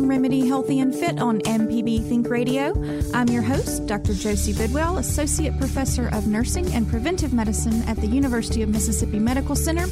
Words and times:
Southern 0.00 0.08
Remedy 0.08 0.48
Healthy 0.48 0.80
and 0.80 0.94
Fit 0.94 1.18
on 1.18 1.40
MPB 1.40 2.08
Think 2.08 2.30
Radio. 2.30 2.72
I'm 3.12 3.28
your 3.28 3.42
host, 3.42 3.86
Dr. 3.86 4.14
Josie 4.14 4.54
Bidwell, 4.54 4.96
Associate 4.96 5.54
Professor 5.58 6.08
of 6.14 6.26
Nursing 6.26 6.72
and 6.72 6.88
Preventive 6.88 7.34
Medicine 7.34 7.82
at 7.82 7.98
the 7.98 8.06
University 8.06 8.62
of 8.62 8.70
Mississippi 8.70 9.18
Medical 9.18 9.54
Center. 9.54 9.86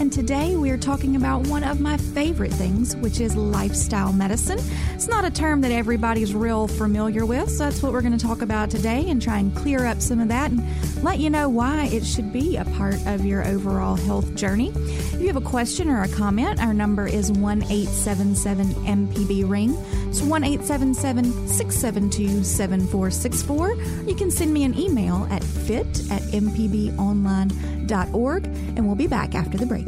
And 0.00 0.12
today 0.12 0.56
we 0.56 0.70
are 0.70 0.78
talking 0.78 1.16
about 1.16 1.48
one 1.48 1.64
of 1.64 1.80
my 1.80 1.96
favorite 1.96 2.52
things, 2.52 2.94
which 2.96 3.20
is 3.20 3.34
lifestyle 3.34 4.12
medicine. 4.12 4.60
It's 4.94 5.08
not 5.08 5.24
a 5.24 5.30
term 5.30 5.60
that 5.62 5.72
everybody's 5.72 6.36
real 6.36 6.68
familiar 6.68 7.26
with, 7.26 7.50
so 7.50 7.64
that's 7.64 7.82
what 7.82 7.92
we're 7.92 8.02
going 8.02 8.16
to 8.16 8.24
talk 8.24 8.40
about 8.40 8.70
today 8.70 9.10
and 9.10 9.20
try 9.20 9.38
and 9.38 9.52
clear 9.56 9.86
up 9.86 10.00
some 10.00 10.20
of 10.20 10.28
that 10.28 10.52
and 10.52 10.62
let 11.02 11.18
you 11.18 11.30
know 11.30 11.48
why 11.48 11.86
it 11.86 12.06
should 12.06 12.32
be 12.32 12.56
a 12.56 12.64
part 12.64 13.04
of 13.08 13.24
your 13.24 13.44
overall 13.44 13.96
health 13.96 14.36
journey. 14.36 14.70
If 14.76 15.20
you 15.20 15.26
have 15.26 15.34
a 15.34 15.40
question 15.40 15.88
or 15.88 16.02
a 16.02 16.08
comment, 16.08 16.62
our 16.62 16.72
number 16.72 17.08
is 17.08 17.32
1 17.32 17.64
877 17.64 18.74
MPB 18.74 19.50
Ring. 19.50 19.76
It's 20.08 20.22
1 20.22 20.44
877 20.44 21.48
672 21.48 22.44
7464. 22.44 23.74
You 24.06 24.14
can 24.14 24.30
send 24.30 24.54
me 24.54 24.62
an 24.62 24.78
email 24.78 25.26
at 25.30 25.42
fit 25.42 25.88
at 26.12 26.22
mpbonline.org, 26.22 28.44
and 28.44 28.86
we'll 28.86 28.94
be 28.94 29.08
back 29.08 29.34
after 29.34 29.58
the 29.58 29.66
break. 29.66 29.87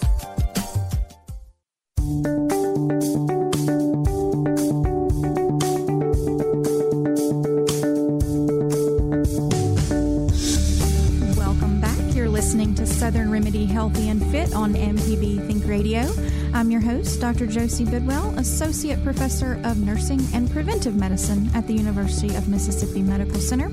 Dr. 17.31 17.47
Josie 17.47 17.85
Bidwell, 17.85 18.37
Associate 18.37 19.01
Professor 19.05 19.57
of 19.63 19.77
Nursing 19.77 20.19
and 20.33 20.51
Preventive 20.51 20.97
Medicine 20.97 21.49
at 21.55 21.65
the 21.65 21.73
University 21.73 22.35
of 22.35 22.49
Mississippi 22.49 23.01
Medical 23.01 23.39
Center. 23.39 23.67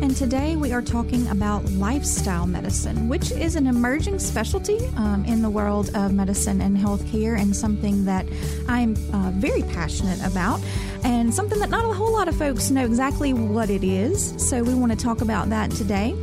And 0.00 0.16
today 0.16 0.56
we 0.56 0.72
are 0.72 0.80
talking 0.80 1.28
about 1.28 1.66
lifestyle 1.72 2.46
medicine, 2.46 3.10
which 3.10 3.30
is 3.30 3.56
an 3.56 3.66
emerging 3.66 4.20
specialty 4.20 4.78
um, 4.96 5.22
in 5.26 5.42
the 5.42 5.50
world 5.50 5.90
of 5.94 6.14
medicine 6.14 6.62
and 6.62 6.78
healthcare, 6.78 7.38
and 7.38 7.54
something 7.54 8.06
that 8.06 8.24
I'm 8.68 8.96
uh, 9.12 9.32
very 9.34 9.62
passionate 9.64 10.24
about, 10.26 10.62
and 11.04 11.34
something 11.34 11.58
that 11.58 11.68
not 11.68 11.84
a 11.84 11.92
whole 11.92 12.12
lot 12.12 12.28
of 12.28 12.36
folks 12.36 12.70
know 12.70 12.86
exactly 12.86 13.34
what 13.34 13.68
it 13.68 13.84
is. 13.84 14.34
So 14.38 14.62
we 14.62 14.72
want 14.72 14.92
to 14.92 14.98
talk 14.98 15.20
about 15.20 15.50
that 15.50 15.70
today. 15.72 16.16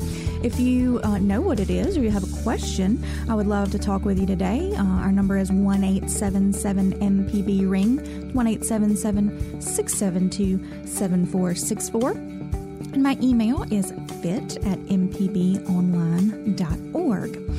If 0.44 0.60
you 0.60 1.00
uh, 1.04 1.20
know 1.20 1.40
what 1.40 1.60
it 1.60 1.70
is 1.70 1.96
or 1.96 2.02
you 2.02 2.10
have 2.10 2.24
a 2.24 2.42
question, 2.42 3.06
I 3.30 3.36
would 3.36 3.46
love 3.46 3.70
to 3.72 3.80
talk 3.80 4.06
with 4.06 4.20
you 4.20 4.26
today. 4.26 4.74
Uh, 4.76 4.84
our 4.84 5.12
number 5.12 5.38
is 5.38 5.52
1 5.52 5.84
877 5.84 6.94
MPB 6.94 7.70
Ring, 7.70 8.34
1 8.34 8.48
877 8.48 9.62
672 9.62 10.88
7464. 10.88 12.12
And 12.12 13.04
my 13.04 13.20
email 13.22 13.62
is 13.72 13.92
fit 14.22 14.58
at 14.66 14.80
mpbonline.org. 14.88 17.51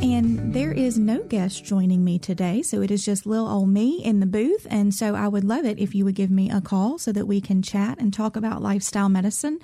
And 0.00 0.54
there 0.54 0.70
is 0.70 0.96
no 0.96 1.24
guest 1.24 1.64
joining 1.64 2.04
me 2.04 2.20
today, 2.20 2.62
so 2.62 2.82
it 2.82 2.90
is 2.92 3.04
just 3.04 3.26
little 3.26 3.48
old 3.48 3.68
me 3.68 4.00
in 4.04 4.20
the 4.20 4.26
booth. 4.26 4.64
And 4.70 4.94
so 4.94 5.16
I 5.16 5.26
would 5.26 5.42
love 5.42 5.64
it 5.64 5.80
if 5.80 5.92
you 5.92 6.04
would 6.04 6.14
give 6.14 6.30
me 6.30 6.50
a 6.50 6.60
call 6.60 6.98
so 6.98 7.10
that 7.10 7.26
we 7.26 7.40
can 7.40 7.62
chat 7.62 7.98
and 7.98 8.14
talk 8.14 8.36
about 8.36 8.62
lifestyle 8.62 9.08
medicine. 9.08 9.58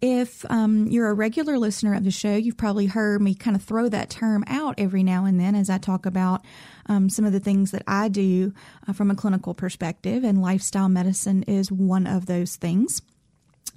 If 0.00 0.44
um, 0.50 0.88
you're 0.88 1.08
a 1.08 1.14
regular 1.14 1.56
listener 1.56 1.94
of 1.94 2.02
the 2.02 2.10
show, 2.10 2.34
you've 2.34 2.56
probably 2.56 2.86
heard 2.86 3.22
me 3.22 3.36
kind 3.36 3.54
of 3.54 3.62
throw 3.62 3.88
that 3.88 4.10
term 4.10 4.42
out 4.48 4.74
every 4.76 5.04
now 5.04 5.24
and 5.24 5.38
then 5.38 5.54
as 5.54 5.70
I 5.70 5.78
talk 5.78 6.04
about 6.04 6.44
um, 6.86 7.08
some 7.08 7.24
of 7.24 7.32
the 7.32 7.40
things 7.40 7.70
that 7.70 7.84
I 7.86 8.08
do 8.08 8.52
uh, 8.88 8.92
from 8.92 9.12
a 9.12 9.14
clinical 9.14 9.54
perspective, 9.54 10.24
and 10.24 10.42
lifestyle 10.42 10.88
medicine 10.88 11.44
is 11.44 11.70
one 11.70 12.08
of 12.08 12.26
those 12.26 12.56
things. 12.56 13.02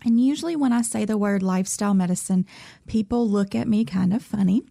And 0.04 0.20
usually, 0.20 0.56
when 0.56 0.74
I 0.74 0.82
say 0.82 1.06
the 1.06 1.18
word 1.18 1.44
lifestyle 1.44 1.94
medicine, 1.94 2.46
people 2.88 3.30
look 3.30 3.56
at 3.56 3.68
me 3.68 3.86
kind 3.86 4.14
of 4.14 4.24
funny. 4.24 4.64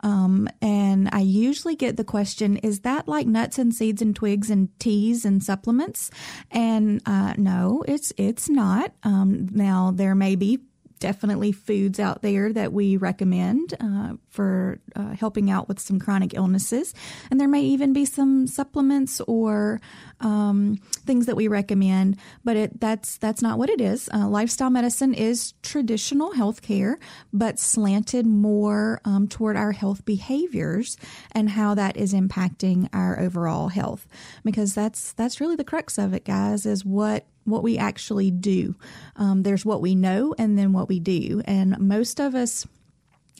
Um, 0.00 0.48
and 0.60 1.08
I 1.12 1.20
usually 1.20 1.76
get 1.76 1.96
the 1.96 2.04
question, 2.04 2.56
is 2.58 2.80
that 2.80 3.08
like 3.08 3.26
nuts 3.26 3.58
and 3.58 3.74
seeds 3.74 4.02
and 4.02 4.14
twigs 4.14 4.50
and 4.50 4.68
teas 4.78 5.24
and 5.24 5.42
supplements? 5.42 6.10
And 6.50 7.00
uh, 7.06 7.34
no, 7.36 7.84
it's, 7.86 8.12
it's 8.16 8.48
not. 8.48 8.92
Um, 9.02 9.48
now, 9.52 9.92
there 9.94 10.14
may 10.14 10.36
be 10.36 10.60
definitely 11.02 11.50
foods 11.50 11.98
out 11.98 12.22
there 12.22 12.52
that 12.52 12.72
we 12.72 12.96
recommend 12.96 13.74
uh, 13.80 14.12
for 14.30 14.78
uh, 14.94 15.10
helping 15.10 15.50
out 15.50 15.66
with 15.66 15.80
some 15.80 15.98
chronic 15.98 16.32
illnesses. 16.32 16.94
And 17.28 17.40
there 17.40 17.48
may 17.48 17.62
even 17.62 17.92
be 17.92 18.04
some 18.04 18.46
supplements 18.46 19.20
or 19.22 19.80
um, 20.20 20.76
things 21.04 21.26
that 21.26 21.34
we 21.34 21.48
recommend, 21.48 22.18
but 22.44 22.56
it, 22.56 22.80
that's 22.80 23.18
that's 23.18 23.42
not 23.42 23.58
what 23.58 23.68
it 23.68 23.80
is. 23.80 24.08
Uh, 24.14 24.28
lifestyle 24.28 24.70
medicine 24.70 25.12
is 25.12 25.54
traditional 25.62 26.34
health 26.34 26.62
care, 26.62 27.00
but 27.32 27.58
slanted 27.58 28.24
more 28.24 29.00
um, 29.04 29.26
toward 29.26 29.56
our 29.56 29.72
health 29.72 30.04
behaviors 30.04 30.96
and 31.32 31.50
how 31.50 31.74
that 31.74 31.96
is 31.96 32.14
impacting 32.14 32.88
our 32.92 33.18
overall 33.18 33.68
health. 33.68 34.06
Because 34.44 34.72
that's 34.72 35.12
that's 35.14 35.40
really 35.40 35.56
the 35.56 35.64
crux 35.64 35.98
of 35.98 36.14
it, 36.14 36.24
guys. 36.24 36.64
Is 36.64 36.84
what 36.84 37.26
what 37.44 37.62
we 37.62 37.78
actually 37.78 38.30
do. 38.30 38.76
Um, 39.16 39.42
there's 39.42 39.64
what 39.64 39.80
we 39.80 39.94
know 39.94 40.34
and 40.38 40.58
then 40.58 40.72
what 40.72 40.88
we 40.88 41.00
do. 41.00 41.42
And 41.44 41.78
most 41.78 42.20
of 42.20 42.34
us 42.34 42.66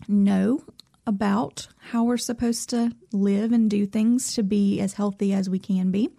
know 0.08 0.64
about 1.06 1.68
how 1.78 2.04
we're 2.04 2.16
supposed 2.16 2.70
to 2.70 2.92
live 3.12 3.52
and 3.52 3.68
do 3.68 3.86
things 3.86 4.34
to 4.34 4.42
be 4.42 4.80
as 4.80 4.94
healthy 4.94 5.32
as 5.32 5.50
we 5.50 5.58
can 5.58 5.90
be. 5.90 6.10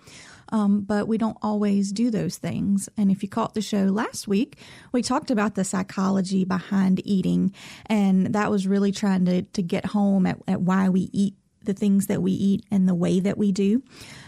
Um, 0.50 0.82
but 0.82 1.08
we 1.08 1.18
don't 1.18 1.38
always 1.42 1.92
do 1.92 2.12
those 2.12 2.38
things. 2.38 2.88
And 2.96 3.10
if 3.10 3.24
you 3.24 3.30
caught 3.30 3.56
the 3.56 3.62
show 3.62 3.86
last 3.86 4.28
week, 4.28 4.60
we 4.92 5.02
talked 5.02 5.32
about 5.32 5.56
the 5.56 5.64
psychology 5.64 6.46
behind 6.46 7.02
eating, 7.06 7.54
and 7.88 8.36
that 8.36 8.52
was 8.52 8.68
really 8.68 8.92
trying 8.92 9.26
to, 9.26 9.42
to 9.42 9.64
get 9.64 9.86
home 9.88 10.28
at, 10.28 10.38
at 10.48 10.62
why 10.62 10.90
we 10.90 11.10
eat 11.12 11.34
the 11.64 11.74
things 11.74 12.08
that 12.08 12.22
we 12.22 12.32
eat 12.32 12.66
and 12.72 12.88
the 12.88 12.96
way 12.96 13.20
that 13.20 13.38
we 13.38 13.52
do. 13.52 13.84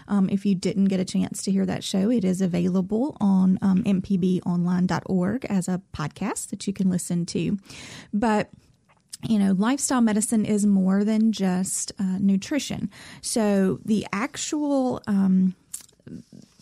Um, 0.08 0.28
if 0.30 0.46
you 0.46 0.54
didn't 0.54 0.86
get 0.86 1.00
a 1.00 1.04
chance 1.04 1.42
to 1.42 1.50
hear 1.50 1.66
that 1.66 1.84
show, 1.84 2.10
it 2.10 2.24
is 2.24 2.40
available 2.40 3.16
on 3.20 3.58
um, 3.62 3.82
mpbonline.org 3.84 5.44
as 5.46 5.68
a 5.68 5.82
podcast 5.92 6.50
that 6.50 6.66
you 6.66 6.72
can 6.72 6.90
listen 6.90 7.26
to. 7.26 7.58
But 8.12 8.50
you 9.22 9.38
know, 9.38 9.52
lifestyle 9.52 10.02
medicine 10.02 10.44
is 10.44 10.66
more 10.66 11.02
than 11.02 11.32
just 11.32 11.90
uh, 11.98 12.18
nutrition. 12.20 12.90
So 13.22 13.80
the 13.84 14.06
actual 14.12 15.02
um, 15.06 15.56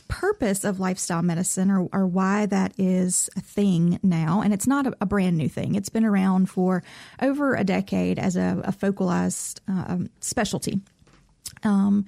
purpose 0.08 0.64
of 0.64 0.80
lifestyle 0.80 1.22
medicine 1.22 1.70
or, 1.70 1.88
or, 1.92 2.06
why 2.06 2.46
that 2.46 2.72
is 2.78 3.30
a 3.36 3.40
thing 3.40 3.98
now, 4.02 4.42
and 4.42 4.52
it's 4.52 4.66
not 4.66 4.86
a, 4.86 4.96
a, 5.00 5.06
brand 5.06 5.36
new 5.36 5.48
thing, 5.48 5.74
it's 5.74 5.88
been 5.88 6.04
around 6.04 6.48
for 6.48 6.82
over 7.20 7.54
a 7.54 7.64
decade 7.64 8.18
as 8.18 8.36
a, 8.36 8.60
a 8.64 8.72
focalized 8.72 9.60
uh, 9.68 9.98
specialty, 10.20 10.80
um, 11.62 12.04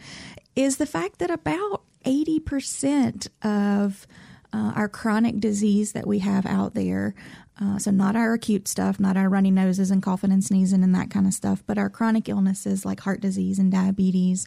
is 0.54 0.76
the 0.76 0.86
fact 0.86 1.18
that 1.18 1.30
about 1.30 1.82
80% 2.04 3.28
of 3.42 4.06
uh, 4.52 4.72
our 4.74 4.88
chronic 4.88 5.40
disease 5.40 5.92
that 5.92 6.06
we 6.06 6.20
have 6.20 6.46
out 6.46 6.74
there. 6.74 7.14
Uh, 7.60 7.78
so, 7.78 7.90
not 7.90 8.16
our 8.16 8.34
acute 8.34 8.68
stuff, 8.68 9.00
not 9.00 9.16
our 9.16 9.28
runny 9.28 9.50
noses 9.50 9.90
and 9.90 10.02
coughing 10.02 10.30
and 10.30 10.44
sneezing 10.44 10.82
and 10.82 10.94
that 10.94 11.10
kind 11.10 11.26
of 11.26 11.32
stuff, 11.32 11.62
but 11.66 11.78
our 11.78 11.88
chronic 11.88 12.28
illnesses 12.28 12.84
like 12.84 13.00
heart 13.00 13.20
disease 13.20 13.58
and 13.58 13.72
diabetes, 13.72 14.46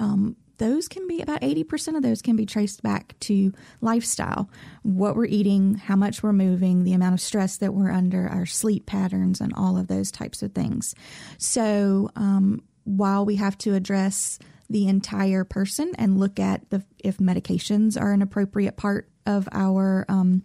um, 0.00 0.36
those 0.60 0.88
can 0.88 1.08
be 1.08 1.22
about 1.22 1.40
80% 1.40 1.96
of 1.96 2.02
those 2.02 2.20
can 2.20 2.36
be 2.36 2.44
traced 2.44 2.82
back 2.82 3.18
to 3.20 3.52
lifestyle 3.80 4.50
what 4.82 5.16
we're 5.16 5.24
eating, 5.24 5.74
how 5.74 5.96
much 5.96 6.22
we're 6.22 6.34
moving, 6.34 6.84
the 6.84 6.92
amount 6.92 7.14
of 7.14 7.20
stress 7.20 7.56
that 7.56 7.72
we're 7.72 7.90
under, 7.90 8.28
our 8.28 8.44
sleep 8.44 8.84
patterns, 8.84 9.40
and 9.40 9.54
all 9.56 9.78
of 9.78 9.88
those 9.88 10.10
types 10.10 10.42
of 10.42 10.52
things. 10.52 10.94
So, 11.38 12.10
um, 12.14 12.62
while 12.84 13.24
we 13.24 13.36
have 13.36 13.56
to 13.58 13.74
address 13.74 14.38
the 14.68 14.86
entire 14.86 15.44
person 15.44 15.92
and 15.96 16.20
look 16.20 16.38
at 16.38 16.68
the, 16.70 16.84
if 16.98 17.16
medications 17.16 18.00
are 18.00 18.12
an 18.12 18.22
appropriate 18.22 18.76
part 18.76 19.08
of 19.26 19.48
our 19.52 20.04
um, 20.08 20.42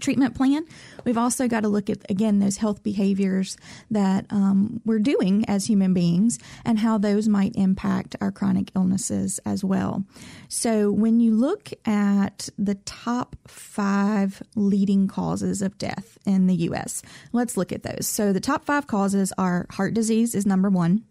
treatment 0.00 0.34
plan. 0.34 0.64
We've 1.04 1.18
also 1.18 1.48
got 1.48 1.60
to 1.60 1.68
look 1.68 1.90
at, 1.90 1.98
again, 2.10 2.38
those 2.38 2.56
health 2.56 2.82
behaviors 2.82 3.56
that 3.90 4.26
um, 4.30 4.80
we're 4.84 4.98
doing 4.98 5.44
as 5.46 5.66
human 5.66 5.94
beings 5.94 6.38
and 6.64 6.78
how 6.78 6.98
those 6.98 7.28
might 7.28 7.54
impact 7.56 8.16
our 8.20 8.32
chronic 8.32 8.70
illnesses 8.74 9.40
as 9.44 9.64
well. 9.64 10.04
So, 10.48 10.90
when 10.90 11.20
you 11.20 11.34
look 11.34 11.70
at 11.86 12.48
the 12.58 12.74
top 12.74 13.36
five 13.46 14.42
leading 14.54 15.08
causes 15.08 15.62
of 15.62 15.78
death 15.78 16.18
in 16.26 16.46
the 16.46 16.54
U.S., 16.54 17.02
let's 17.32 17.56
look 17.56 17.72
at 17.72 17.82
those. 17.82 18.06
So, 18.06 18.32
the 18.32 18.40
top 18.40 18.64
five 18.64 18.86
causes 18.86 19.32
are 19.38 19.66
heart 19.70 19.94
disease, 19.94 20.34
is 20.34 20.46
number 20.46 20.68
one 20.68 21.04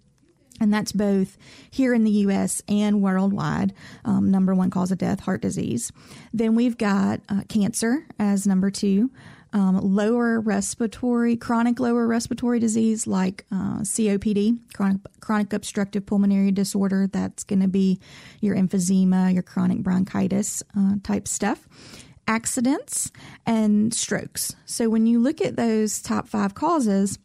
and 0.60 0.74
that's 0.74 0.92
both 0.92 1.38
here 1.70 1.94
in 1.94 2.04
the 2.04 2.12
U.S. 2.12 2.62
and 2.68 3.02
worldwide. 3.02 3.74
Um, 4.04 4.32
number 4.32 4.54
one 4.56 4.70
cause 4.70 4.92
of 4.92 4.98
death, 4.98 5.22
heart 5.22 5.42
disease. 5.42 5.92
Then 6.34 6.56
we've 6.56 6.78
got 6.78 7.22
uh, 7.30 7.42
cancer 7.48 8.06
as 8.20 8.48
number 8.48 8.72
two. 8.72 9.12
Um, 9.54 9.80
lower 9.80 10.42
respiratory, 10.42 11.38
chronic 11.38 11.80
lower 11.80 12.06
respiratory 12.08 12.60
disease 12.60 13.08
like 13.08 13.46
uh, 13.54 13.80
COPD, 13.80 14.60
chronic, 14.74 14.98
chronic 15.22 15.54
obstructive 15.54 16.06
pulmonary 16.06 16.52
disorder. 16.52 17.08
That's 17.08 17.46
going 17.46 17.62
to 17.62 17.70
be 17.70 18.00
your 18.42 18.56
emphysema, 18.56 19.34
your 19.34 19.44
chronic 19.44 19.80
bronchitis 19.80 20.62
uh, 20.78 20.96
type 21.04 21.28
stuff. 21.28 21.70
Accidents 22.28 23.12
and 23.46 23.94
strokes. 23.94 24.56
So 24.66 24.90
when 24.90 25.06
you 25.06 25.20
look 25.20 25.40
at 25.40 25.56
those 25.56 26.02
top 26.02 26.28
five 26.28 26.54
causes, 26.54 27.18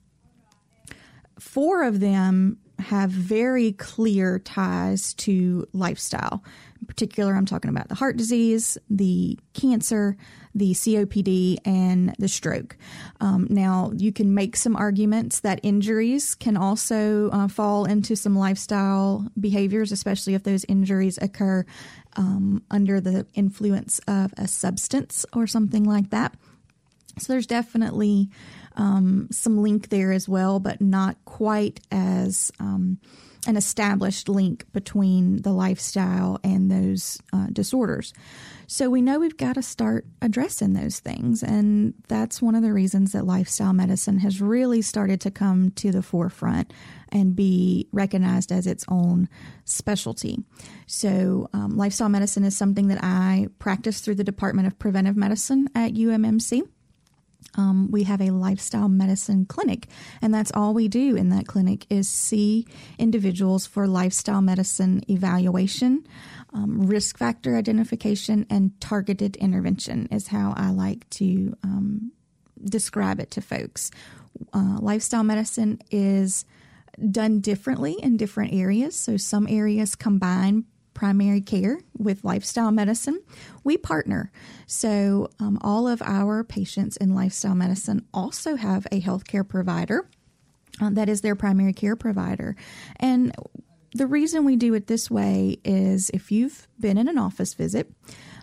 four 1.40 1.82
of 1.82 1.98
them 2.00 2.58
have 2.80 3.10
very 3.10 3.72
clear 3.72 4.38
ties 4.38 5.14
to 5.14 5.66
lifestyle. 5.72 6.42
In 6.80 6.86
particular, 6.86 7.34
I'm 7.34 7.46
talking 7.46 7.68
about 7.68 7.88
the 7.88 7.94
heart 7.94 8.16
disease, 8.16 8.78
the 8.88 9.38
cancer, 9.52 10.16
the 10.54 10.72
COPD, 10.72 11.58
and 11.64 12.14
the 12.18 12.28
stroke. 12.28 12.76
Um, 13.20 13.46
now, 13.50 13.92
you 13.94 14.12
can 14.12 14.34
make 14.34 14.56
some 14.56 14.76
arguments 14.76 15.40
that 15.40 15.60
injuries 15.62 16.34
can 16.34 16.56
also 16.56 17.30
uh, 17.30 17.48
fall 17.48 17.84
into 17.84 18.16
some 18.16 18.34
lifestyle 18.36 19.28
behaviors, 19.38 19.92
especially 19.92 20.34
if 20.34 20.42
those 20.42 20.64
injuries 20.64 21.18
occur 21.20 21.64
um, 22.16 22.62
under 22.70 23.00
the 23.00 23.26
influence 23.34 24.00
of 24.08 24.32
a 24.36 24.48
substance 24.48 25.26
or 25.34 25.46
something 25.46 25.84
like 25.84 26.10
that. 26.10 26.34
So, 27.18 27.32
there's 27.32 27.46
definitely 27.46 28.30
um, 28.80 29.28
some 29.30 29.62
link 29.62 29.90
there 29.90 30.10
as 30.10 30.26
well, 30.26 30.58
but 30.58 30.80
not 30.80 31.22
quite 31.26 31.80
as 31.92 32.50
um, 32.58 32.98
an 33.46 33.56
established 33.56 34.26
link 34.26 34.64
between 34.72 35.42
the 35.42 35.52
lifestyle 35.52 36.40
and 36.42 36.70
those 36.70 37.18
uh, 37.30 37.48
disorders. 37.52 38.14
So 38.66 38.88
we 38.88 39.02
know 39.02 39.18
we've 39.18 39.36
got 39.36 39.56
to 39.56 39.62
start 39.62 40.06
addressing 40.22 40.72
those 40.72 40.98
things. 40.98 41.42
And 41.42 41.92
that's 42.08 42.40
one 42.40 42.54
of 42.54 42.62
the 42.62 42.72
reasons 42.72 43.12
that 43.12 43.26
lifestyle 43.26 43.74
medicine 43.74 44.18
has 44.20 44.40
really 44.40 44.80
started 44.80 45.20
to 45.22 45.30
come 45.30 45.72
to 45.72 45.90
the 45.90 46.02
forefront 46.02 46.72
and 47.12 47.36
be 47.36 47.86
recognized 47.92 48.50
as 48.50 48.66
its 48.66 48.86
own 48.88 49.28
specialty. 49.66 50.38
So, 50.86 51.50
um, 51.52 51.76
lifestyle 51.76 52.08
medicine 52.08 52.44
is 52.44 52.56
something 52.56 52.88
that 52.88 53.02
I 53.02 53.48
practice 53.58 54.00
through 54.00 54.14
the 54.14 54.24
Department 54.24 54.68
of 54.68 54.78
Preventive 54.78 55.18
Medicine 55.18 55.68
at 55.74 55.92
UMMC 55.92 56.62
um, 57.56 57.90
we 57.90 58.04
have 58.04 58.20
a 58.20 58.30
lifestyle 58.30 58.88
medicine 58.88 59.44
clinic, 59.46 59.88
and 60.22 60.32
that's 60.32 60.52
all 60.54 60.74
we 60.74 60.88
do 60.88 61.16
in 61.16 61.30
that 61.30 61.46
clinic 61.46 61.86
is 61.90 62.08
see 62.08 62.66
individuals 62.98 63.66
for 63.66 63.86
lifestyle 63.86 64.40
medicine 64.40 65.02
evaluation, 65.08 66.06
um, 66.52 66.86
risk 66.86 67.18
factor 67.18 67.56
identification, 67.56 68.46
and 68.50 68.78
targeted 68.80 69.36
intervention 69.36 70.08
is 70.10 70.28
how 70.28 70.54
I 70.56 70.70
like 70.70 71.08
to 71.10 71.56
um, 71.62 72.12
describe 72.62 73.20
it 73.20 73.30
to 73.32 73.40
folks. 73.40 73.90
Uh, 74.52 74.78
lifestyle 74.80 75.24
medicine 75.24 75.80
is 75.90 76.44
done 77.10 77.40
differently 77.40 77.96
in 78.00 78.16
different 78.16 78.52
areas, 78.52 78.94
so 78.96 79.16
some 79.16 79.46
areas 79.48 79.94
combine 79.94 80.64
primary 80.94 81.40
care 81.40 81.80
with 81.96 82.24
lifestyle 82.24 82.70
medicine. 82.70 83.20
We 83.64 83.76
partner. 83.76 84.32
So, 84.66 85.30
um, 85.38 85.58
all 85.62 85.88
of 85.88 86.02
our 86.02 86.44
patients 86.44 86.96
in 86.96 87.14
lifestyle 87.14 87.54
medicine 87.54 88.06
also 88.12 88.56
have 88.56 88.86
a 88.92 89.00
healthcare 89.00 89.46
provider 89.46 90.08
uh, 90.80 90.90
that 90.90 91.08
is 91.08 91.20
their 91.20 91.36
primary 91.36 91.72
care 91.72 91.96
provider. 91.96 92.56
And 92.96 93.34
the 93.92 94.06
reason 94.06 94.44
we 94.44 94.56
do 94.56 94.74
it 94.74 94.86
this 94.86 95.10
way 95.10 95.58
is 95.64 96.10
if 96.10 96.30
you've 96.30 96.68
been 96.78 96.96
in 96.96 97.08
an 97.08 97.18
office 97.18 97.54
visit, 97.54 97.90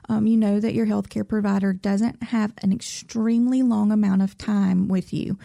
um, 0.10 0.28
you 0.28 0.38
know 0.38 0.60
that 0.60 0.74
your 0.74 0.86
healthcare 0.86 1.28
provider 1.28 1.74
doesn't 1.74 2.24
have 2.24 2.54
an 2.62 2.72
extremely 2.72 3.62
long 3.62 3.92
amount 3.92 4.22
of 4.22 4.38
time 4.38 4.88
with 4.88 5.14
you, 5.14 5.38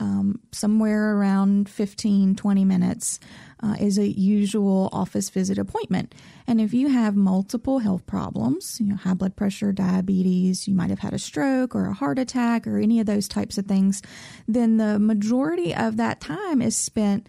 um, 0.00 0.40
somewhere 0.50 1.16
around 1.16 1.68
15, 1.68 2.34
20 2.34 2.64
minutes 2.64 3.20
uh, 3.62 3.76
is 3.78 3.98
a 3.98 4.08
usual 4.08 4.88
office 4.92 5.28
visit 5.28 5.58
appointment. 5.58 6.14
And 6.46 6.60
if 6.60 6.72
you 6.72 6.88
have 6.88 7.14
multiple 7.14 7.78
health 7.80 8.06
problems, 8.06 8.80
you 8.80 8.86
know, 8.86 8.96
high 8.96 9.14
blood 9.14 9.36
pressure, 9.36 9.72
diabetes, 9.72 10.66
you 10.66 10.74
might 10.74 10.90
have 10.90 10.98
had 11.00 11.12
a 11.12 11.18
stroke 11.18 11.74
or 11.74 11.86
a 11.86 11.92
heart 11.92 12.18
attack 12.18 12.66
or 12.66 12.78
any 12.78 12.98
of 12.98 13.06
those 13.06 13.28
types 13.28 13.58
of 13.58 13.66
things, 13.66 14.00
then 14.48 14.78
the 14.78 14.98
majority 14.98 15.74
of 15.74 15.98
that 15.98 16.20
time 16.20 16.62
is 16.62 16.76
spent 16.76 17.26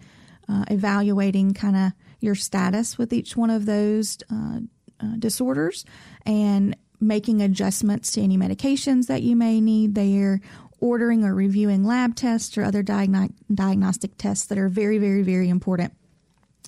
uh, 0.48 0.64
evaluating 0.70 1.52
kind 1.52 1.76
of 1.76 1.92
your 2.20 2.34
status 2.34 2.96
with 2.96 3.12
each 3.12 3.36
one 3.36 3.50
of 3.50 3.66
those 3.66 4.18
uh, 4.30 4.60
uh, 5.00 5.16
disorders 5.18 5.84
and 6.24 6.74
making 7.02 7.42
adjustments 7.42 8.12
to 8.12 8.22
any 8.22 8.38
medications 8.38 9.08
that 9.08 9.22
you 9.22 9.34
may 9.34 9.60
need 9.60 9.94
there 9.94 10.40
ordering 10.82 11.24
or 11.24 11.34
reviewing 11.34 11.84
lab 11.84 12.14
tests 12.14 12.58
or 12.58 12.64
other 12.64 12.82
diagno- 12.82 13.32
diagnostic 13.54 14.18
tests 14.18 14.46
that 14.46 14.58
are 14.58 14.68
very, 14.68 14.98
very, 14.98 15.22
very 15.22 15.48
important 15.48 15.94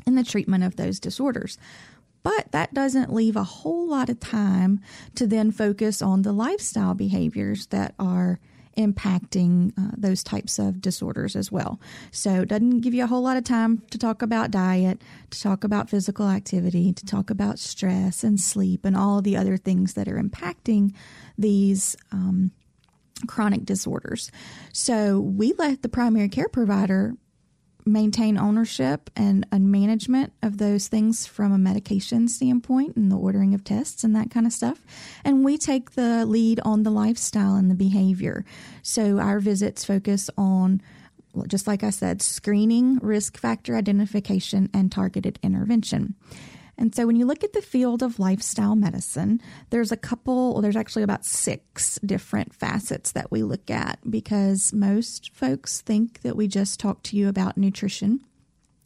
in 0.07 0.15
the 0.15 0.25
treatment 0.25 0.63
of 0.63 0.77
those 0.77 1.01
disorders. 1.01 1.59
But 2.23 2.53
that 2.53 2.73
doesn't 2.73 3.13
leave 3.13 3.37
a 3.37 3.45
whole 3.45 3.89
lot 3.89 4.09
of 4.09 4.21
time 4.21 4.81
to 5.17 5.27
then 5.27 5.51
focus 5.51 6.01
on 6.01 6.23
the 6.23 6.33
lifestyle 6.33 6.95
behaviors 6.95 7.67
that 7.67 7.95
are 7.99 8.39
impacting 8.79 9.73
uh, 9.79 9.93
those 9.97 10.23
types 10.23 10.59
of 10.59 10.81
disorders 10.81 11.37
as 11.37 11.51
well. 11.53 11.81
So 12.11 12.43
it 12.43 12.49
doesn't 12.49 12.81
give 12.81 12.95
you 12.95 13.05
a 13.05 13.09
whole 13.09 13.23
lot 13.23 13.37
of 13.37 13.45
time 13.45 13.83
to 13.91 13.99
talk 13.99 14.23
about 14.23 14.51
diet, 14.51 15.03
to 15.31 15.41
talk 15.41 15.65
about 15.65 15.91
physical 15.91 16.29
activity, 16.29 16.93
to 16.93 17.05
talk 17.05 17.31
about 17.31 17.59
stress 17.59 18.25
and 18.25 18.41
sleep 18.41 18.85
and 18.85 18.97
all 18.97 19.23
the 19.23 19.37
other 19.37 19.57
things 19.57 19.95
that 19.95 20.09
are 20.09 20.21
impacting 20.21 20.95
these 21.37 21.97
um, 22.11 22.53
chronic 23.27 23.65
disorders. 23.65 24.31
So 24.73 25.21
we 25.21 25.53
let 25.55 25.83
the 25.83 25.89
primary 25.89 26.29
care 26.29 26.49
provider 26.49 27.15
maintain 27.87 28.39
ownership 28.39 29.11
and, 29.15 29.47
and 29.53 29.71
management 29.71 30.33
of 30.43 30.59
those 30.59 30.89
things 30.89 31.27
from 31.27 31.53
a 31.53 31.59
medication 31.59 32.29
standpoint 32.29 32.97
and 32.97 33.13
the 33.13 33.17
ordering 33.17 33.53
of 33.55 33.63
tests 33.63 34.05
and 34.05 34.17
that 34.17 34.31
kind 34.31 34.47
of 34.47 34.53
stuff. 34.53 34.81
And 35.23 35.45
we 35.45 35.59
take 35.59 35.93
the 35.93 36.25
lead 36.25 36.61
on 36.65 36.83
the 36.83 36.91
lifestyle 36.91 37.57
and 37.57 37.71
the 37.71 37.75
behavior. 37.75 38.45
So 38.83 39.19
our 39.19 39.39
visits 39.39 39.85
focus 39.85 40.31
on 40.39 40.81
just 41.49 41.67
like 41.67 41.83
I 41.83 41.91
said, 41.91 42.23
screening, 42.23 42.99
risk 42.99 43.37
factor 43.37 43.77
identification, 43.77 44.71
and 44.73 44.91
targeted 44.91 45.39
intervention. 45.43 46.15
And 46.77 46.95
so 46.95 47.07
when 47.07 47.17
you 47.17 47.27
look 47.27 47.45
at 47.45 47.53
the 47.53 47.63
field 47.63 48.03
of 48.03 48.19
lifestyle 48.19 48.75
medicine, 48.75 49.41
there's 49.71 49.93
a 49.93 49.97
couple, 49.97 50.53
well, 50.53 50.63
there's 50.63 50.77
actually 50.77 51.03
about 51.03 51.25
six 51.25 51.99
different 52.05 52.55
facets 52.55 53.13
that 53.13 53.31
we 53.31 53.43
look 53.43 53.71
at 53.71 53.99
because 54.11 54.73
most 54.73 55.35
folks 55.35 55.81
think 55.81 56.23
that 56.23 56.37
we 56.37 56.49
just 56.49 56.81
talk 56.81 57.03
to 57.05 57.17
you 57.17 57.29
about 57.29 57.57
nutrition 57.57 58.21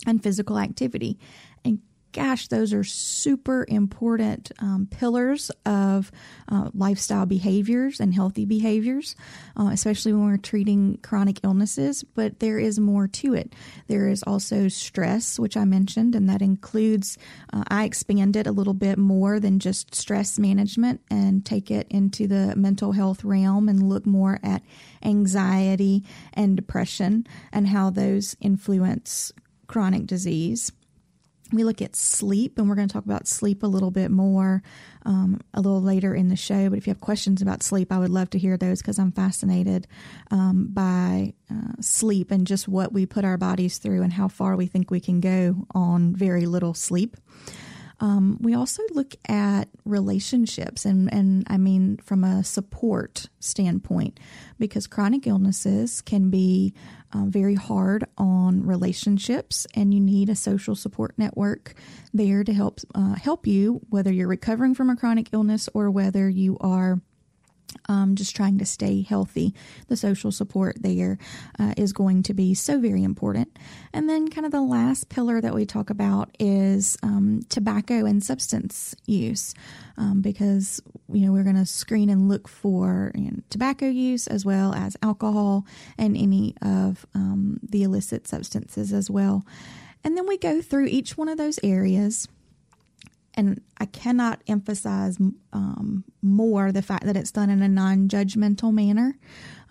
and 0.07 0.23
physical 0.23 0.59
activity. 0.59 1.19
Gosh, 2.19 2.49
those 2.49 2.73
are 2.73 2.83
super 2.83 3.65
important 3.69 4.51
um, 4.59 4.89
pillars 4.91 5.53
of 5.65 6.11
uh, 6.49 6.69
lifestyle 6.75 7.27
behaviors 7.27 8.01
and 8.01 8.13
healthy 8.13 8.45
behaviors, 8.45 9.15
uh, 9.57 9.71
especially 9.73 10.13
when 10.13 10.27
we're 10.27 10.37
treating 10.37 10.99
chronic 11.01 11.39
illnesses. 11.45 12.03
But 12.03 12.41
there 12.41 12.59
is 12.59 12.81
more 12.81 13.07
to 13.07 13.35
it. 13.35 13.53
There 13.87 14.09
is 14.09 14.25
also 14.25 14.67
stress, 14.67 15.39
which 15.39 15.57
I 15.57 15.65
mentioned, 15.65 16.17
and 16.17 16.29
that 16.29 16.43
includes, 16.43 17.19
uh, 17.53 17.63
I 17.69 17.85
expand 17.85 18.35
it 18.35 18.49
a 18.49 18.53
little 18.53 18.75
bit 18.75 18.99
more 18.99 19.39
than 19.39 19.61
just 19.61 19.95
stress 19.95 20.41
management 20.41 21.01
and 21.09 21.47
take 21.47 21.71
it 21.71 21.87
into 21.89 22.27
the 22.27 22.57
mental 22.57 22.91
health 22.91 23.23
realm 23.23 23.69
and 23.69 23.89
look 23.89 24.07
more 24.07 24.41
at 24.43 24.65
anxiety 25.05 26.03
and 26.35 26.57
depression 26.57 27.29
and 27.53 27.69
how 27.69 27.91
those 27.91 28.35
influence 28.41 29.33
chronic 29.69 30.05
disease. 30.05 30.73
We 31.53 31.65
look 31.65 31.81
at 31.81 31.97
sleep, 31.97 32.59
and 32.59 32.69
we're 32.69 32.75
going 32.75 32.89
to 32.89 32.93
talk 32.93 33.05
about 33.05 33.27
sleep 33.27 33.63
a 33.63 33.67
little 33.67 33.91
bit 33.91 34.11
more 34.11 34.63
um, 35.05 35.41
a 35.55 35.61
little 35.61 35.81
later 35.81 36.15
in 36.15 36.29
the 36.29 36.37
show. 36.37 36.69
But 36.69 36.79
if 36.79 36.87
you 36.87 36.91
have 36.93 37.01
questions 37.01 37.41
about 37.41 37.63
sleep, 37.63 37.91
I 37.91 37.99
would 37.99 38.11
love 38.11 38.31
to 38.31 38.39
hear 38.39 38.57
those 38.57 38.83
because 38.83 38.99
I'm 38.99 39.13
fascinated 39.13 39.87
um, 40.31 40.69
by 40.71 41.33
uh, 41.51 41.73
sleep 41.81 42.31
and 42.31 42.47
just 42.47 42.69
what 42.69 42.93
we 42.93 43.07
put 43.07 43.25
our 43.25 43.39
bodies 43.39 43.79
through 43.79 44.03
and 44.03 44.13
how 44.13 44.29
far 44.29 44.57
we 44.57 44.67
think 44.67 44.91
we 44.91 45.01
can 45.01 45.21
go 45.21 45.67
on 45.75 46.15
very 46.15 46.47
little 46.47 46.75
sleep. 46.75 47.17
Um, 48.01 48.39
we 48.41 48.55
also 48.55 48.83
look 48.93 49.17
at 49.29 49.69
relationships, 49.85 50.85
and, 50.85 51.13
and 51.13 51.45
I 51.49 51.59
mean 51.59 51.99
from 52.05 52.23
a 52.23 52.45
support 52.45 53.29
standpoint, 53.41 54.21
because 54.59 54.87
chronic 54.87 55.27
illnesses 55.27 56.01
can 56.01 56.31
be 56.31 56.75
uh, 57.13 57.25
very 57.27 57.55
hard 57.55 58.05
on 58.17 58.65
relationships, 58.65 59.67
and 59.75 59.93
you 59.93 60.01
need 60.01 60.29
a 60.29 60.37
social 60.37 60.77
support 60.77 61.15
network 61.19 61.75
there 62.15 62.45
to 62.45 62.53
help 62.53 62.81
uh, 62.95 63.15
help 63.15 63.47
you, 63.47 63.81
whether 63.89 64.13
you're 64.13 64.29
recovering 64.29 64.75
from 64.75 64.91
a 64.91 64.97
chronic 64.97 65.31
illness 65.33 65.69
or 65.75 65.91
whether 65.91 66.29
you 66.29 66.57
are 66.61 67.01
um, 67.89 68.15
just 68.15 68.35
trying 68.35 68.59
to 68.59 68.67
stay 68.67 69.03
healthy. 69.03 69.55
The 69.89 69.97
social 69.97 70.33
support 70.33 70.77
there 70.81 71.19
uh, 71.59 71.75
is 71.77 71.93
going 71.93 72.23
to 72.25 72.35
be 72.35 72.55
so 72.55 72.79
very 72.79 73.03
important. 73.03 73.57
And 73.93 74.09
then, 74.09 74.29
kind 74.29 74.45
of 74.47 74.53
the 74.53 74.63
last 74.63 75.09
pillar 75.09 75.41
that 75.41 75.55
we 75.55 75.67
talk 75.67 75.91
about 75.91 76.31
is 76.39 76.97
um, 77.03 77.41
tobacco 77.49 78.05
and 78.05 78.23
substance 78.23 78.95
use, 79.07 79.55
um, 79.97 80.21
because 80.21 80.81
you 81.13 81.27
know 81.27 81.33
we're 81.33 81.45
going 81.45 81.57
to 81.57 81.67
screen 81.67 82.11
and 82.11 82.29
look 82.29 82.49
for 82.49 83.13
you 83.15 83.31
know, 83.31 83.39
tobacco 83.51 83.87
use 83.87 84.27
as 84.27 84.45
well 84.45 84.75
as 84.75 84.97
alcohol 85.03 85.65
and 85.97 86.17
any 86.17 86.55
of 86.63 87.07
um, 87.15 87.61
the 87.63 87.83
illicit 87.83 88.27
substances 88.27 88.93
as 88.93 89.11
well. 89.11 89.45
And 90.05 90.17
then 90.17 90.27
we 90.27 90.39
go 90.39 90.63
through 90.63 90.87
each 90.87 91.19
one 91.19 91.29
of 91.29 91.39
those 91.39 91.59
areas 91.63 92.29
and 93.39 93.61
I 93.79 93.87
cannot 93.87 94.43
emphasize 94.49 95.17
um, 95.53 96.03
more 96.23 96.73
the 96.73 96.83
fact 96.83 97.07
that 97.07 97.17
it's 97.17 97.31
done 97.31 97.51
in 97.51 97.63
a 97.63 97.69
non 97.69 98.09
judgmental 98.09 98.75
manner. 98.75 99.17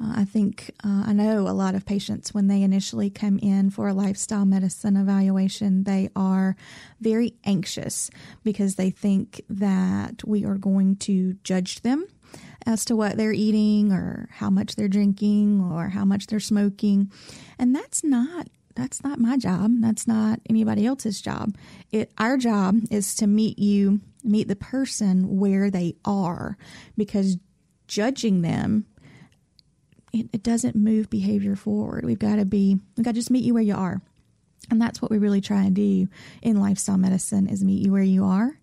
Uh, 0.01 0.13
I 0.15 0.23
think 0.23 0.71
uh, 0.85 1.03
I 1.05 1.11
know 1.11 1.49
a 1.49 1.51
lot 1.51 1.75
of 1.75 1.85
patients 1.85 2.33
when 2.33 2.47
they 2.47 2.61
initially 2.61 3.09
come 3.09 3.37
in 3.39 3.69
for 3.69 3.89
a 3.89 3.93
lifestyle 3.93 4.45
medicine 4.45 4.95
evaluation, 4.95 5.83
they 5.83 6.09
are 6.15 6.55
very 7.01 7.33
anxious 7.43 8.09
because 8.41 8.75
they 8.75 8.89
think 8.89 9.41
that 9.49 10.23
we 10.25 10.45
are 10.45 10.57
going 10.57 10.95
to 10.97 11.33
judge 11.43 11.81
them 11.81 12.07
as 12.65 12.85
to 12.85 12.95
what 12.95 13.17
they're 13.17 13.33
eating 13.33 13.91
or 13.91 14.29
how 14.31 14.49
much 14.49 14.77
they're 14.77 14.87
drinking 14.87 15.61
or 15.61 15.89
how 15.89 16.05
much 16.05 16.27
they're 16.27 16.39
smoking. 16.39 17.11
And 17.59 17.75
that's 17.75 18.01
not 18.01 18.47
that's 18.77 19.03
not 19.03 19.19
my 19.19 19.37
job. 19.37 19.71
That's 19.79 20.07
not 20.07 20.39
anybody 20.47 20.85
else's 20.85 21.19
job. 21.19 21.57
It, 21.91 22.11
our 22.17 22.37
job 22.37 22.79
is 22.91 23.15
to 23.15 23.27
meet 23.27 23.57
you, 23.57 24.01
meet 24.23 24.47
the 24.47 24.55
person 24.55 25.39
where 25.39 25.71
they 25.71 25.95
are, 26.05 26.57
because 26.95 27.37
judging 27.87 28.43
them, 28.43 28.85
it, 30.13 30.29
it 30.31 30.43
doesn't 30.43 30.75
move 30.75 31.09
behavior 31.09 31.55
forward. 31.55 32.05
We've 32.05 32.19
got 32.19 32.35
to 32.35 32.45
be, 32.45 32.77
we've 32.95 33.03
got 33.03 33.11
to 33.11 33.19
just 33.19 33.31
meet 33.31 33.43
you 33.43 33.55
where 33.55 33.63
you 33.63 33.75
are. 33.75 33.99
And 34.69 34.81
that's 34.81 35.01
what 35.01 35.09
we 35.09 35.17
really 35.17 35.41
try 35.41 35.63
and 35.63 35.75
do 35.75 36.07
in 36.41 36.61
lifestyle 36.61 36.97
medicine 36.97 37.47
is 37.47 37.63
meet 37.63 37.83
you 37.83 37.91
where 37.91 38.03
you 38.03 38.25
are. 38.25 38.59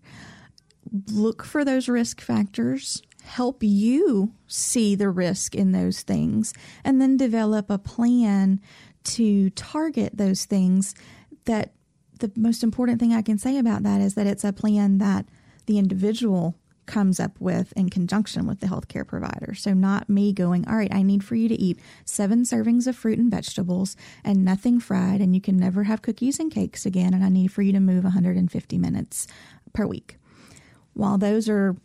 Look 1.11 1.43
for 1.43 1.65
those 1.65 1.89
risk 1.89 2.21
factors, 2.21 3.01
help 3.23 3.63
you 3.63 4.31
see 4.47 4.95
the 4.95 5.09
risk 5.09 5.55
in 5.55 5.71
those 5.71 6.03
things, 6.03 6.53
and 6.83 7.01
then 7.01 7.17
develop 7.17 7.69
a 7.69 7.79
plan 7.79 8.61
to 9.05 9.49
target 9.51 10.17
those 10.17 10.45
things 10.45 10.95
that 11.45 11.73
the 12.19 12.31
most 12.35 12.63
important 12.63 12.99
thing 12.99 13.13
I 13.13 13.21
can 13.21 13.37
say 13.37 13.57
about 13.57 13.83
that 13.83 14.01
is 14.01 14.15
that 14.15 14.27
it's 14.27 14.43
a 14.43 14.53
plan 14.53 14.97
that 14.99 15.25
the 15.65 15.77
individual 15.77 16.55
comes 16.85 17.19
up 17.19 17.39
with 17.39 17.73
in 17.75 17.89
conjunction 17.89 18.45
with 18.45 18.59
the 18.59 18.67
healthcare 18.67 19.07
provider. 19.07 19.53
So, 19.53 19.73
not 19.73 20.09
me 20.09 20.33
going, 20.33 20.67
all 20.67 20.75
right, 20.75 20.93
I 20.93 21.01
need 21.01 21.23
for 21.23 21.35
you 21.35 21.49
to 21.49 21.55
eat 21.55 21.79
seven 22.05 22.43
servings 22.43 22.87
of 22.87 22.95
fruit 22.95 23.17
and 23.17 23.31
vegetables 23.31 23.95
and 24.23 24.45
nothing 24.45 24.79
fried, 24.79 25.21
and 25.21 25.33
you 25.33 25.41
can 25.41 25.57
never 25.57 25.83
have 25.83 26.01
cookies 26.01 26.39
and 26.39 26.51
cakes 26.51 26.85
again, 26.85 27.13
and 27.13 27.23
I 27.23 27.29
need 27.29 27.51
for 27.51 27.61
you 27.61 27.73
to 27.73 27.79
move 27.79 28.03
150 28.03 28.77
minutes 28.77 29.27
per 29.73 29.85
week. 29.85 30.17
While 30.93 31.17
those 31.17 31.49
are 31.49 31.75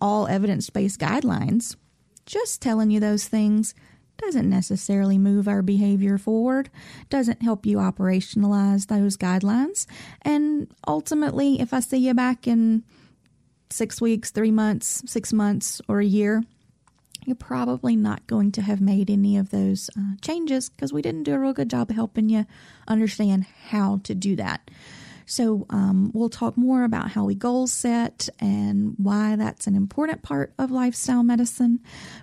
all 0.00 0.26
evidence 0.26 0.70
based 0.70 1.00
guidelines, 1.00 1.76
just 2.24 2.60
telling 2.60 2.90
you 2.90 2.98
those 2.98 3.28
things 3.28 3.74
doesn't 4.18 4.48
necessarily 4.48 5.18
move 5.18 5.48
our 5.48 5.62
behavior 5.62 6.18
forward, 6.18 6.70
doesn't 7.10 7.42
help 7.42 7.66
you 7.66 7.78
operationalize 7.78 8.86
those 8.86 9.16
guidelines. 9.16 9.86
And 10.22 10.68
ultimately, 10.86 11.60
if 11.60 11.72
I 11.72 11.80
see 11.80 11.98
you 11.98 12.14
back 12.14 12.46
in 12.46 12.82
six 13.70 14.00
weeks, 14.00 14.30
three 14.30 14.50
months, 14.50 15.02
six 15.06 15.32
months, 15.32 15.80
or 15.88 16.00
a 16.00 16.04
year, 16.04 16.42
you're 17.24 17.34
probably 17.36 17.96
not 17.96 18.26
going 18.26 18.52
to 18.52 18.62
have 18.62 18.80
made 18.80 19.10
any 19.10 19.36
of 19.36 19.50
those 19.50 19.90
uh, 19.98 20.14
changes 20.22 20.70
because 20.70 20.92
we 20.92 21.02
didn't 21.02 21.24
do 21.24 21.34
a 21.34 21.38
real 21.38 21.52
good 21.52 21.68
job 21.68 21.90
helping 21.90 22.28
you 22.28 22.46
understand 22.86 23.46
how 23.68 24.00
to 24.04 24.14
do 24.14 24.36
that. 24.36 24.70
So, 25.26 25.66
um, 25.70 26.10
we'll 26.14 26.28
talk 26.28 26.56
more 26.56 26.84
about 26.84 27.10
how 27.10 27.24
we 27.24 27.34
goal 27.34 27.66
set 27.66 28.28
and 28.38 28.94
why 28.96 29.36
that's 29.36 29.66
an 29.66 29.74
important 29.74 30.22
part 30.22 30.54
of 30.58 30.70
lifestyle 30.70 31.22
medicine. 31.22 31.80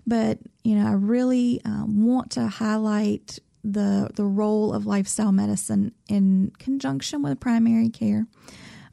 But, 0.08 0.40
you 0.64 0.76
know, 0.76 0.88
I 0.88 0.94
really 0.94 1.62
um, 1.66 2.06
want 2.06 2.32
to 2.32 2.48
highlight 2.48 3.40
the, 3.64 4.10
the 4.16 4.26
role 4.26 4.74
of 4.74 4.86
lifestyle 4.86 5.32
medicine 5.32 5.94
in 6.10 6.52
conjunction 6.60 7.22
with 7.22 7.40
primary 7.40 7.90
care 7.90 8.28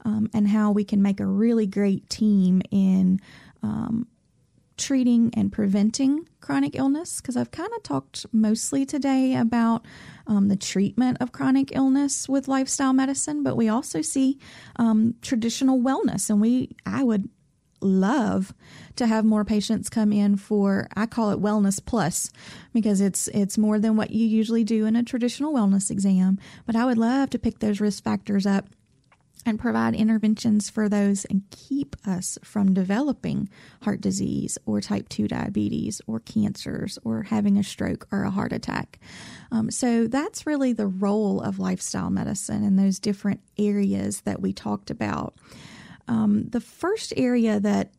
um, 0.05 0.29
and 0.33 0.47
how 0.47 0.71
we 0.71 0.83
can 0.83 1.01
make 1.01 1.19
a 1.19 1.25
really 1.25 1.67
great 1.67 2.09
team 2.09 2.61
in 2.71 3.19
um, 3.63 4.07
treating 4.81 5.31
and 5.35 5.51
preventing 5.51 6.27
chronic 6.41 6.75
illness 6.75 7.21
because 7.21 7.37
I've 7.37 7.51
kind 7.51 7.69
of 7.77 7.83
talked 7.83 8.25
mostly 8.33 8.85
today 8.85 9.35
about 9.35 9.85
um, 10.27 10.47
the 10.47 10.55
treatment 10.55 11.17
of 11.21 11.31
chronic 11.31 11.75
illness 11.75 12.27
with 12.27 12.47
lifestyle 12.47 12.91
medicine, 12.91 13.43
but 13.43 13.55
we 13.55 13.69
also 13.69 14.01
see 14.01 14.39
um, 14.77 15.15
traditional 15.21 15.79
wellness, 15.79 16.29
and 16.29 16.41
we 16.41 16.75
I 16.85 17.03
would 17.03 17.29
love 17.79 18.53
to 18.95 19.07
have 19.07 19.25
more 19.25 19.43
patients 19.43 19.89
come 19.89 20.11
in 20.13 20.35
for 20.37 20.87
I 20.95 21.05
call 21.05 21.31
it 21.31 21.41
wellness 21.41 21.83
plus 21.83 22.29
because 22.73 23.01
it's 23.01 23.27
it's 23.29 23.57
more 23.57 23.79
than 23.79 23.95
what 23.95 24.11
you 24.11 24.25
usually 24.25 24.63
do 24.63 24.85
in 24.85 24.95
a 24.95 25.03
traditional 25.03 25.53
wellness 25.53 25.91
exam. 25.91 26.39
But 26.65 26.75
I 26.75 26.85
would 26.85 26.97
love 26.97 27.29
to 27.31 27.39
pick 27.39 27.59
those 27.59 27.79
risk 27.79 28.03
factors 28.03 28.45
up 28.45 28.67
and 29.45 29.59
provide 29.59 29.95
interventions 29.95 30.69
for 30.69 30.89
those 30.89 31.25
and 31.25 31.43
keep 31.49 31.95
us 32.05 32.37
from 32.43 32.73
developing 32.73 33.49
heart 33.83 34.01
disease 34.01 34.57
or 34.65 34.81
type 34.81 35.09
2 35.09 35.27
diabetes 35.27 36.01
or 36.07 36.19
cancers 36.19 36.97
or 37.03 37.23
having 37.23 37.57
a 37.57 37.63
stroke 37.63 38.07
or 38.11 38.23
a 38.23 38.31
heart 38.31 38.53
attack. 38.53 38.99
Um, 39.51 39.71
so 39.71 40.07
that's 40.07 40.45
really 40.45 40.73
the 40.73 40.87
role 40.87 41.41
of 41.41 41.59
lifestyle 41.59 42.09
medicine 42.09 42.63
in 42.63 42.75
those 42.75 42.99
different 42.99 43.41
areas 43.57 44.21
that 44.21 44.41
we 44.41 44.53
talked 44.53 44.89
about. 44.89 45.35
Um, 46.07 46.49
the 46.49 46.61
first 46.61 47.13
area 47.15 47.59
that 47.59 47.91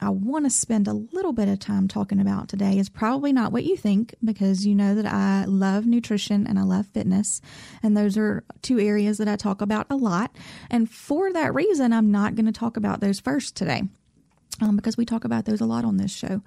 I 0.00 0.10
want 0.10 0.46
to 0.46 0.50
spend 0.50 0.88
a 0.88 0.94
little 0.94 1.32
bit 1.32 1.48
of 1.48 1.58
time 1.58 1.86
talking 1.86 2.20
about 2.20 2.48
today 2.48 2.78
is 2.78 2.88
probably 2.88 3.32
not 3.32 3.52
what 3.52 3.64
you 3.64 3.76
think 3.76 4.14
because 4.24 4.66
you 4.66 4.74
know 4.74 4.94
that 4.94 5.06
I 5.06 5.44
love 5.44 5.86
nutrition 5.86 6.46
and 6.46 6.58
I 6.58 6.62
love 6.62 6.86
fitness. 6.86 7.40
And 7.82 7.96
those 7.96 8.16
are 8.16 8.44
two 8.62 8.78
areas 8.78 9.18
that 9.18 9.28
I 9.28 9.36
talk 9.36 9.60
about 9.60 9.86
a 9.90 9.96
lot. 9.96 10.34
And 10.70 10.90
for 10.90 11.32
that 11.32 11.54
reason, 11.54 11.92
I'm 11.92 12.10
not 12.10 12.34
going 12.34 12.46
to 12.46 12.52
talk 12.52 12.76
about 12.76 13.00
those 13.00 13.20
first 13.20 13.56
today. 13.56 13.82
Um, 14.62 14.76
because 14.76 14.96
we 14.98 15.06
talk 15.06 15.24
about 15.24 15.46
those 15.46 15.62
a 15.62 15.64
lot 15.64 15.86
on 15.86 15.96
this 15.96 16.14
show. 16.14 16.42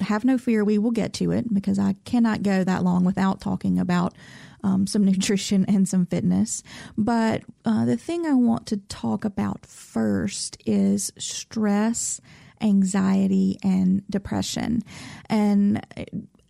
Have 0.00 0.24
no 0.24 0.38
fear, 0.38 0.64
we 0.64 0.76
will 0.76 0.90
get 0.90 1.12
to 1.14 1.30
it 1.30 1.52
because 1.54 1.78
I 1.78 1.94
cannot 2.04 2.42
go 2.42 2.64
that 2.64 2.82
long 2.82 3.04
without 3.04 3.40
talking 3.40 3.78
about 3.78 4.12
um, 4.64 4.88
some 4.88 5.04
nutrition 5.04 5.64
and 5.66 5.88
some 5.88 6.06
fitness. 6.06 6.64
But 6.98 7.42
uh, 7.64 7.84
the 7.84 7.96
thing 7.96 8.26
I 8.26 8.34
want 8.34 8.66
to 8.68 8.78
talk 8.78 9.24
about 9.24 9.66
first 9.66 10.56
is 10.66 11.12
stress 11.16 12.20
anxiety 12.60 13.58
and 13.62 14.02
depression. 14.08 14.82
And 15.28 15.84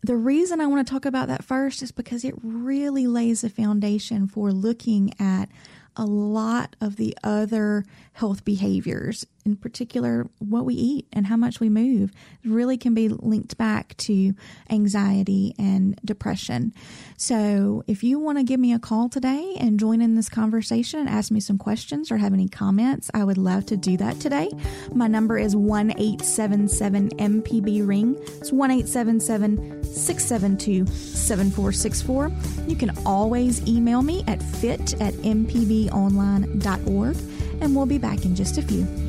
the 0.03 0.17
reason 0.17 0.61
I 0.61 0.67
want 0.67 0.87
to 0.87 0.93
talk 0.93 1.07
about 1.07 1.29
that 1.29 1.45
first 1.45 1.83
is 1.83 1.91
because 1.91 2.25
it 2.25 2.35
really 2.43 3.07
lays 3.07 3.43
a 3.43 3.49
foundation 3.49 4.29
for 4.29 4.53
looking 4.53 5.13
at 5.19 5.49
a 5.97 6.05
lot 6.05 6.77
of 6.81 6.97
the 6.97 7.17
other 7.23 7.85
health 8.13 8.45
behaviors, 8.45 9.27
in 9.45 9.57
particular 9.57 10.29
what 10.39 10.65
we 10.65 10.75
eat 10.75 11.07
and 11.13 11.27
how 11.27 11.37
much 11.37 11.61
we 11.61 11.69
move, 11.69 12.11
really 12.45 12.77
can 12.77 12.95
be 12.95 13.09
linked 13.09 13.57
back 13.57 13.97
to 13.99 14.35
anxiety 14.71 15.55
and 15.59 15.99
depression. 16.05 16.73
So, 17.17 17.85
if 17.87 18.03
you 18.03 18.19
want 18.19 18.39
to 18.39 18.45
give 18.45 18.59
me 18.59 18.73
a 18.73 18.79
call 18.79 19.09
today 19.09 19.57
and 19.59 19.79
join 19.79 20.01
in 20.01 20.15
this 20.15 20.29
conversation 20.29 21.01
and 21.01 21.09
ask 21.09 21.31
me 21.31 21.41
some 21.41 21.59
questions 21.59 22.11
or 22.11 22.17
have 22.17 22.33
any 22.33 22.49
comments, 22.49 23.11
I 23.15 23.25
would 23.25 23.39
love 23.39 23.67
to 23.67 23.77
do 23.77 23.97
that 23.99 24.21
today. 24.21 24.51
My 24.93 25.07
number 25.07 25.39
is 25.39 25.55
one 25.55 25.93
eight 25.99 26.23
seven 26.23 26.69
seven 26.69 27.11
MPB 27.11 27.87
Ring. 27.87 28.17
It's 28.41 28.53
1 28.53 28.71
877 28.71 29.85
672 29.85 30.87
7464. 30.87 32.33
You 32.67 32.77
can 32.77 32.91
always 33.07 33.67
email 33.67 34.03
me 34.03 34.25
at 34.27 34.43
fit 34.43 34.95
at 35.01 35.15
mpbonline.org. 35.15 37.17
and 37.61 37.77
we'll 37.77 37.87
be 37.87 37.99
back 37.99 38.25
in 38.25 38.35
just 38.35 38.59
a 38.59 38.63
few. 38.63 39.04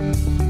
Bye. 0.00 0.49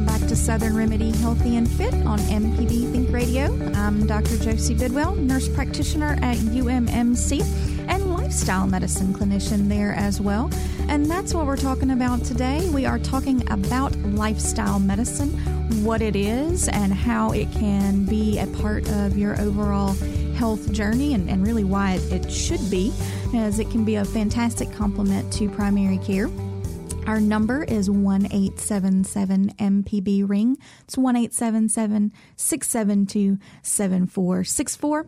Welcome 0.00 0.18
back 0.18 0.28
to 0.30 0.36
Southern 0.36 0.74
Remedy 0.74 1.10
Healthy 1.10 1.56
and 1.56 1.70
Fit 1.70 1.92
on 1.92 2.18
MPB 2.20 2.90
Think 2.90 3.10
Radio. 3.10 3.52
I'm 3.74 4.06
Dr. 4.06 4.38
Josie 4.38 4.72
Bidwell, 4.72 5.14
nurse 5.14 5.46
practitioner 5.46 6.18
at 6.22 6.38
UMMC 6.38 7.42
and 7.86 8.14
lifestyle 8.14 8.66
medicine 8.66 9.12
clinician 9.12 9.68
there 9.68 9.92
as 9.92 10.18
well. 10.18 10.48
And 10.88 11.04
that's 11.04 11.34
what 11.34 11.44
we're 11.44 11.58
talking 11.58 11.90
about 11.90 12.24
today. 12.24 12.66
We 12.70 12.86
are 12.86 12.98
talking 12.98 13.46
about 13.52 13.94
lifestyle 13.96 14.80
medicine, 14.80 15.32
what 15.84 16.00
it 16.00 16.16
is, 16.16 16.68
and 16.68 16.94
how 16.94 17.32
it 17.32 17.52
can 17.52 18.06
be 18.06 18.38
a 18.38 18.46
part 18.46 18.88
of 18.88 19.18
your 19.18 19.38
overall 19.38 19.92
health 20.34 20.72
journey, 20.72 21.12
and, 21.12 21.28
and 21.28 21.46
really 21.46 21.64
why 21.64 21.92
it, 21.96 22.10
it 22.10 22.32
should 22.32 22.70
be, 22.70 22.90
as 23.34 23.58
it 23.58 23.70
can 23.70 23.84
be 23.84 23.96
a 23.96 24.04
fantastic 24.06 24.72
complement 24.72 25.30
to 25.34 25.50
primary 25.50 25.98
care. 25.98 26.30
Our 27.10 27.20
number 27.20 27.64
is 27.64 27.90
1 27.90 28.26
877 28.26 29.54
MPB 29.58 30.28
Ring. 30.28 30.56
It's 30.84 30.96
1 30.96 31.16
877 31.16 32.12
672 32.36 33.36
7464. 33.62 35.06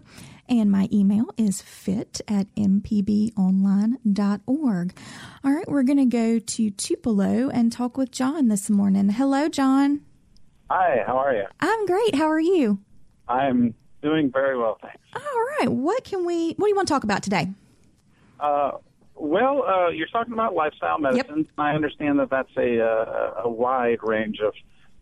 And 0.49 0.73
my 0.73 0.89
email 0.93 1.27
is 1.37 1.63
fit 1.63 2.21
at 2.27 2.53
mpbonline.org. 2.57 4.95
All 5.45 5.53
right, 5.53 5.69
we're 5.69 5.85
going 5.85 5.99
to 5.99 6.07
go 6.07 6.41
to 6.41 6.71
Tupelo 6.71 7.51
and 7.51 7.71
talk 7.71 7.97
with 7.97 8.11
John 8.11 8.49
this 8.49 8.69
morning. 8.69 9.11
Hello, 9.11 9.49
John. 9.49 10.01
Hi, 10.73 11.05
how 11.07 11.19
are 11.19 11.33
you? 11.33 11.45
I'm 11.61 11.87
great. 11.87 12.17
How 12.17 12.27
are 12.27 12.41
you? 12.41 12.81
I'm 13.29 13.77
doing 14.03 14.33
very 14.33 14.59
well, 14.59 14.77
thanks. 14.83 14.99
All 15.15 15.45
right. 15.61 15.69
What 15.69 16.03
can 16.03 16.27
we, 16.27 16.55
what 16.55 16.67
do 16.67 16.69
you 16.69 16.75
want 16.75 16.89
to 16.89 16.95
talk 16.95 17.05
about 17.05 17.23
today? 17.23 17.47
Uh, 18.41 18.73
well, 19.27 19.63
uh, 19.63 19.89
you're 19.91 20.09
talking 20.09 20.33
about 20.33 20.55
lifestyle 20.55 20.99
medicine. 20.99 21.47
I 21.57 21.73
understand 21.75 22.19
that 22.19 22.29
that's 22.31 22.51
a, 22.57 22.81
uh, 22.81 23.43
a 23.45 23.49
wide 23.49 23.99
range 24.03 24.39
of 24.45 24.53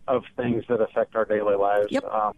of 0.08 0.24
things 0.36 0.64
that 0.68 0.80
affect 0.80 1.14
our 1.14 1.24
daily 1.24 1.54
lives. 1.54 1.92
Yep. 1.92 2.04
Um, 2.04 2.32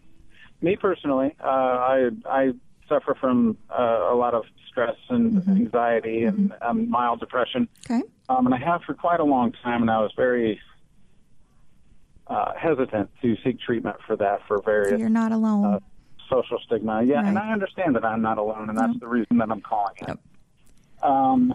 me 0.61 0.75
personally, 0.75 1.35
uh, 1.43 1.47
I 1.47 2.09
I 2.25 2.51
suffer 2.87 3.15
from 3.19 3.57
uh, 3.69 4.09
a 4.11 4.15
lot 4.15 4.33
of 4.33 4.43
stress 4.69 4.95
and 5.09 5.45
anxiety 5.47 6.23
and 6.23 6.53
um, 6.61 6.89
mild 6.89 7.19
depression, 7.19 7.67
Okay. 7.89 8.01
um, 8.29 8.45
and 8.45 8.53
I 8.55 8.59
have 8.59 8.81
for 8.83 8.93
quite 8.93 9.19
a 9.19 9.23
long 9.25 9.51
time. 9.63 9.81
And 9.81 9.89
I 9.91 9.99
was 9.99 10.11
very 10.15 10.59
uh, 12.27 12.53
hesitant 12.57 13.09
to 13.21 13.35
seek 13.43 13.59
treatment 13.59 13.97
for 14.07 14.15
that 14.17 14.39
for 14.47 14.57
So 14.57 14.63
various 14.63 14.99
you're 14.99 15.09
not 15.09 15.31
alone. 15.31 15.65
uh, 15.65 15.79
social 16.29 16.59
stigma. 16.65 17.03
Yeah, 17.03 17.25
and 17.25 17.37
I 17.37 17.51
understand 17.51 17.95
that 17.95 18.05
I'm 18.05 18.21
not 18.21 18.37
alone, 18.37 18.69
and 18.69 18.77
that's 18.77 18.93
Yep. 18.93 19.01
the 19.01 19.07
reason 19.07 19.37
that 19.39 19.49
I'm 19.51 19.61
calling 19.61 19.95
it. 20.01 20.07
Yep. 20.07 20.19
Um, 21.03 21.53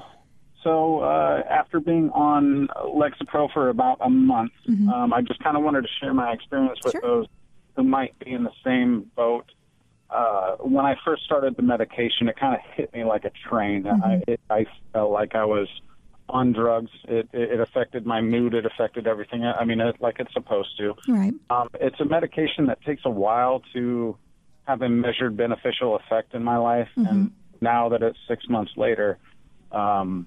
so 0.64 1.00
uh, 1.00 1.42
after 1.48 1.80
being 1.80 2.10
on 2.10 2.68
Lexapro 2.84 3.52
for 3.52 3.68
about 3.68 3.98
a 4.00 4.10
month, 4.10 4.52
um, 4.68 5.12
I 5.12 5.22
just 5.22 5.40
kind 5.42 5.56
of 5.56 5.62
wanted 5.62 5.82
to 5.82 5.88
share 6.00 6.12
my 6.14 6.32
experience 6.32 6.78
with 6.84 6.94
Mm-hmm. 6.94 7.06
Sure. 7.06 7.16
those 7.20 7.26
who 7.76 7.84
might 7.84 8.18
be 8.18 8.32
in 8.32 8.42
the 8.44 8.52
same 8.64 9.10
boat. 9.14 9.46
Uh, 10.10 10.56
when 10.56 10.86
I 10.86 10.96
first 11.04 11.22
started 11.24 11.56
the 11.56 11.62
medication, 11.62 12.28
it 12.28 12.36
kind 12.36 12.54
of 12.54 12.60
hit 12.74 12.92
me 12.94 13.04
like 13.04 13.24
a 13.24 13.30
train. 13.48 13.84
Mm-hmm. 13.84 14.02
I, 14.04 14.22
it, 14.26 14.40
I 14.50 14.66
felt 14.92 15.10
like 15.12 15.34
I 15.34 15.44
was 15.44 15.68
on 16.30 16.52
drugs. 16.52 16.90
It, 17.04 17.28
it, 17.32 17.52
it 17.52 17.60
affected 17.60 18.04
my 18.06 18.20
mood. 18.20 18.54
It 18.54 18.66
affected 18.66 19.06
everything. 19.06 19.44
I 19.44 19.64
mean, 19.64 19.80
it, 19.80 19.96
like 20.00 20.16
it's 20.18 20.32
supposed 20.32 20.76
to. 20.78 20.94
right. 21.08 21.32
Um, 21.50 21.68
it's 21.80 22.00
a 22.00 22.04
medication 22.04 22.66
that 22.66 22.82
takes 22.82 23.02
a 23.04 23.10
while 23.10 23.62
to 23.74 24.16
have 24.66 24.82
a 24.82 24.88
measured 24.88 25.36
beneficial 25.36 25.96
effect 25.96 26.34
in 26.34 26.42
my 26.42 26.56
life, 26.56 26.88
Mm-hmm. 26.96 27.08
and 27.08 27.30
now 27.60 27.88
that 27.90 28.02
it's 28.02 28.18
six 28.28 28.48
months 28.48 28.72
later, 28.76 29.18
um, 29.72 30.26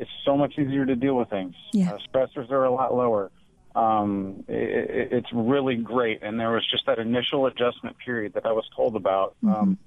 it's 0.00 0.10
so 0.24 0.36
much 0.36 0.54
easier 0.58 0.86
to 0.86 0.96
deal 0.96 1.14
with 1.14 1.28
things. 1.28 1.54
Yeah. 1.72 1.92
Uh, 1.92 1.98
stressors 2.12 2.50
are 2.50 2.64
a 2.64 2.70
lot 2.70 2.94
lower. 2.94 3.30
Um, 3.76 4.44
it, 4.48 5.12
it's 5.12 5.28
really 5.32 5.76
great, 5.76 6.22
and 6.22 6.40
there 6.40 6.50
was 6.50 6.66
just 6.68 6.86
that 6.86 6.98
initial 6.98 7.46
adjustment 7.46 7.96
period 8.04 8.32
that 8.34 8.46
I 8.46 8.52
was 8.52 8.64
told 8.74 8.96
about. 8.96 9.36
Mm-hmm. 9.44 9.54
Um, 9.54 9.78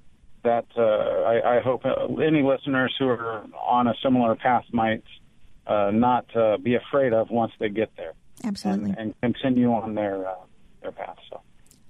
that 0.43 0.65
uh, 0.77 0.81
I, 0.81 1.57
I 1.57 1.61
hope 1.61 1.85
uh, 1.85 2.15
any 2.21 2.43
listeners 2.43 2.93
who 2.99 3.07
are 3.07 3.45
on 3.65 3.87
a 3.87 3.93
similar 4.03 4.35
path 4.35 4.65
might 4.73 5.03
uh, 5.65 5.89
not 5.93 6.25
uh, 6.35 6.57
be 6.57 6.75
afraid 6.75 7.13
of 7.13 7.29
once 7.29 7.53
they 7.59 7.69
get 7.69 7.91
there 7.95 8.11
Absolutely. 8.43 8.93
and, 8.97 9.15
and 9.21 9.33
continue 9.41 9.71
on 9.71 9.95
their 9.95 10.27
uh, 10.27 10.35
their 10.81 10.91
path. 10.91 11.15
So 11.29 11.39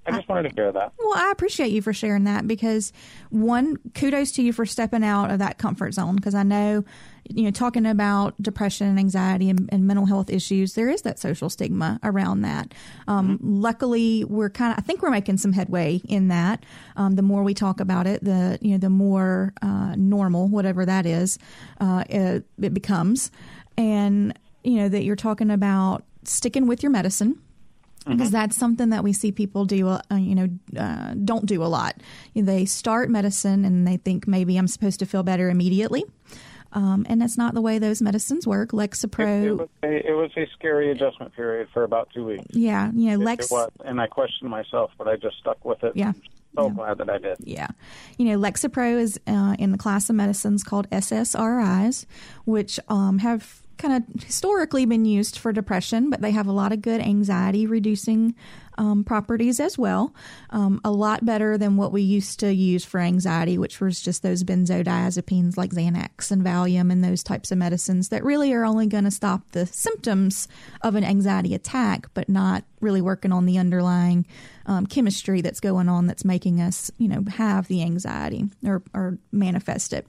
I 0.05 0.11
just 0.11 0.27
wanted 0.27 0.49
to 0.49 0.55
share 0.55 0.71
that. 0.71 0.93
Well, 0.99 1.13
I 1.15 1.31
appreciate 1.31 1.71
you 1.71 1.81
for 1.81 1.93
sharing 1.93 2.25
that 2.25 2.47
because 2.47 2.91
one, 3.29 3.77
kudos 3.93 4.31
to 4.33 4.41
you 4.41 4.51
for 4.51 4.65
stepping 4.65 5.03
out 5.03 5.31
of 5.31 5.39
that 5.39 5.57
comfort 5.57 5.93
zone 5.93 6.15
because 6.15 6.35
I 6.35 6.43
know, 6.43 6.83
you 7.29 7.43
know, 7.43 7.51
talking 7.51 7.85
about 7.85 8.33
depression 8.41 8.87
and 8.87 8.99
anxiety 8.99 9.49
and, 9.49 9.69
and 9.71 9.87
mental 9.87 10.05
health 10.05 10.29
issues, 10.29 10.73
there 10.73 10.89
is 10.89 11.03
that 11.03 11.19
social 11.19 11.49
stigma 11.49 11.99
around 12.03 12.41
that. 12.41 12.73
Um, 13.07 13.39
Luckily, 13.41 14.25
we're 14.25 14.49
kind 14.49 14.73
of, 14.73 14.79
I 14.79 14.81
think 14.81 15.01
we're 15.01 15.09
making 15.09 15.37
some 15.37 15.53
headway 15.53 16.01
in 16.09 16.27
that. 16.27 16.65
Um, 16.97 17.15
the 17.15 17.21
more 17.21 17.43
we 17.43 17.53
talk 17.53 17.79
about 17.79 18.05
it, 18.05 18.23
the 18.23 18.57
you 18.61 18.71
know, 18.71 18.77
the 18.77 18.89
more 18.89 19.53
uh, 19.61 19.95
normal, 19.95 20.47
whatever 20.47 20.85
that 20.85 21.05
is, 21.05 21.39
uh, 21.79 22.03
it, 22.09 22.45
it 22.61 22.73
becomes, 22.73 23.31
and 23.77 24.37
you 24.63 24.75
know 24.75 24.89
that 24.89 25.03
you're 25.03 25.15
talking 25.15 25.49
about 25.49 26.03
sticking 26.23 26.67
with 26.67 26.83
your 26.83 26.91
medicine 26.91 27.39
because 28.03 28.31
that's 28.31 28.55
something 28.55 28.89
that 28.89 29.03
we 29.03 29.13
see 29.13 29.31
people 29.31 29.65
do, 29.65 29.87
uh, 29.87 29.99
you 30.11 30.35
know, 30.35 30.47
uh, 30.77 31.13
don't 31.23 31.45
do 31.45 31.63
a 31.63 31.65
lot. 31.67 31.95
They 32.35 32.65
start 32.65 33.09
medicine 33.09 33.65
and 33.65 33.87
they 33.87 33.97
think 33.97 34.27
maybe 34.27 34.57
I'm 34.57 34.67
supposed 34.67 34.99
to 34.99 35.05
feel 35.05 35.23
better 35.23 35.49
immediately. 35.49 36.03
Um, 36.73 37.05
and 37.07 37.21
that's 37.21 37.37
not 37.37 37.53
the 37.53 37.61
way 37.61 37.77
those 37.77 38.01
medicines 38.01 38.47
work. 38.47 38.71
Lexapro, 38.71 39.43
it 39.45 39.51
was 39.53 39.69
a, 39.83 40.09
it 40.09 40.13
was 40.13 40.31
a 40.35 40.47
scary 40.53 40.89
adjustment 40.89 41.35
period 41.35 41.67
for 41.71 41.83
about 41.83 42.09
two 42.13 42.25
weeks. 42.25 42.45
yeah, 42.49 42.89
you 42.95 43.11
know, 43.11 43.23
Lex, 43.23 43.45
it 43.45 43.51
was, 43.51 43.69
and 43.85 44.01
I 44.01 44.07
questioned 44.07 44.49
myself, 44.49 44.89
but 44.97 45.07
I 45.07 45.15
just 45.15 45.37
stuck 45.37 45.63
with 45.63 45.83
it. 45.83 45.93
Yeah. 45.95 46.13
So 46.55 46.67
Yeah. 46.67 46.73
glad 46.73 46.97
that 46.99 47.09
I 47.09 47.17
did. 47.19 47.37
Yeah. 47.39 47.67
You 48.17 48.25
know, 48.25 48.39
Lexapro 48.39 48.99
is 48.99 49.19
uh, 49.27 49.55
in 49.59 49.71
the 49.71 49.77
class 49.77 50.09
of 50.09 50.15
medicines 50.15 50.63
called 50.63 50.89
SSRIs, 50.91 52.05
which 52.45 52.79
um, 52.89 53.19
have 53.19 53.62
kind 53.77 53.95
of 53.95 54.23
historically 54.23 54.85
been 54.85 55.05
used 55.05 55.37
for 55.37 55.51
depression, 55.51 56.09
but 56.09 56.21
they 56.21 56.31
have 56.31 56.47
a 56.47 56.51
lot 56.51 56.71
of 56.71 56.81
good 56.81 57.01
anxiety 57.01 57.65
reducing 57.65 58.35
um, 58.77 59.03
properties 59.03 59.59
as 59.59 59.77
well. 59.77 60.13
Um, 60.49 60.81
a 60.83 60.91
lot 60.91 61.25
better 61.25 61.57
than 61.57 61.77
what 61.77 61.91
we 61.91 62.01
used 62.01 62.39
to 62.39 62.53
use 62.53 62.83
for 62.83 62.99
anxiety, 62.99 63.57
which 63.57 63.79
was 63.79 64.01
just 64.01 64.23
those 64.23 64.43
benzodiazepines 64.43 65.57
like 65.57 65.71
Xanax 65.71 66.31
and 66.31 66.43
Valium 66.43 66.91
and 66.91 67.03
those 67.03 67.23
types 67.23 67.51
of 67.51 67.57
medicines 67.57 68.09
that 68.09 68.23
really 68.23 68.53
are 68.53 68.65
only 68.65 68.87
going 68.87 69.03
to 69.03 69.11
stop 69.11 69.51
the 69.51 69.65
symptoms 69.65 70.47
of 70.81 70.95
an 70.95 71.03
anxiety 71.03 71.53
attack, 71.53 72.07
but 72.13 72.29
not 72.29 72.63
really 72.81 73.01
working 73.01 73.31
on 73.31 73.45
the 73.45 73.57
underlying 73.57 74.25
um, 74.65 74.85
chemistry 74.85 75.41
that's 75.41 75.59
going 75.59 75.89
on 75.89 76.07
that's 76.07 76.25
making 76.25 76.61
us, 76.61 76.91
you 76.97 77.07
know, 77.07 77.23
have 77.29 77.67
the 77.67 77.81
anxiety 77.81 78.45
or, 78.65 78.81
or 78.93 79.17
manifest 79.31 79.93
it. 79.93 80.07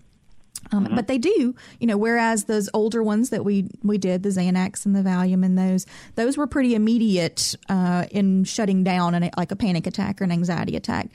Um, 0.73 0.89
But 0.95 1.09
they 1.09 1.19
do, 1.19 1.55
you 1.79 1.87
know. 1.87 1.97
Whereas 1.97 2.45
those 2.45 2.69
older 2.73 3.03
ones 3.03 3.31
that 3.31 3.45
we 3.45 3.69
we 3.83 3.99
did, 3.99 4.23
the 4.23 4.31
Xanax 4.31 4.87
and 4.87 4.97
the 4.97 5.03
Valium, 5.03 5.45
and 5.45 5.59
those 5.59 5.87
those 6.15 6.37
were 6.37 6.47
pretty 6.47 6.75
immediate 6.75 7.55
uh, 7.69 8.07
in 8.11 8.45
shutting 8.45 8.83
down 8.83 9.15
an, 9.15 9.31
like 9.37 9.53
a 9.53 9.57
panic 9.57 9.87
attack 9.87 10.21
or 10.21 10.25
an 10.25 10.33
anxiety 10.33 10.77
attack. 10.77 11.09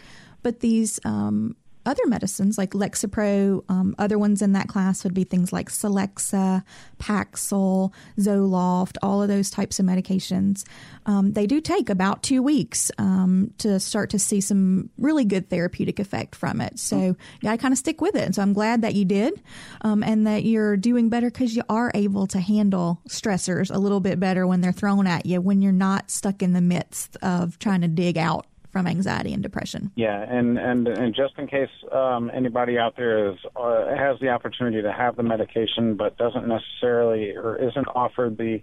But 0.43 0.59
these 0.59 0.99
um, 1.03 1.55
other 1.85 2.05
medicines 2.07 2.57
like 2.57 2.71
Lexapro. 2.71 3.63
Um, 3.69 3.95
other 3.97 4.17
ones 4.17 4.41
in 4.41 4.53
that 4.53 4.67
class 4.67 5.03
would 5.03 5.13
be 5.13 5.23
things 5.23 5.53
like 5.53 5.69
Celexa, 5.69 6.63
Paxil, 6.99 7.93
Zoloft, 8.19 8.97
all 9.01 9.21
of 9.21 9.27
those 9.27 9.49
types 9.49 9.79
of 9.79 9.85
medications. 9.85 10.65
Um, 11.05 11.33
they 11.33 11.47
do 11.47 11.61
take 11.61 11.89
about 11.89 12.21
two 12.21 12.43
weeks 12.43 12.91
um, 12.97 13.53
to 13.59 13.79
start 13.79 14.09
to 14.11 14.19
see 14.19 14.41
some 14.41 14.89
really 14.97 15.25
good 15.25 15.49
therapeutic 15.49 15.99
effect 15.99 16.35
from 16.35 16.61
it. 16.61 16.79
So 16.79 16.97
you 16.97 17.15
got 17.41 17.51
to 17.51 17.57
kind 17.57 17.71
of 17.71 17.77
stick 17.77 18.01
with 18.01 18.15
it. 18.15 18.23
And 18.23 18.35
so 18.35 18.41
I'm 18.41 18.53
glad 18.53 18.81
that 18.81 18.95
you 18.95 19.05
did 19.05 19.41
um, 19.81 20.03
and 20.03 20.27
that 20.27 20.43
you're 20.43 20.77
doing 20.77 21.09
better 21.09 21.29
because 21.29 21.55
you 21.55 21.63
are 21.69 21.91
able 21.95 22.27
to 22.27 22.39
handle 22.39 23.01
stressors 23.07 23.73
a 23.73 23.79
little 23.79 23.99
bit 23.99 24.19
better 24.19 24.45
when 24.45 24.61
they're 24.61 24.71
thrown 24.71 25.07
at 25.07 25.25
you 25.25 25.41
when 25.41 25.61
you're 25.61 25.71
not 25.71 26.11
stuck 26.11 26.41
in 26.43 26.53
the 26.53 26.61
midst 26.61 27.17
of 27.21 27.57
trying 27.59 27.81
to 27.81 27.87
dig 27.87 28.17
out 28.17 28.45
from 28.79 28.87
anxiety 28.87 29.33
and 29.33 29.43
depression. 29.43 29.91
Yeah, 29.95 30.21
and 30.21 30.57
and 30.57 30.87
and 30.87 31.13
just 31.13 31.37
in 31.37 31.47
case 31.47 31.69
um, 31.91 32.31
anybody 32.33 32.77
out 32.77 32.95
there 32.95 33.31
is 33.31 33.37
uh, 33.55 33.93
has 33.95 34.17
the 34.21 34.29
opportunity 34.29 34.81
to 34.81 34.91
have 34.91 35.17
the 35.17 35.23
medication 35.23 35.95
but 35.95 36.17
doesn't 36.17 36.47
necessarily 36.47 37.35
or 37.35 37.57
isn't 37.57 37.87
offered 37.93 38.37
the 38.37 38.61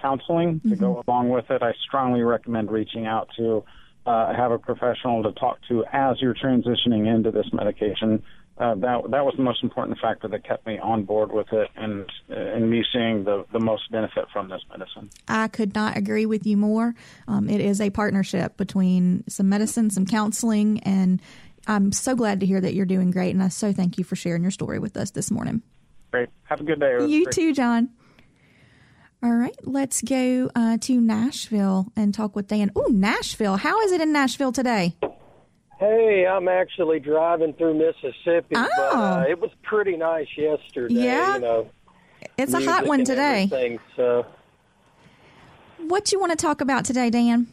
counseling 0.00 0.56
mm-hmm. 0.56 0.70
to 0.70 0.76
go 0.76 0.94
mm-hmm. 0.94 1.10
along 1.10 1.30
with 1.30 1.50
it, 1.50 1.62
I 1.62 1.72
strongly 1.84 2.22
recommend 2.22 2.70
reaching 2.70 3.06
out 3.06 3.28
to 3.38 3.64
uh, 4.06 4.34
have 4.34 4.52
a 4.52 4.58
professional 4.58 5.22
to 5.22 5.32
talk 5.32 5.58
to 5.68 5.84
as 5.92 6.16
you're 6.20 6.34
transitioning 6.34 7.12
into 7.12 7.30
this 7.30 7.46
medication 7.52 8.22
uh, 8.58 8.74
that 8.76 9.02
that 9.10 9.24
was 9.24 9.34
the 9.36 9.42
most 9.42 9.62
important 9.62 9.98
factor 9.98 10.28
that 10.28 10.42
kept 10.46 10.66
me 10.66 10.78
on 10.78 11.04
board 11.04 11.30
with 11.30 11.52
it 11.52 11.68
and 11.76 12.10
and 12.28 12.70
me 12.70 12.82
seeing 12.92 13.24
the 13.24 13.44
the 13.52 13.58
most 13.58 13.90
benefit 13.90 14.24
from 14.32 14.48
this 14.48 14.62
medicine. 14.70 15.10
I 15.28 15.48
could 15.48 15.74
not 15.74 15.96
agree 15.96 16.24
with 16.24 16.46
you 16.46 16.56
more. 16.56 16.94
Um, 17.28 17.50
it 17.50 17.60
is 17.60 17.80
a 17.80 17.90
partnership 17.90 18.56
between 18.56 19.24
some 19.28 19.48
medicine, 19.48 19.90
some 19.90 20.06
counseling, 20.06 20.80
and 20.80 21.20
I'm 21.66 21.92
so 21.92 22.14
glad 22.14 22.40
to 22.40 22.46
hear 22.46 22.60
that 22.60 22.72
you're 22.72 22.86
doing 22.86 23.10
great. 23.10 23.34
And 23.34 23.42
I 23.42 23.48
so 23.48 23.72
thank 23.72 23.98
you 23.98 24.04
for 24.04 24.16
sharing 24.16 24.42
your 24.42 24.50
story 24.50 24.78
with 24.78 24.96
us 24.96 25.10
this 25.10 25.30
morning. 25.30 25.62
Great. 26.10 26.30
Have 26.44 26.60
a 26.60 26.64
good 26.64 26.80
day. 26.80 27.04
You 27.06 27.26
too, 27.26 27.52
John. 27.52 27.90
All 29.22 29.32
right, 29.32 29.56
let's 29.62 30.02
go 30.02 30.50
uh, 30.54 30.76
to 30.82 31.00
Nashville 31.00 31.90
and 31.96 32.12
talk 32.12 32.36
with 32.36 32.48
Dan. 32.48 32.70
Oh, 32.76 32.88
Nashville. 32.90 33.56
How 33.56 33.80
is 33.80 33.90
it 33.92 34.00
in 34.00 34.12
Nashville 34.12 34.52
today? 34.52 34.94
Hey, 35.78 36.26
I'm 36.26 36.48
actually 36.48 37.00
driving 37.00 37.54
through 37.54 37.74
Mississippi, 37.74 38.54
oh. 38.54 38.68
but 38.76 38.96
uh, 38.96 39.24
it 39.28 39.40
was 39.40 39.50
pretty 39.62 39.96
nice 39.96 40.28
yesterday. 40.36 40.94
Yeah, 40.94 41.34
you 41.34 41.40
know, 41.40 41.70
it's 42.36 42.52
a 42.52 42.64
hot 42.64 42.86
one 42.86 43.04
today. 43.04 43.78
So, 43.96 44.26
what 45.78 46.12
you 46.12 46.20
want 46.20 46.32
to 46.32 46.36
talk 46.36 46.60
about 46.60 46.84
today, 46.84 47.10
Dan? 47.10 47.46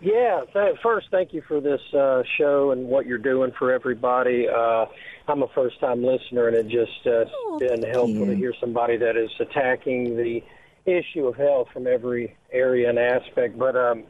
Yeah, 0.00 0.42
th- 0.52 0.78
first, 0.82 1.08
thank 1.10 1.32
you 1.32 1.42
for 1.42 1.60
this 1.60 1.80
uh, 1.94 2.22
show 2.36 2.72
and 2.72 2.88
what 2.88 3.06
you're 3.06 3.18
doing 3.18 3.52
for 3.58 3.72
everybody. 3.72 4.48
Uh, 4.48 4.86
I'm 5.26 5.42
a 5.42 5.48
first 5.54 5.80
time 5.80 6.04
listener, 6.04 6.48
and 6.48 6.56
it 6.56 6.68
just 6.68 7.06
uh, 7.06 7.24
oh, 7.32 7.58
been 7.58 7.82
helpful 7.82 8.18
you. 8.18 8.26
to 8.26 8.34
hear 8.34 8.52
somebody 8.60 8.96
that 8.98 9.16
is 9.16 9.30
attacking 9.40 10.16
the 10.16 10.42
issue 10.86 11.26
of 11.26 11.36
health 11.36 11.68
from 11.72 11.86
every 11.86 12.36
area 12.52 12.88
and 12.88 12.98
aspect. 12.98 13.58
But 13.58 13.76
um, 13.76 14.04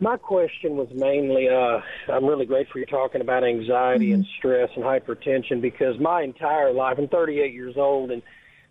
my 0.00 0.16
question 0.16 0.76
was 0.76 0.88
mainly 0.92 1.48
uh, 1.48 1.80
I'm 2.12 2.24
really 2.24 2.46
grateful 2.46 2.78
you're 2.78 2.86
talking 2.86 3.20
about 3.20 3.44
anxiety 3.44 4.06
mm-hmm. 4.06 4.14
and 4.14 4.26
stress 4.38 4.70
and 4.76 4.84
hypertension 4.84 5.60
because 5.60 5.98
my 6.00 6.22
entire 6.22 6.72
life, 6.72 6.96
I'm 6.98 7.08
38 7.08 7.52
years 7.52 7.76
old, 7.76 8.10
and 8.10 8.22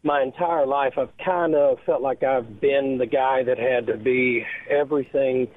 my 0.04 0.22
entire 0.22 0.66
life 0.66 0.94
I've 0.98 1.16
kind 1.24 1.56
of 1.56 1.80
felt 1.86 2.02
like 2.02 2.24
I've 2.24 2.62
been 2.62 2.98
the 2.98 3.06
guy 3.06 3.44
that 3.44 3.58
had 3.58 3.88
to 3.88 3.98
be 3.98 4.46
everything 4.70 5.48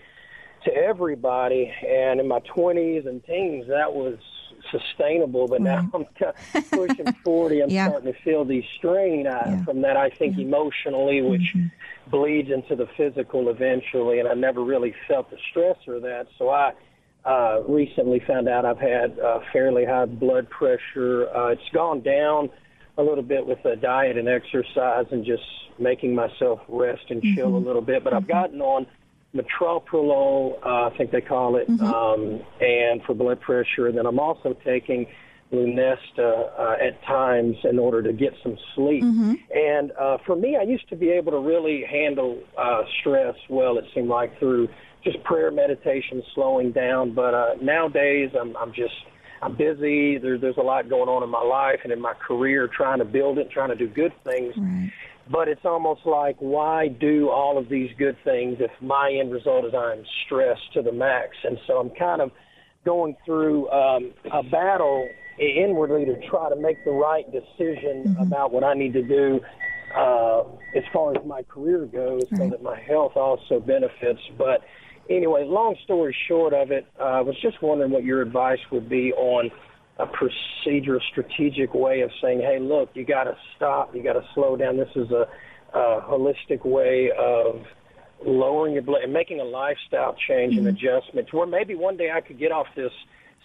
to 0.64 0.74
everybody. 0.74 1.72
And 1.86 2.20
in 2.20 2.26
my 2.28 2.40
20s 2.40 3.06
and 3.06 3.24
teens, 3.24 3.66
that 3.68 3.92
was 3.92 4.18
sustainable. 4.70 5.48
But 5.48 5.60
now 5.62 5.90
I'm 5.94 6.06
pushing 6.70 7.12
40. 7.24 7.62
I'm 7.62 7.70
yeah. 7.70 7.88
starting 7.88 8.12
to 8.12 8.20
feel 8.20 8.44
the 8.44 8.64
strain 8.78 9.26
uh, 9.26 9.42
yeah. 9.46 9.64
from 9.64 9.82
that, 9.82 9.96
I 9.96 10.10
think, 10.10 10.36
yeah. 10.36 10.44
emotionally, 10.44 11.22
which. 11.22 11.54
Mm-hmm 11.54 11.68
bleeds 12.10 12.50
into 12.50 12.76
the 12.76 12.88
physical 12.96 13.48
eventually, 13.48 14.18
and 14.18 14.28
I 14.28 14.34
never 14.34 14.62
really 14.62 14.94
felt 15.06 15.30
the 15.30 15.38
stress 15.50 15.76
or 15.86 16.00
that. 16.00 16.26
So 16.38 16.50
I 16.50 16.72
uh, 17.24 17.62
recently 17.68 18.20
found 18.20 18.48
out 18.48 18.64
I've 18.64 18.78
had 18.78 19.18
uh, 19.18 19.40
fairly 19.52 19.84
high 19.84 20.06
blood 20.06 20.48
pressure. 20.50 21.28
Uh, 21.34 21.48
it's 21.48 21.68
gone 21.72 22.00
down 22.00 22.50
a 22.98 23.02
little 23.02 23.22
bit 23.22 23.46
with 23.46 23.62
the 23.62 23.76
diet 23.76 24.16
and 24.16 24.28
exercise 24.28 25.06
and 25.10 25.24
just 25.24 25.42
making 25.78 26.14
myself 26.14 26.60
rest 26.68 27.02
and 27.08 27.22
chill 27.22 27.46
mm-hmm. 27.46 27.54
a 27.54 27.58
little 27.58 27.82
bit. 27.82 28.04
But 28.04 28.12
I've 28.12 28.22
mm-hmm. 28.22 28.32
gotten 28.32 28.60
on 28.60 28.86
metoprolol, 29.34 30.54
uh, 30.64 30.88
I 30.92 30.96
think 30.96 31.10
they 31.10 31.20
call 31.20 31.56
it, 31.56 31.68
mm-hmm. 31.68 31.84
um, 31.84 32.40
and 32.60 33.02
for 33.04 33.14
blood 33.14 33.40
pressure. 33.40 33.86
And 33.86 33.96
then 33.96 34.06
I'm 34.06 34.18
also 34.18 34.56
taking 34.64 35.06
Lunesta 35.52 36.50
uh, 36.58 36.76
at 36.84 37.02
times 37.04 37.56
in 37.64 37.78
order 37.78 38.02
to 38.02 38.12
get 38.12 38.32
some 38.42 38.56
sleep. 38.74 39.02
Mm-hmm. 39.02 39.34
And 39.54 39.92
uh, 39.92 40.18
for 40.26 40.36
me, 40.36 40.56
I 40.56 40.62
used 40.62 40.88
to 40.90 40.96
be 40.96 41.10
able 41.10 41.32
to 41.32 41.40
really 41.40 41.84
handle 41.88 42.40
uh, 42.56 42.82
stress 43.00 43.34
well. 43.48 43.78
It 43.78 43.84
seemed 43.94 44.08
like 44.08 44.38
through 44.38 44.68
just 45.02 45.22
prayer, 45.24 45.50
meditation, 45.50 46.22
slowing 46.34 46.72
down. 46.72 47.14
But 47.14 47.34
uh, 47.34 47.54
nowadays, 47.60 48.30
I'm, 48.38 48.56
I'm 48.56 48.72
just 48.72 48.94
I'm 49.42 49.56
busy. 49.56 50.18
There, 50.18 50.38
there's 50.38 50.58
a 50.58 50.62
lot 50.62 50.88
going 50.88 51.08
on 51.08 51.22
in 51.22 51.30
my 51.30 51.42
life 51.42 51.80
and 51.84 51.92
in 51.92 52.00
my 52.00 52.14
career, 52.14 52.68
trying 52.68 52.98
to 52.98 53.04
build 53.04 53.38
it, 53.38 53.50
trying 53.50 53.70
to 53.70 53.76
do 53.76 53.88
good 53.88 54.12
things. 54.24 54.54
Right. 54.56 54.92
But 55.30 55.48
it's 55.48 55.64
almost 55.64 56.00
like, 56.06 56.36
why 56.40 56.88
do 56.88 57.30
all 57.30 57.56
of 57.56 57.68
these 57.68 57.90
good 57.98 58.16
things 58.24 58.56
if 58.58 58.70
my 58.80 59.16
end 59.20 59.30
result 59.30 59.64
is 59.64 59.72
I'm 59.74 60.04
stressed 60.26 60.72
to 60.74 60.82
the 60.82 60.92
max? 60.92 61.36
And 61.44 61.56
so 61.66 61.78
I'm 61.78 61.90
kind 61.90 62.20
of 62.20 62.32
going 62.84 63.16
through 63.24 63.70
um, 63.70 64.12
a 64.32 64.42
battle 64.42 65.08
inwardly 65.38 66.04
to 66.06 66.16
try 66.28 66.48
to 66.48 66.56
make 66.56 66.84
the 66.84 66.90
right 66.90 67.24
decision 67.30 68.04
mm-hmm. 68.06 68.22
about 68.22 68.52
what 68.52 68.64
I 68.64 68.74
need 68.74 68.92
to 68.94 69.02
do 69.02 69.40
uh, 69.96 70.42
as 70.76 70.84
far 70.92 71.16
as 71.16 71.24
my 71.26 71.42
career 71.42 71.86
goes, 71.86 72.22
right. 72.32 72.38
so 72.38 72.50
that 72.50 72.62
my 72.62 72.78
health 72.80 73.16
also 73.16 73.60
benefits. 73.60 74.20
But 74.36 74.60
anyway, 75.08 75.44
long 75.46 75.76
story 75.84 76.16
short 76.28 76.52
of 76.54 76.70
it, 76.70 76.86
uh, 76.98 77.04
I 77.04 77.20
was 77.20 77.36
just 77.40 77.62
wondering 77.62 77.90
what 77.90 78.04
your 78.04 78.22
advice 78.22 78.60
would 78.70 78.88
be 78.88 79.12
on 79.12 79.50
a 80.00 80.06
procedure, 80.06 81.00
strategic 81.10 81.74
way 81.74 82.00
of 82.00 82.10
saying, 82.22 82.40
"Hey, 82.40 82.58
look, 82.58 82.90
you 82.94 83.04
got 83.04 83.24
to 83.24 83.36
stop, 83.56 83.94
you 83.94 84.02
got 84.02 84.14
to 84.14 84.24
slow 84.34 84.56
down. 84.56 84.76
This 84.76 84.90
is 84.96 85.10
a, 85.10 85.28
a 85.74 86.00
holistic 86.02 86.64
way 86.64 87.10
of." 87.18 87.64
lowering 88.22 88.74
your 88.74 88.82
blood 88.82 89.02
and 89.02 89.14
making 89.14 89.40
a 89.40 89.44
lifestyle 89.44 90.14
change 90.28 90.54
mm-hmm. 90.54 90.66
and 90.66 90.76
adjustment 90.76 91.26
to 91.26 91.36
where 91.38 91.46
maybe 91.46 91.74
one 91.74 91.96
day 91.96 92.10
I 92.10 92.20
could 92.20 92.38
get 92.38 92.52
off 92.52 92.66
this 92.76 92.92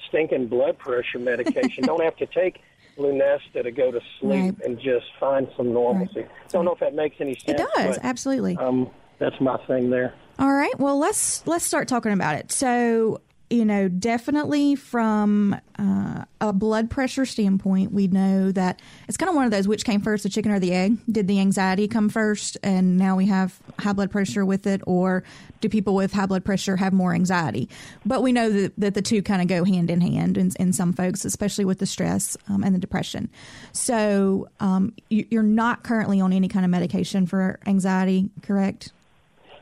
stinking 0.10 0.48
blood 0.48 0.78
pressure 0.78 1.20
medication. 1.20 1.84
Don't 1.86 2.04
have 2.04 2.18
to 2.18 2.26
take 2.26 2.62
Lunesta 2.98 3.64
to 3.64 3.72
go 3.72 3.92
to 3.92 4.00
sleep 4.20 4.56
right. 4.60 4.66
and 4.66 4.80
just 4.80 5.06
find 5.20 5.48
some 5.56 5.74
normalcy. 5.74 6.22
Right. 6.22 6.30
Don't 6.50 6.66
know 6.66 6.74
if 6.74 6.80
that 6.80 6.94
makes 6.94 7.18
any 7.20 7.36
sense. 7.36 7.62
It 7.62 7.68
does, 7.76 7.98
but, 7.98 8.06
absolutely. 8.06 8.58
Um, 8.58 8.90
that's 9.20 9.40
my 9.40 9.58
thing 9.66 9.90
there. 9.90 10.14
All 10.40 10.52
right. 10.52 10.78
Well, 10.78 10.98
let's 10.98 11.46
let's 11.48 11.64
start 11.64 11.88
talking 11.88 12.12
about 12.12 12.36
it. 12.36 12.52
So, 12.52 13.22
you 13.50 13.64
know, 13.64 13.88
definitely 13.88 14.76
from 14.76 15.56
uh, 15.78 16.26
a 16.42 16.52
blood 16.52 16.90
pressure 16.90 17.26
standpoint, 17.26 17.92
we 17.92 18.08
know 18.08 18.52
that 18.52 18.82
it's 19.08 19.18
kind 19.18 19.30
of 19.30 19.36
one 19.36 19.46
of 19.46 19.52
those 19.52 19.68
which 19.68 19.86
came 19.86 20.02
first, 20.02 20.24
the 20.24 20.30
chicken 20.30 20.52
or 20.52 20.60
the 20.60 20.74
egg? 20.74 20.98
Did 21.12 21.28
the 21.28 21.40
anxiety 21.40 21.88
come 21.88 22.10
first 22.10 22.58
and 22.64 22.98
now 22.98 23.16
we 23.16 23.28
have 23.28 23.60
high 23.78 23.94
blood 23.94 24.10
pressure 24.10 24.46
with 24.46 24.66
it, 24.66 24.82
or 24.88 25.24
do 25.62 25.70
people 25.70 25.94
with 25.94 26.12
high 26.12 26.26
blood 26.26 26.44
pressure 26.44 26.76
have 26.76 26.92
more 26.92 27.14
anxiety? 27.14 27.70
But 28.04 28.24
we 28.24 28.32
know 28.32 28.50
that, 28.50 28.74
that 28.80 28.94
the 28.96 29.02
two 29.02 29.22
kind 29.22 29.42
of 29.42 29.48
go 29.48 29.64
hand 29.64 29.92
in 29.92 30.02
hand 30.02 30.38
in, 30.38 30.52
in 30.60 30.74
some 30.74 30.92
folks, 30.92 31.24
especially 31.24 31.66
with 31.66 31.78
the 31.78 31.86
stress 31.86 32.36
um, 32.50 32.64
and 32.64 32.74
the 32.74 32.80
depression. 32.80 33.30
So 33.74 34.50
um, 34.60 34.94
you, 35.10 35.28
you're 35.30 35.44
not 35.44 35.84
currently 35.84 36.20
on 36.20 36.34
any 36.34 36.48
kind 36.48 36.66
of 36.66 36.72
medication 36.72 37.28
for 37.28 37.60
anxiety, 37.68 38.30
correct? 38.42 38.92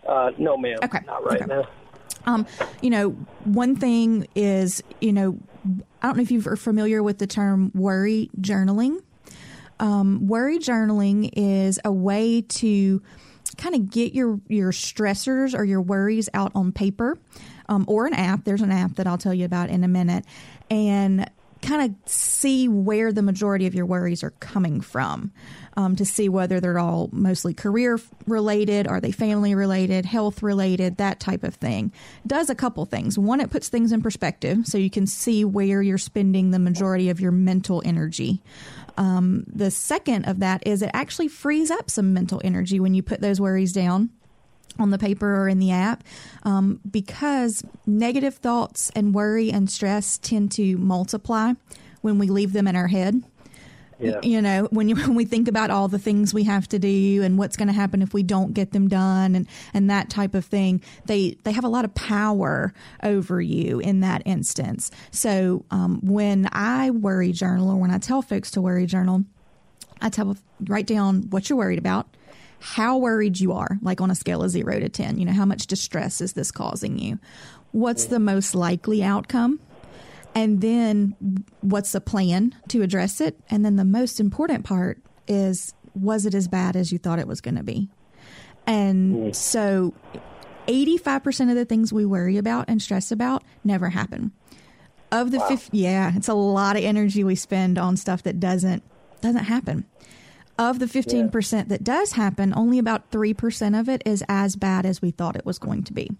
Uh, 0.07 0.31
no, 0.37 0.57
ma'am. 0.57 0.79
Okay. 0.83 0.99
Not 1.05 1.25
right 1.25 1.41
okay. 1.41 1.47
now. 1.47 1.67
Um, 2.25 2.45
you 2.81 2.89
know, 2.89 3.09
one 3.43 3.75
thing 3.75 4.27
is, 4.35 4.81
you 5.01 5.13
know, 5.13 5.37
I 6.01 6.07
don't 6.07 6.17
know 6.17 6.23
if 6.23 6.31
you're 6.31 6.55
familiar 6.55 7.01
with 7.01 7.17
the 7.19 7.27
term 7.27 7.71
worry 7.73 8.29
journaling. 8.39 9.01
Um, 9.79 10.27
worry 10.27 10.59
journaling 10.59 11.29
is 11.33 11.79
a 11.83 11.91
way 11.91 12.41
to 12.41 13.01
kind 13.57 13.75
of 13.75 13.89
get 13.89 14.13
your 14.13 14.39
your 14.47 14.71
stressors 14.71 15.57
or 15.57 15.63
your 15.63 15.81
worries 15.81 16.29
out 16.33 16.51
on 16.55 16.71
paper 16.71 17.17
um, 17.69 17.85
or 17.87 18.05
an 18.05 18.13
app. 18.13 18.43
There's 18.43 18.61
an 18.61 18.71
app 18.71 18.95
that 18.95 19.07
I'll 19.07 19.17
tell 19.17 19.33
you 19.33 19.45
about 19.45 19.69
in 19.69 19.83
a 19.83 19.87
minute, 19.87 20.25
and 20.69 21.29
kind 21.61 21.81
of 21.81 22.09
see 22.11 22.67
where 22.67 23.11
the 23.13 23.21
majority 23.21 23.65
of 23.65 23.73
your 23.73 23.85
worries 23.85 24.23
are 24.23 24.31
coming 24.31 24.81
from 24.81 25.31
um, 25.75 25.95
to 25.95 26.05
see 26.05 26.29
whether 26.29 26.59
they're 26.59 26.79
all 26.79 27.09
mostly 27.11 27.53
career 27.53 27.99
related, 28.27 28.87
are 28.87 29.01
they 29.01 29.11
family 29.11 29.55
related, 29.55 30.05
health 30.05 30.43
related, 30.43 30.97
that 30.97 31.19
type 31.19 31.43
of 31.43 31.55
thing. 31.55 31.91
Does 32.25 32.49
a 32.49 32.55
couple 32.55 32.85
things. 32.85 33.17
One, 33.17 33.39
it 33.41 33.49
puts 33.49 33.69
things 33.69 33.91
in 33.91 34.01
perspective 34.01 34.65
so 34.65 34.77
you 34.77 34.89
can 34.89 35.07
see 35.07 35.43
where 35.43 35.81
you're 35.81 35.97
spending 35.97 36.51
the 36.51 36.59
majority 36.59 37.09
of 37.09 37.19
your 37.19 37.31
mental 37.31 37.81
energy. 37.85 38.41
Um, 38.97 39.45
the 39.47 39.71
second 39.71 40.25
of 40.25 40.39
that 40.39 40.65
is 40.67 40.81
it 40.81 40.91
actually 40.93 41.27
frees 41.27 41.71
up 41.71 41.89
some 41.89 42.13
mental 42.13 42.41
energy 42.43 42.79
when 42.79 42.93
you 42.93 43.01
put 43.01 43.21
those 43.21 43.41
worries 43.41 43.73
down 43.73 44.11
on 44.79 44.89
the 44.89 44.97
paper 44.97 45.35
or 45.35 45.47
in 45.47 45.59
the 45.59 45.71
app 45.71 46.03
um, 46.43 46.79
because 46.89 47.63
negative 47.85 48.35
thoughts 48.35 48.91
and 48.95 49.13
worry 49.13 49.51
and 49.51 49.69
stress 49.69 50.17
tend 50.17 50.51
to 50.51 50.77
multiply 50.77 51.53
when 52.01 52.19
we 52.19 52.27
leave 52.27 52.53
them 52.53 52.67
in 52.67 52.75
our 52.75 52.87
head. 52.87 53.23
Yeah. 53.99 54.19
You 54.21 54.41
know, 54.41 54.67
when, 54.71 54.89
you, 54.89 54.95
when 55.07 55.15
we 55.15 55.25
think 55.25 55.47
about 55.47 55.69
all 55.69 55.87
the 55.87 55.99
things 55.99 56.33
we 56.33 56.43
have 56.43 56.67
to 56.69 56.79
do 56.79 57.21
and 57.23 57.37
what's 57.37 57.57
going 57.57 57.67
to 57.67 57.73
happen 57.73 58.01
if 58.01 58.13
we 58.13 58.23
don't 58.23 58.53
get 58.53 58.71
them 58.71 58.87
done 58.87 59.35
and, 59.35 59.47
and 59.73 59.89
that 59.89 60.09
type 60.09 60.35
of 60.35 60.45
thing, 60.45 60.81
they, 61.05 61.37
they 61.43 61.51
have 61.51 61.63
a 61.63 61.69
lot 61.69 61.85
of 61.85 61.93
power 61.95 62.73
over 63.03 63.41
you 63.41 63.79
in 63.79 64.01
that 64.01 64.21
instance. 64.25 64.91
So 65.11 65.65
um, 65.71 65.99
when 66.03 66.49
I 66.51 66.91
worry 66.91 67.31
journal 67.31 67.69
or 67.69 67.77
when 67.77 67.91
I 67.91 67.97
tell 67.97 68.21
folks 68.21 68.51
to 68.51 68.61
worry 68.61 68.85
journal, 68.85 69.23
I 70.01 70.09
tell 70.09 70.35
write 70.67 70.87
down 70.87 71.23
what 71.29 71.49
you're 71.49 71.57
worried 71.57 71.79
about, 71.79 72.07
how 72.59 72.97
worried 72.97 73.39
you 73.39 73.53
are, 73.53 73.77
like 73.81 74.01
on 74.01 74.11
a 74.11 74.15
scale 74.15 74.43
of 74.43 74.51
zero 74.51 74.79
to 74.79 74.89
10. 74.89 75.17
You 75.17 75.25
know, 75.25 75.33
how 75.33 75.45
much 75.45 75.67
distress 75.67 76.21
is 76.21 76.33
this 76.33 76.51
causing 76.51 76.99
you? 76.99 77.19
What's 77.71 78.05
the 78.05 78.19
most 78.19 78.53
likely 78.53 79.03
outcome? 79.03 79.59
And 80.35 80.61
then 80.61 81.15
what's 81.61 81.91
the 81.91 82.01
plan 82.01 82.55
to 82.69 82.81
address 82.81 83.21
it? 83.21 83.39
And 83.49 83.63
then 83.63 83.75
the 83.75 83.85
most 83.85 84.19
important 84.19 84.65
part 84.65 84.99
is 85.27 85.73
was 85.95 86.25
it 86.25 86.33
as 86.33 86.47
bad 86.47 86.75
as 86.75 86.91
you 86.91 86.97
thought 86.97 87.19
it 87.19 87.27
was 87.27 87.39
going 87.39 87.55
to 87.55 87.63
be? 87.63 87.89
And 88.65 89.35
so 89.35 89.93
85% 90.67 91.49
of 91.49 91.55
the 91.55 91.65
things 91.65 91.91
we 91.91 92.05
worry 92.05 92.37
about 92.37 92.65
and 92.67 92.81
stress 92.81 93.11
about 93.11 93.43
never 93.63 93.89
happen. 93.89 94.31
Of 95.11 95.31
the 95.31 95.37
wow. 95.37 95.49
50, 95.49 95.77
yeah, 95.77 96.13
it's 96.15 96.27
a 96.27 96.33
lot 96.33 96.75
of 96.75 96.83
energy 96.83 97.23
we 97.23 97.35
spend 97.35 97.77
on 97.77 97.97
stuff 97.97 98.23
that 98.23 98.39
doesn't 98.39 98.83
doesn't 99.21 99.43
happen. 99.43 99.85
Of 100.57 100.79
the 100.79 100.85
15% 100.85 101.53
yeah. 101.53 101.63
that 101.63 101.83
does 101.83 102.11
happen, 102.11 102.53
only 102.55 102.77
about 102.77 103.09
3% 103.09 103.79
of 103.79 103.89
it 103.89 104.03
is 104.05 104.23
as 104.27 104.55
bad 104.55 104.85
as 104.85 105.01
we 105.01 105.11
thought 105.11 105.35
it 105.35 105.45
was 105.45 105.57
going 105.57 105.83
to 105.83 105.93
be. 105.93 106.11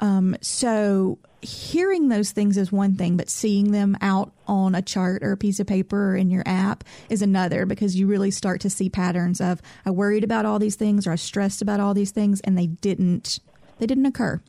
Um, 0.00 0.36
so 0.40 1.18
hearing 1.44 2.08
those 2.08 2.32
things 2.32 2.56
is 2.56 2.72
one 2.72 2.96
thing, 2.96 3.16
but 3.16 3.30
seeing 3.30 3.72
them 3.72 3.96
out 4.00 4.32
on 4.46 4.74
a 4.74 4.82
chart 4.82 5.22
or 5.22 5.32
a 5.32 5.36
piece 5.36 5.60
of 5.60 5.66
paper 5.66 6.12
or 6.12 6.16
in 6.16 6.30
your 6.30 6.42
app 6.46 6.84
is 7.08 7.22
another 7.22 7.66
because 7.66 7.96
you 7.96 8.06
really 8.06 8.30
start 8.30 8.60
to 8.62 8.70
see 8.70 8.88
patterns 8.88 9.40
of 9.40 9.60
I 9.86 9.90
worried 9.90 10.24
about 10.24 10.46
all 10.46 10.58
these 10.58 10.76
things 10.76 11.06
or 11.06 11.12
I 11.12 11.16
stressed 11.16 11.62
about 11.62 11.80
all 11.80 11.94
these 11.94 12.10
things 12.10 12.40
and 12.40 12.56
they 12.58 12.66
didn't 12.66 13.38
they 13.78 13.86
didn't 13.86 14.06
occur. 14.06 14.40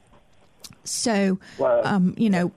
So, 0.83 1.39
um, 1.83 2.13
you 2.17 2.29
know, 2.29 2.51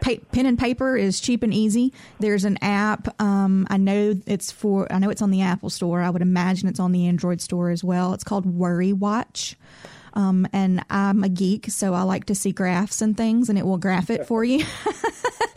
pa- 0.00 0.22
pen 0.32 0.46
and 0.46 0.58
paper 0.58 0.96
is 0.96 1.20
cheap 1.20 1.42
and 1.42 1.52
easy. 1.52 1.92
There's 2.20 2.44
an 2.44 2.58
app. 2.62 3.20
Um, 3.20 3.66
I 3.70 3.76
know 3.76 4.14
it's 4.26 4.50
for. 4.50 4.90
I 4.92 4.98
know 4.98 5.10
it's 5.10 5.22
on 5.22 5.30
the 5.30 5.42
Apple 5.42 5.70
Store. 5.70 6.00
I 6.00 6.10
would 6.10 6.22
imagine 6.22 6.68
it's 6.68 6.80
on 6.80 6.92
the 6.92 7.06
Android 7.06 7.40
Store 7.40 7.70
as 7.70 7.84
well. 7.84 8.14
It's 8.14 8.24
called 8.24 8.46
Worry 8.46 8.92
Watch. 8.92 9.56
Um, 10.16 10.48
and 10.54 10.82
I'm 10.88 11.22
a 11.22 11.28
geek, 11.28 11.70
so 11.70 11.92
I 11.92 12.02
like 12.02 12.24
to 12.26 12.34
see 12.34 12.50
graphs 12.50 13.02
and 13.02 13.14
things, 13.14 13.50
and 13.50 13.58
it 13.58 13.66
will 13.66 13.76
graph 13.76 14.08
it 14.08 14.26
for 14.26 14.42
you. 14.42 14.64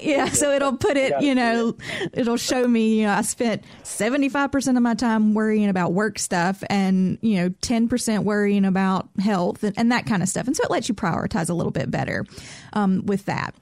yeah, 0.00 0.28
so 0.28 0.52
it'll 0.52 0.76
put 0.76 0.98
it, 0.98 1.14
you 1.22 1.34
know, 1.34 1.74
it'll 2.12 2.36
show 2.36 2.68
me, 2.68 3.00
you 3.00 3.06
know, 3.06 3.14
I 3.14 3.22
spent 3.22 3.64
75% 3.84 4.76
of 4.76 4.82
my 4.82 4.92
time 4.92 5.32
worrying 5.32 5.70
about 5.70 5.94
work 5.94 6.18
stuff 6.18 6.62
and, 6.68 7.16
you 7.22 7.40
know, 7.40 7.48
10% 7.48 8.24
worrying 8.24 8.66
about 8.66 9.08
health 9.18 9.64
and, 9.64 9.76
and, 9.78 9.90
that 9.90 10.04
kind 10.04 10.22
of 10.22 10.28
stuff. 10.28 10.46
And 10.46 10.54
so 10.54 10.62
it 10.64 10.70
lets 10.70 10.90
you 10.90 10.94
prioritize 10.94 11.48
a 11.48 11.54
little 11.54 11.72
bit 11.72 11.90
better 11.90 12.26
um, 12.74 13.06
with 13.06 13.24
that. 13.24 13.54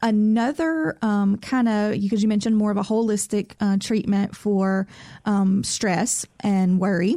Another 0.00 0.96
um, 1.02 1.38
kind 1.38 1.68
of, 1.68 2.00
because 2.00 2.22
you 2.22 2.28
mentioned 2.28 2.56
more 2.56 2.70
of 2.70 2.76
a 2.76 2.82
holistic 2.82 3.54
uh, 3.60 3.78
treatment 3.80 4.36
for 4.36 4.86
um, 5.24 5.64
stress 5.64 6.24
and 6.40 6.78
worry 6.78 7.16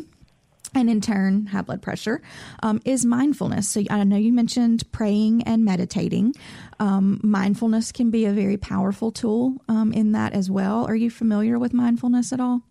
and 0.76 0.90
in 0.90 1.02
turn 1.02 1.48
high 1.48 1.62
blood 1.62 1.82
pressure 1.82 2.22
um, 2.62 2.82
is 2.86 3.06
mindfulness. 3.06 3.68
So 3.70 3.82
i 3.90 4.04
know 4.04 4.18
you 4.18 4.34
mentioned 4.34 4.90
praying 4.92 5.44
and 5.44 5.66
meditating. 5.66 6.36
Um, 6.80 7.20
mindfulness 7.24 7.92
can 7.92 8.12
be 8.12 8.26
a 8.26 8.32
very 8.32 8.58
powerful 8.58 9.12
tool 9.12 9.62
um, 9.68 9.92
in 9.94 10.12
that 10.12 10.34
as 10.34 10.52
well. 10.52 10.86
Are 10.86 10.96
you 10.96 11.10
familiar 11.10 11.58
with 11.58 11.74
mindfulness 11.74 12.32
at 12.34 12.40
all 12.40 12.62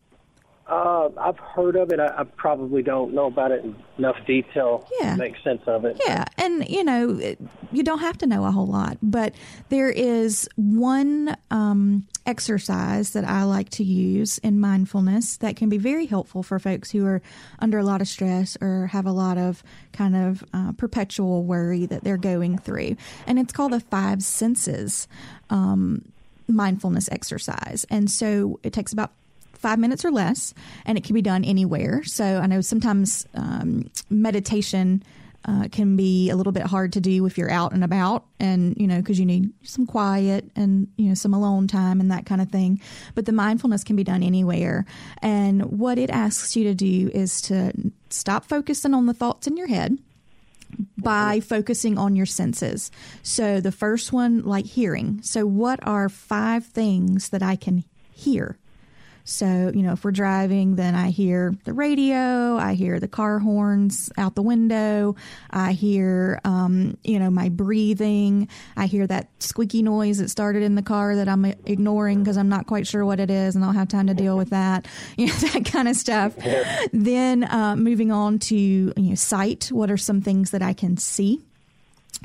uh, 0.66 1.10
I've 1.18 1.38
heard 1.38 1.76
of 1.76 1.92
it. 1.92 2.00
I, 2.00 2.20
I, 2.20 2.24
probably 2.24 2.82
don't 2.82 3.12
know 3.12 3.26
about 3.26 3.50
it 3.50 3.64
in 3.64 3.76
enough 3.98 4.16
detail 4.26 4.88
yeah. 4.98 5.12
to 5.12 5.18
make 5.18 5.34
sense 5.44 5.60
of 5.66 5.84
it. 5.84 6.00
Yeah, 6.06 6.24
and 6.38 6.66
you 6.66 6.82
know, 6.82 7.20
you 7.70 7.82
don't 7.82 7.98
have 7.98 8.16
to 8.18 8.26
know 8.26 8.44
a 8.44 8.50
whole 8.50 8.66
lot, 8.66 8.96
but 9.02 9.34
there 9.68 9.90
is 9.90 10.48
one 10.56 11.36
um, 11.50 12.06
exercise 12.24 13.10
that 13.10 13.24
I 13.24 13.42
like 13.42 13.68
to 13.70 13.84
use 13.84 14.38
in 14.38 14.58
mindfulness 14.58 15.36
that 15.38 15.54
can 15.56 15.68
be 15.68 15.76
very 15.76 16.06
helpful 16.06 16.42
for 16.42 16.58
folks 16.58 16.90
who 16.90 17.04
are 17.04 17.20
under 17.58 17.78
a 17.78 17.84
lot 17.84 18.00
of 18.00 18.08
stress 18.08 18.56
or 18.62 18.86
have 18.86 19.04
a 19.04 19.12
lot 19.12 19.36
of 19.36 19.62
kind 19.92 20.16
of 20.16 20.42
uh, 20.54 20.72
perpetual 20.72 21.44
worry 21.44 21.84
that 21.84 22.04
they're 22.04 22.16
going 22.16 22.56
through, 22.56 22.96
and 23.26 23.38
it's 23.38 23.52
called 23.52 23.72
the 23.72 23.80
five 23.80 24.22
senses. 24.22 25.08
Um, 25.50 26.06
mindfulness 26.46 27.08
exercise. 27.10 27.86
And 27.88 28.10
so 28.10 28.60
it 28.62 28.74
takes 28.74 28.92
about 28.92 29.12
five 29.64 29.78
minutes 29.78 30.04
or 30.04 30.12
less, 30.12 30.52
and 30.84 30.98
it 30.98 31.04
can 31.04 31.14
be 31.14 31.22
done 31.22 31.42
anywhere. 31.42 32.04
So 32.04 32.24
I 32.24 32.46
know 32.46 32.60
sometimes 32.60 33.26
um, 33.34 33.90
meditation. 34.10 35.02
Uh, 35.46 35.68
can 35.68 35.94
be 35.94 36.30
a 36.30 36.36
little 36.36 36.54
bit 36.54 36.62
hard 36.62 36.94
to 36.94 37.02
do 37.02 37.26
if 37.26 37.36
you're 37.36 37.50
out 37.50 37.74
and 37.74 37.84
about 37.84 38.24
and 38.40 38.74
you 38.78 38.86
know 38.86 38.96
because 38.96 39.18
you 39.20 39.26
need 39.26 39.52
some 39.62 39.84
quiet 39.84 40.50
and 40.56 40.88
you 40.96 41.06
know 41.06 41.12
some 41.12 41.34
alone 41.34 41.66
time 41.66 42.00
and 42.00 42.10
that 42.10 42.24
kind 42.24 42.40
of 42.40 42.48
thing 42.48 42.80
but 43.14 43.26
the 43.26 43.32
mindfulness 43.32 43.84
can 43.84 43.94
be 43.94 44.02
done 44.02 44.22
anywhere 44.22 44.86
and 45.20 45.62
what 45.66 45.98
it 45.98 46.08
asks 46.08 46.56
you 46.56 46.64
to 46.64 46.74
do 46.74 47.10
is 47.12 47.42
to 47.42 47.70
stop 48.08 48.46
focusing 48.46 48.94
on 48.94 49.04
the 49.04 49.12
thoughts 49.12 49.46
in 49.46 49.54
your 49.58 49.66
head 49.66 49.98
by 50.96 51.40
focusing 51.40 51.98
on 51.98 52.16
your 52.16 52.26
senses. 52.26 52.90
So 53.22 53.60
the 53.60 53.72
first 53.72 54.12
one, 54.12 54.42
like 54.42 54.66
hearing. 54.66 55.20
So, 55.22 55.46
what 55.46 55.78
are 55.86 56.08
five 56.08 56.66
things 56.66 57.28
that 57.28 57.42
I 57.42 57.56
can 57.56 57.84
hear? 58.12 58.56
So, 59.24 59.72
you 59.74 59.82
know, 59.82 59.92
if 59.92 60.04
we're 60.04 60.12
driving, 60.12 60.76
then 60.76 60.94
I 60.94 61.10
hear 61.10 61.54
the 61.64 61.72
radio, 61.72 62.56
I 62.56 62.74
hear 62.74 63.00
the 63.00 63.08
car 63.08 63.38
horns 63.38 64.12
out 64.18 64.34
the 64.34 64.42
window, 64.42 65.16
I 65.50 65.72
hear, 65.72 66.40
um, 66.44 66.98
you 67.02 67.18
know, 67.18 67.30
my 67.30 67.48
breathing, 67.48 68.48
I 68.76 68.86
hear 68.86 69.06
that 69.06 69.28
squeaky 69.38 69.82
noise 69.82 70.18
that 70.18 70.28
started 70.28 70.62
in 70.62 70.74
the 70.74 70.82
car 70.82 71.16
that 71.16 71.28
I'm 71.28 71.44
ignoring 71.44 72.22
because 72.22 72.36
I'm 72.36 72.50
not 72.50 72.66
quite 72.66 72.86
sure 72.86 73.04
what 73.04 73.18
it 73.18 73.30
is 73.30 73.54
and 73.54 73.64
I 73.64 73.68
don't 73.68 73.76
have 73.76 73.88
time 73.88 74.08
to 74.08 74.14
deal 74.14 74.36
with 74.36 74.50
that, 74.50 74.86
you 75.16 75.28
know, 75.28 75.34
that 75.34 75.64
kind 75.64 75.88
of 75.88 75.96
stuff. 75.96 76.34
then 76.92 77.44
uh, 77.44 77.76
moving 77.76 78.12
on 78.12 78.38
to, 78.40 78.56
you 78.56 78.92
know, 78.96 79.14
sight, 79.14 79.68
what 79.72 79.90
are 79.90 79.96
some 79.96 80.20
things 80.20 80.50
that 80.50 80.62
I 80.62 80.74
can 80.74 80.98
see? 80.98 81.40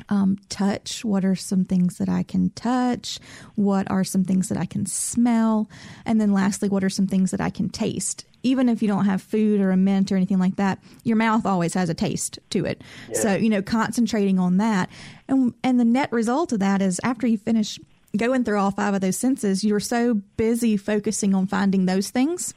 Um, 0.08 0.38
touch. 0.48 1.04
What 1.04 1.24
are 1.24 1.36
some 1.36 1.64
things 1.64 1.98
that 1.98 2.08
I 2.08 2.22
can 2.22 2.50
touch? 2.50 3.18
What 3.54 3.90
are 3.90 4.04
some 4.04 4.24
things 4.24 4.48
that 4.48 4.58
I 4.58 4.66
can 4.66 4.86
smell? 4.86 5.68
And 6.04 6.20
then 6.20 6.32
lastly, 6.32 6.68
what 6.68 6.84
are 6.84 6.90
some 6.90 7.06
things 7.06 7.30
that 7.30 7.40
I 7.40 7.50
can 7.50 7.68
taste? 7.68 8.24
Even 8.42 8.68
if 8.68 8.80
you 8.80 8.88
don't 8.88 9.04
have 9.04 9.20
food 9.20 9.60
or 9.60 9.70
a 9.70 9.76
mint 9.76 10.10
or 10.10 10.16
anything 10.16 10.38
like 10.38 10.56
that, 10.56 10.78
your 11.04 11.16
mouth 11.16 11.44
always 11.44 11.74
has 11.74 11.88
a 11.90 11.94
taste 11.94 12.38
to 12.50 12.64
it. 12.64 12.82
Yeah. 13.10 13.20
So, 13.20 13.34
you 13.34 13.50
know, 13.50 13.62
concentrating 13.62 14.38
on 14.38 14.56
that. 14.56 14.88
And, 15.28 15.52
and 15.62 15.78
the 15.78 15.84
net 15.84 16.10
result 16.10 16.52
of 16.52 16.60
that 16.60 16.80
is 16.80 17.00
after 17.04 17.26
you 17.26 17.36
finish 17.36 17.78
going 18.16 18.44
through 18.44 18.58
all 18.58 18.70
five 18.70 18.94
of 18.94 19.00
those 19.00 19.18
senses, 19.18 19.62
you're 19.62 19.80
so 19.80 20.14
busy 20.36 20.76
focusing 20.76 21.34
on 21.34 21.46
finding 21.46 21.86
those 21.86 22.10
things 22.10 22.54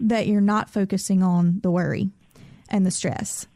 that 0.00 0.26
you're 0.26 0.40
not 0.40 0.70
focusing 0.70 1.22
on 1.22 1.60
the 1.62 1.70
worry 1.70 2.10
and 2.70 2.86
the 2.86 2.90
stress. 2.90 3.46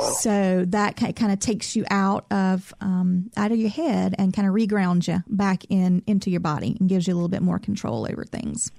So 0.00 0.64
that 0.68 0.96
kind 0.96 1.32
of 1.32 1.38
takes 1.38 1.76
you 1.76 1.84
out 1.90 2.26
of 2.30 2.74
um, 2.80 3.30
out 3.36 3.52
of 3.52 3.58
your 3.58 3.70
head 3.70 4.14
and 4.18 4.32
kind 4.32 4.48
of 4.48 4.54
regrounds 4.54 5.08
you 5.08 5.22
back 5.28 5.64
in 5.68 6.02
into 6.06 6.30
your 6.30 6.40
body 6.40 6.76
and 6.78 6.88
gives 6.88 7.06
you 7.06 7.14
a 7.14 7.16
little 7.16 7.28
bit 7.28 7.42
more 7.42 7.58
control 7.58 8.06
over 8.10 8.24
things. 8.24 8.70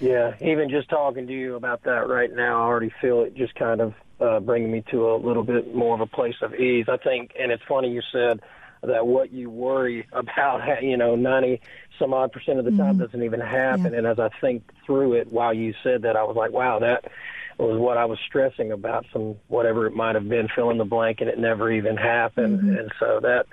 Yeah, 0.00 0.34
even 0.40 0.68
just 0.68 0.90
talking 0.90 1.26
to 1.26 1.32
you 1.32 1.54
about 1.54 1.84
that 1.84 2.08
right 2.08 2.34
now, 2.34 2.62
I 2.62 2.66
already 2.66 2.92
feel 3.00 3.22
it 3.22 3.34
just 3.34 3.54
kind 3.54 3.80
of 3.80 3.94
uh, 4.20 4.40
bringing 4.40 4.70
me 4.70 4.84
to 4.90 5.10
a 5.10 5.16
little 5.16 5.42
bit 5.42 5.74
more 5.74 5.94
of 5.94 6.00
a 6.00 6.06
place 6.06 6.36
of 6.42 6.54
ease. 6.54 6.86
I 6.88 6.96
think, 6.98 7.32
and 7.38 7.50
it's 7.50 7.62
funny 7.68 7.90
you 7.90 8.02
said 8.12 8.40
that 8.82 9.06
what 9.06 9.32
you 9.32 9.48
worry 9.48 10.06
about, 10.12 10.82
you 10.82 10.96
know, 10.96 11.14
90 11.16 11.60
some 11.98 12.12
odd 12.12 12.30
percent 12.32 12.58
of 12.58 12.64
the 12.64 12.72
time 12.72 12.94
mm-hmm. 12.94 13.04
doesn't 13.04 13.22
even 13.22 13.40
happen. 13.40 13.92
Yeah. 13.92 13.98
And 13.98 14.06
as 14.06 14.18
I 14.18 14.28
think 14.40 14.70
through 14.84 15.14
it 15.14 15.32
while 15.32 15.54
you 15.54 15.72
said 15.82 16.02
that, 16.02 16.16
I 16.16 16.24
was 16.24 16.36
like, 16.36 16.52
wow, 16.52 16.78
that 16.80 17.10
was 17.58 17.80
what 17.80 17.96
I 17.96 18.04
was 18.04 18.18
stressing 18.26 18.72
about, 18.72 19.06
some 19.12 19.36
whatever 19.48 19.86
it 19.86 19.94
might 19.94 20.14
have 20.14 20.28
been, 20.28 20.48
fill 20.54 20.70
in 20.70 20.78
the 20.78 20.84
blank, 20.84 21.20
and 21.20 21.30
it 21.30 21.38
never 21.38 21.70
even 21.70 21.96
happened. 21.96 22.60
Mm-hmm. 22.60 22.76
And 22.76 22.92
so 23.00 23.20
that, 23.22 23.46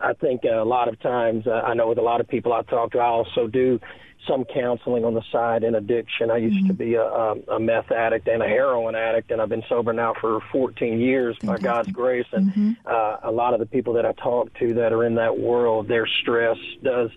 I 0.00 0.12
think 0.12 0.42
a 0.44 0.64
lot 0.64 0.88
of 0.88 1.00
times, 1.00 1.46
uh, 1.46 1.50
I 1.50 1.74
know 1.74 1.88
with 1.88 1.98
a 1.98 2.02
lot 2.02 2.20
of 2.20 2.28
people 2.28 2.52
I 2.52 2.62
talk 2.62 2.92
to, 2.92 2.98
I 2.98 3.06
also 3.06 3.46
do 3.46 3.80
some 4.26 4.44
counseling 4.44 5.04
on 5.04 5.14
the 5.14 5.22
side 5.32 5.64
in 5.64 5.74
addiction. 5.74 6.30
I 6.30 6.36
used 6.36 6.58
mm-hmm. 6.58 6.66
to 6.68 6.74
be 6.74 6.94
a, 6.94 7.02
a, 7.02 7.34
a 7.56 7.60
meth 7.60 7.90
addict 7.90 8.28
and 8.28 8.42
a 8.42 8.46
heroin 8.46 8.94
addict, 8.94 9.30
and 9.30 9.40
I've 9.40 9.48
been 9.48 9.64
sober 9.68 9.92
now 9.92 10.14
for 10.20 10.40
14 10.52 11.00
years 11.00 11.36
Fantastic. 11.40 11.64
by 11.64 11.68
God's 11.68 11.92
grace. 11.92 12.26
And 12.32 12.50
mm-hmm. 12.50 12.72
uh, 12.86 13.28
a 13.28 13.32
lot 13.32 13.54
of 13.54 13.60
the 13.60 13.66
people 13.66 13.94
that 13.94 14.06
I 14.06 14.12
talk 14.12 14.52
to 14.58 14.74
that 14.74 14.92
are 14.92 15.04
in 15.04 15.14
that 15.16 15.38
world, 15.38 15.88
their 15.88 16.06
stress 16.06 16.58
does 16.82 17.10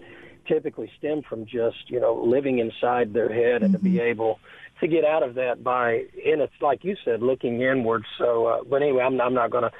typically 0.47 0.91
stem 0.97 1.21
from 1.21 1.45
just 1.45 1.77
you 1.87 1.99
know 1.99 2.15
living 2.25 2.59
inside 2.59 3.13
their 3.13 3.31
head 3.31 3.61
and 3.61 3.73
mm-hmm. 3.73 3.73
to 3.73 3.79
be 3.79 3.91
mm-hmm. 3.91 4.07
able 4.07 4.39
to 4.81 4.87
get 4.87 5.05
out 5.05 5.23
of 5.23 5.35
that 5.35 5.63
by, 5.63 6.05
and 6.25 6.41
it's 6.41 6.53
like 6.59 6.83
you 6.83 6.95
said, 7.05 7.21
looking 7.21 7.61
inward. 7.61 8.03
So, 8.17 8.45
uh, 8.45 8.63
but 8.63 8.81
anyway, 8.81 9.03
I'm, 9.03 9.21
I'm 9.21 9.33
not 9.33 9.51
going 9.51 9.63
to 9.63 9.71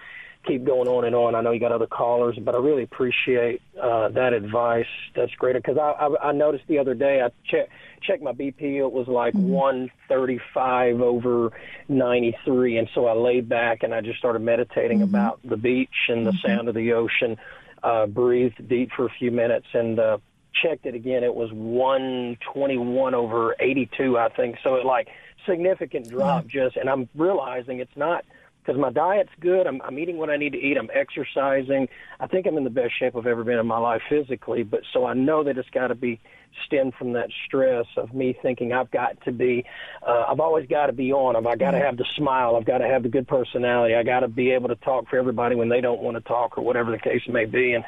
keep 0.48 0.64
going 0.64 0.88
on 0.88 1.06
and 1.06 1.16
on. 1.16 1.36
I 1.36 1.42
know 1.42 1.52
you 1.52 1.60
got 1.60 1.72
other 1.72 1.88
callers, 1.88 2.38
but 2.42 2.56
I 2.56 2.60
really 2.60 2.84
appreciate 2.84 3.62
uh, 3.82 4.10
that 4.10 4.34
advice. 4.34 4.86
That's 5.16 5.34
great 5.36 5.56
because 5.56 5.78
I, 5.78 5.92
I, 5.92 6.30
I 6.30 6.32
noticed 6.32 6.66
the 6.68 6.80
other 6.80 6.94
day 6.94 7.22
I 7.22 7.30
checked 7.50 7.72
checked 8.02 8.24
my 8.24 8.32
BP. 8.32 8.78
It 8.78 8.92
was 8.92 9.08
like 9.08 9.34
mm-hmm. 9.34 9.50
135 9.50 11.02
over 11.02 11.52
93, 11.88 12.78
and 12.78 12.90
so 12.96 13.06
I 13.06 13.14
laid 13.14 13.48
back 13.48 13.84
and 13.84 13.94
I 13.94 14.02
just 14.02 14.18
started 14.18 14.42
meditating 14.42 15.00
mm-hmm. 15.00 15.16
about 15.16 15.40
the 15.44 15.58
beach 15.58 15.90
and 16.10 16.26
the 16.26 16.32
mm-hmm. 16.32 16.48
sound 16.48 16.68
of 16.68 16.76
the 16.76 16.94
ocean. 16.94 17.38
Uh, 17.84 18.06
breathed 18.06 18.68
deep 18.68 18.92
for 18.96 19.08
a 19.08 19.10
few 19.18 19.32
minutes 19.32 19.66
and 19.74 20.00
uh, 20.00 20.18
checked 20.54 20.86
it 20.86 20.96
again. 20.96 21.24
It 21.24 21.34
was 21.34 21.52
121 21.54 23.14
over 23.14 23.56
82, 23.60 24.18
I 24.18 24.30
think. 24.30 24.58
So 24.64 24.76
it 24.76 24.86
like 24.86 25.08
significant 25.48 26.10
drop 26.10 26.48
just, 26.48 26.78
and 26.78 26.90
I'm 26.90 27.10
realizing 27.16 27.80
it's 27.80 27.96
not 27.96 28.26
because 28.62 28.80
my 28.80 28.92
diet's 28.92 29.32
good. 29.40 29.66
I'm, 29.66 29.82
I'm 29.82 29.98
eating 29.98 30.18
what 30.18 30.30
I 30.30 30.38
need 30.38 30.54
to 30.54 30.60
eat. 30.60 30.78
I'm 30.78 30.90
exercising. 30.94 31.88
I 32.20 32.28
think 32.28 32.46
I'm 32.46 32.58
in 32.58 32.64
the 32.64 32.70
best 32.70 32.94
shape 33.00 33.16
I've 33.16 33.26
ever 33.26 33.44
been 33.44 33.58
in 33.58 33.66
my 33.66 33.80
life 33.80 34.02
physically. 34.08 34.64
But 34.64 34.82
so 34.94 35.06
I 35.06 35.14
know 35.14 35.44
that 35.44 35.58
it's 35.58 35.70
got 35.70 35.88
to 35.88 35.96
be 35.96 36.20
stemmed 36.66 36.94
from 36.96 37.14
that 37.14 37.30
stress 37.46 37.86
of 37.98 38.14
me 38.14 38.38
thinking 38.42 38.74
I've 38.74 38.92
got 38.92 39.20
to 39.26 39.32
be. 39.32 39.66
Uh, 40.06 40.26
I've 40.30 40.40
always 40.40 40.68
got 40.68 40.88
to 40.88 40.94
be 40.94 41.12
on. 41.12 41.36
I've 41.36 41.60
got 41.60 41.72
to 41.72 41.80
have 41.80 41.98
the 41.98 42.06
smile. 42.16 42.56
I've 42.56 42.66
got 42.66 42.80
to 42.80 42.88
have 42.88 43.04
the 43.04 43.10
good 43.10 43.28
personality. 43.28 43.96
I 43.96 44.04
got 44.04 44.20
to 44.20 44.28
be 44.28 44.52
able 44.52 44.70
to 44.70 44.76
talk 44.76 45.08
for 45.10 45.18
everybody 45.18 45.56
when 45.56 45.70
they 45.70 45.82
don't 45.82 46.02
want 46.02 46.18
to 46.18 46.22
talk 46.22 46.58
or 46.58 46.64
whatever 46.64 46.92
the 46.92 47.00
case 47.00 47.22
may 47.28 47.46
be. 47.46 47.74
And 47.74 47.84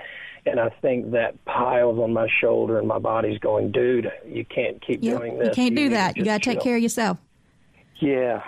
and 0.45 0.59
I 0.59 0.69
think 0.81 1.11
that 1.11 1.43
piles 1.45 1.99
on 1.99 2.13
my 2.13 2.27
shoulder 2.41 2.79
and 2.79 2.87
my 2.87 2.99
body's 2.99 3.39
going, 3.39 3.71
dude, 3.71 4.11
you 4.25 4.45
can't 4.45 4.85
keep 4.85 5.03
yep, 5.03 5.19
doing 5.19 5.39
this. 5.39 5.49
You 5.49 5.53
can't 5.53 5.75
do 5.75 5.89
that. 5.89 6.17
You 6.17 6.25
got 6.25 6.41
to 6.41 6.49
take 6.51 6.61
care 6.61 6.75
of 6.75 6.83
yourself. 6.83 7.17
Yeah. 7.99 8.43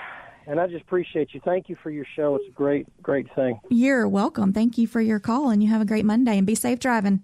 And 0.47 0.59
I 0.59 0.67
just 0.67 0.83
appreciate 0.83 1.33
you. 1.33 1.41
Thank 1.43 1.69
you 1.69 1.77
for 1.81 1.89
your 1.89 2.05
show. 2.15 2.35
It's 2.35 2.47
a 2.47 2.51
great, 2.51 2.87
great 3.01 3.33
thing. 3.33 3.59
You're 3.69 4.07
welcome. 4.07 4.53
Thank 4.53 4.77
you 4.77 4.85
for 4.87 5.01
your 5.01 5.19
call, 5.19 5.49
and 5.49 5.63
you 5.63 5.69
have 5.69 5.81
a 5.81 5.85
great 5.85 6.05
Monday 6.05 6.37
and 6.37 6.45
be 6.45 6.53
safe 6.53 6.79
driving. 6.79 7.23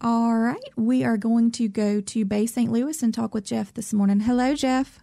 All 0.00 0.36
right. 0.36 0.62
We 0.76 1.04
are 1.04 1.16
going 1.16 1.50
to 1.52 1.68
go 1.68 2.00
to 2.00 2.24
Bay 2.24 2.46
St. 2.46 2.70
Louis 2.70 3.02
and 3.02 3.12
talk 3.12 3.34
with 3.34 3.44
Jeff 3.44 3.74
this 3.74 3.92
morning. 3.92 4.20
Hello, 4.20 4.54
Jeff. 4.54 5.00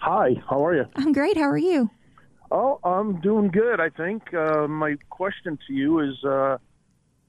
Hi. 0.00 0.40
How 0.48 0.64
are 0.64 0.74
you? 0.74 0.84
I'm 0.94 1.12
great. 1.12 1.36
How 1.36 1.48
are 1.50 1.58
you? 1.58 1.90
Oh, 2.50 2.78
I'm 2.84 3.20
doing 3.20 3.48
good, 3.48 3.80
I 3.80 3.90
think. 3.90 4.32
Uh, 4.32 4.68
my 4.68 4.96
question 5.10 5.58
to 5.66 5.72
you 5.72 6.00
is 6.00 6.22
uh, 6.24 6.58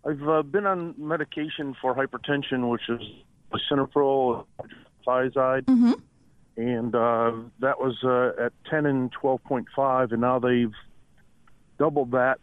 I've 0.08 0.28
uh, 0.28 0.42
been 0.44 0.66
on 0.66 0.96
medication 0.98 1.76
for 1.82 1.94
hypertension, 1.94 2.70
which 2.70 2.88
is 2.88 3.02
lisinopril, 3.52 4.46
thiazide. 5.06 5.64
Mm-hmm 5.66 5.94
and 6.58 6.96
uh, 6.96 7.32
that 7.60 7.80
was 7.80 7.96
uh, 8.04 8.46
at 8.46 8.52
10 8.70 8.88
and 8.88 9.14
12.5, 9.14 10.12
and 10.12 10.22
now 10.22 10.40
they've 10.40 10.74
doubled 11.78 12.12
that. 12.12 12.40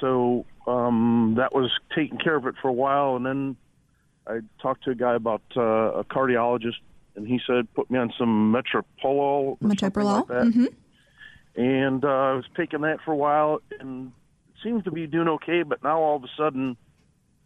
So 0.00 0.44
um, 0.66 1.36
that 1.38 1.54
was 1.54 1.70
taking 1.94 2.18
care 2.18 2.34
of 2.34 2.46
it 2.46 2.56
for 2.60 2.68
a 2.68 2.72
while, 2.72 3.14
and 3.14 3.24
then 3.24 3.56
I 4.26 4.40
talked 4.60 4.84
to 4.84 4.90
a 4.90 4.94
guy 4.96 5.14
about 5.14 5.42
uh, 5.56 5.60
a 5.60 6.04
cardiologist, 6.04 6.80
and 7.14 7.26
he 7.26 7.40
said 7.46 7.72
put 7.74 7.88
me 7.88 7.98
on 8.00 8.12
some 8.18 8.52
metoprolol, 8.52 9.60
metoprolol, 9.60 10.28
like 10.28 10.46
mm-hmm. 10.46 10.66
and 11.54 12.04
uh, 12.04 12.08
I 12.08 12.32
was 12.32 12.44
taking 12.56 12.80
that 12.80 12.98
for 13.04 13.12
a 13.12 13.16
while, 13.16 13.60
and 13.78 14.08
it 14.48 14.54
seems 14.64 14.82
to 14.84 14.90
be 14.90 15.06
doing 15.06 15.28
okay. 15.28 15.62
But 15.62 15.84
now 15.84 16.00
all 16.00 16.16
of 16.16 16.24
a 16.24 16.30
sudden, 16.36 16.76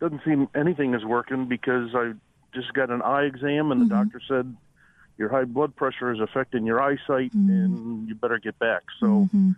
doesn't 0.01 0.23
seem 0.25 0.49
anything 0.55 0.95
is 0.95 1.05
working 1.05 1.47
because 1.47 1.95
I 1.95 2.13
just 2.55 2.73
got 2.73 2.91
an 2.91 3.03
eye 3.03 3.25
exam, 3.25 3.73
and 3.73 3.81
the 3.81 3.87
mm-hmm. 3.87 4.03
doctor 4.03 4.21
said 4.27 4.57
your 5.19 5.29
high 5.29 5.45
blood 5.45 5.75
pressure 5.77 6.13
is 6.13 6.21
affecting 6.21 6.67
your 6.67 6.81
eyesight, 6.81 7.33
mm-hmm. 7.33 7.51
and 7.51 8.09
you 8.09 8.15
better 8.15 8.39
get 8.39 8.59
back. 8.59 8.83
So. 9.01 9.07
Mm-hmm. 9.07 9.53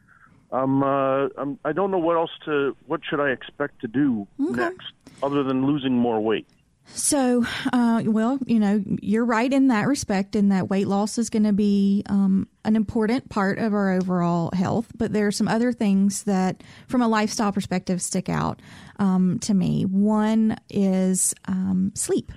I'm, 0.51 0.83
uh, 0.83 1.29
I'm, 1.37 1.59
I 1.63 1.73
don't 1.73 1.91
know 1.91 1.99
what 1.99 2.17
else 2.17 2.31
to, 2.47 2.75
what 2.87 3.03
should 3.05 3.21
I 3.21 3.33
expect 3.33 3.83
to 3.83 3.87
do 3.87 4.27
okay. 4.41 4.53
next 4.53 4.93
other 5.23 5.43
than 5.43 5.67
losing 5.67 5.93
more 5.93 6.21
weight? 6.21 6.47
So, 6.95 7.45
uh, 7.73 8.03
well, 8.07 8.39
you 8.47 8.59
know, 8.59 8.83
you're 9.01 9.25
right 9.25 9.53
in 9.53 9.69
that 9.69 9.87
respect, 9.87 10.35
in 10.35 10.49
that 10.49 10.69
weight 10.69 10.89
loss 10.89 11.17
is 11.17 11.31
going 11.31 11.45
to 11.45 11.53
be 11.53 12.03
um, 12.07 12.49
an 12.65 12.75
important 12.75 13.29
part 13.29 13.59
of 13.59 13.73
our 13.73 13.93
overall 13.93 14.51
health. 14.53 14.91
But 14.97 15.13
there 15.13 15.27
are 15.27 15.33
some 15.33 15.47
other 15.47 15.73
things 15.73 16.25
that, 16.25 16.63
from 16.89 17.03
a 17.03 17.09
lifestyle 17.09 17.53
perspective, 17.53 18.03
stick 18.03 18.29
out 18.29 18.61
um, 18.99 19.39
to 19.41 19.55
me. 19.55 19.85
One 19.85 20.57
is 20.69 21.35
um, 21.47 21.93
sleep. 21.95 22.33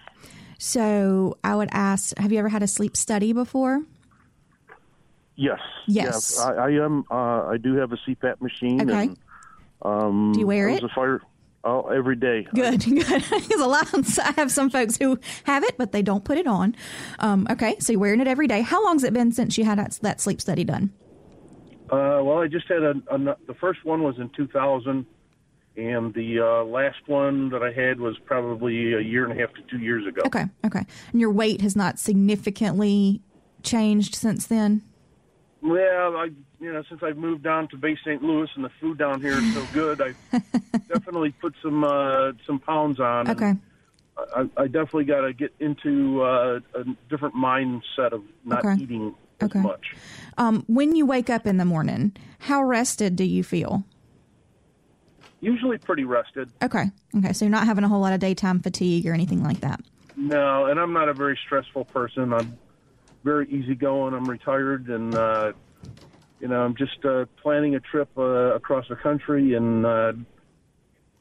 So 0.60 1.38
I 1.44 1.56
would 1.56 1.70
ask, 1.72 2.16
have 2.20 2.32
you 2.32 2.38
ever 2.38 2.50
had 2.50 2.62
a 2.62 2.68
sleep 2.68 2.96
study 2.96 3.34
before? 3.34 3.82
Yes. 5.36 5.60
Yes. 5.88 6.40
I, 6.40 6.54
I 6.54 6.70
am. 6.72 7.04
Uh, 7.10 7.48
I 7.48 7.58
do 7.58 7.76
have 7.78 7.92
a 7.94 7.98
CPAP 7.98 8.42
machine. 8.42 8.80
Okay. 8.80 9.04
And, 9.06 9.18
um, 9.82 10.34
do 10.34 10.40
you 10.40 10.48
wear 10.48 10.70
it? 10.70 10.84
Oh, 11.64 11.88
every 11.90 12.16
day. 12.16 12.48
Good, 12.56 12.84
good. 12.86 13.24
Because 13.30 13.62
a 13.62 13.68
lot, 13.68 13.88
I 14.20 14.32
have 14.38 14.52
some 14.52 14.70
folks 14.70 14.98
who 14.98 15.20
have 15.44 15.64
it, 15.64 15.78
but 15.78 15.92
they 15.92 16.02
don't 16.02 16.24
put 16.24 16.38
it 16.38 16.48
on. 16.48 16.76
Um, 17.20 17.48
okay, 17.52 17.76
so 17.80 17.94
you're 17.94 18.00
wearing 18.00 18.20
it 18.20 18.28
every 18.28 18.48
day. 18.48 18.62
How 18.62 18.84
long 18.84 18.96
has 18.96 19.04
it 19.04 19.14
been 19.14 19.32
since 19.32 19.58
you 19.58 19.66
had 19.66 19.78
that, 19.78 20.00
that 20.02 20.20
sleep 20.22 20.42
study 20.42 20.64
done? 20.64 20.92
Uh, 21.92 22.22
well, 22.24 22.40
I 22.40 22.48
just 22.48 22.68
had 22.68 22.82
a, 22.84 22.94
a, 23.12 23.18
the 23.48 23.54
first 23.60 23.86
one 23.86 24.02
was 24.02 24.18
in 24.18 24.30
2000 24.30 25.06
and 25.78 26.14
the 26.14 26.40
uh, 26.40 26.64
last 26.66 27.08
one 27.08 27.50
that 27.50 27.64
I 27.64 27.72
had 27.72 28.00
was 28.00 28.18
probably 28.26 28.94
a 28.94 29.00
year 29.00 29.24
and 29.24 29.38
a 29.38 29.42
half 29.42 29.54
to 29.56 29.62
two 29.70 29.80
years 29.80 30.06
ago. 30.06 30.22
Okay, 30.26 30.46
okay. 30.66 30.86
And 31.12 31.22
your 31.22 31.32
weight 31.32 31.62
has 31.62 31.76
not 31.76 31.98
significantly 31.98 33.22
changed 33.64 34.16
since 34.16 34.48
then. 34.48 34.84
Well, 35.62 36.18
I 36.18 36.30
you 36.62 36.72
know 36.72 36.84
since 36.88 37.02
I've 37.04 37.18
moved 37.18 37.44
down 37.44 37.68
to 37.70 37.78
Bay 37.78 37.98
St. 37.98 38.24
Louis 38.24 38.50
and 38.56 38.64
the 38.64 38.70
food 38.80 38.98
down 38.98 39.20
here 39.20 39.34
is 39.34 39.54
so 39.54 39.66
good, 39.74 40.02
I 40.02 40.14
definitely 40.88 41.32
put 41.32 41.56
some 41.62 41.84
uh, 41.84 42.32
some 42.46 42.60
pounds 42.60 43.00
on. 43.00 43.30
Okay. 43.30 43.54
I, 44.36 44.48
I 44.56 44.68
definitely 44.68 45.06
got 45.06 45.22
to 45.22 45.34
get 45.34 45.54
into 45.60 46.22
uh, 46.22 46.60
a 46.76 46.84
different 47.10 47.34
mindset 47.34 48.12
of 48.12 48.24
not 48.46 48.64
okay. 48.64 48.82
eating 48.82 49.16
as 49.40 49.46
okay. 49.50 49.60
much. 49.60 49.96
Um, 50.38 50.64
when 50.68 50.96
you 50.96 51.06
wake 51.06 51.30
up 51.30 51.48
in 51.48 51.58
the 51.58 51.66
morning, 51.66 52.16
how 52.40 52.62
rested 52.62 53.16
do 53.16 53.24
you 53.24 53.44
feel? 53.44 53.84
Usually 55.40 55.80
pretty 55.80 56.04
rested. 56.04 56.52
Okay. 56.62 56.92
Okay. 57.18 57.34
So 57.34 57.46
you're 57.46 57.52
not 57.52 57.66
having 57.66 57.84
a 57.84 57.88
whole 57.88 58.02
lot 58.02 58.14
of 58.14 58.20
daytime 58.20 58.60
fatigue 58.60 59.08
or 59.08 59.14
anything 59.14 59.44
like 59.44 59.62
that. 59.62 59.82
No, 60.16 60.68
and 60.68 60.80
I'm 60.80 60.94
not 60.94 61.10
a 61.10 61.14
very 61.14 61.40
stressful 61.46 61.86
person. 61.86 62.34
I'm 62.34 62.58
very 63.24 63.48
easygoing. 63.50 64.14
I'm 64.14 64.30
retired, 64.30 64.90
and 64.90 65.16
uh, 65.16 65.54
you 66.42 66.48
know, 66.48 66.62
I'm 66.62 66.76
just 66.76 67.06
uh, 67.06 67.26
planning 67.42 67.76
a 67.76 67.80
trip 67.80 68.10
uh, 68.18 68.56
across 68.56 68.88
the 68.90 68.96
country, 68.96 69.54
and 69.54 69.86
uh, 69.86 70.14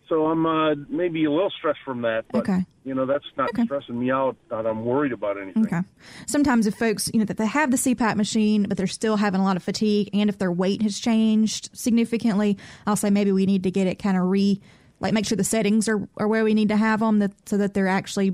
so 0.08 0.26
I'm 0.26 0.46
uh, 0.46 0.74
maybe 0.88 1.24
a 1.26 1.30
little 1.30 1.50
stressed 1.50 1.80
from 1.84 2.02
that. 2.02 2.24
But, 2.32 2.48
okay. 2.48 2.64
You 2.84 2.94
know, 2.94 3.04
that's 3.04 3.26
not 3.36 3.50
okay. 3.50 3.64
stressing 3.64 3.98
me 3.98 4.10
out. 4.10 4.36
That 4.48 4.66
I'm 4.66 4.86
worried 4.86 5.12
about 5.12 5.38
anything. 5.38 5.66
Okay. 5.66 5.82
Sometimes 6.26 6.66
if 6.66 6.74
folks, 6.74 7.10
you 7.12 7.18
know, 7.18 7.26
that 7.26 7.36
they 7.36 7.46
have 7.46 7.70
the 7.70 7.76
CPAP 7.76 8.16
machine, 8.16 8.64
but 8.66 8.78
they're 8.78 8.86
still 8.86 9.18
having 9.18 9.42
a 9.42 9.44
lot 9.44 9.56
of 9.56 9.62
fatigue, 9.62 10.08
and 10.14 10.30
if 10.30 10.38
their 10.38 10.50
weight 10.50 10.80
has 10.80 10.98
changed 10.98 11.68
significantly, 11.74 12.56
I'll 12.86 12.96
say 12.96 13.10
maybe 13.10 13.30
we 13.30 13.44
need 13.44 13.62
to 13.64 13.70
get 13.70 13.86
it 13.86 13.96
kind 13.96 14.16
of 14.16 14.24
re, 14.24 14.58
like 15.00 15.12
make 15.12 15.26
sure 15.26 15.36
the 15.36 15.44
settings 15.44 15.86
are, 15.86 16.08
are 16.16 16.26
where 16.26 16.42
we 16.42 16.54
need 16.54 16.70
to 16.70 16.76
have 16.78 17.00
them, 17.00 17.18
that 17.18 17.32
so 17.46 17.58
that 17.58 17.74
they're 17.74 17.86
actually 17.86 18.32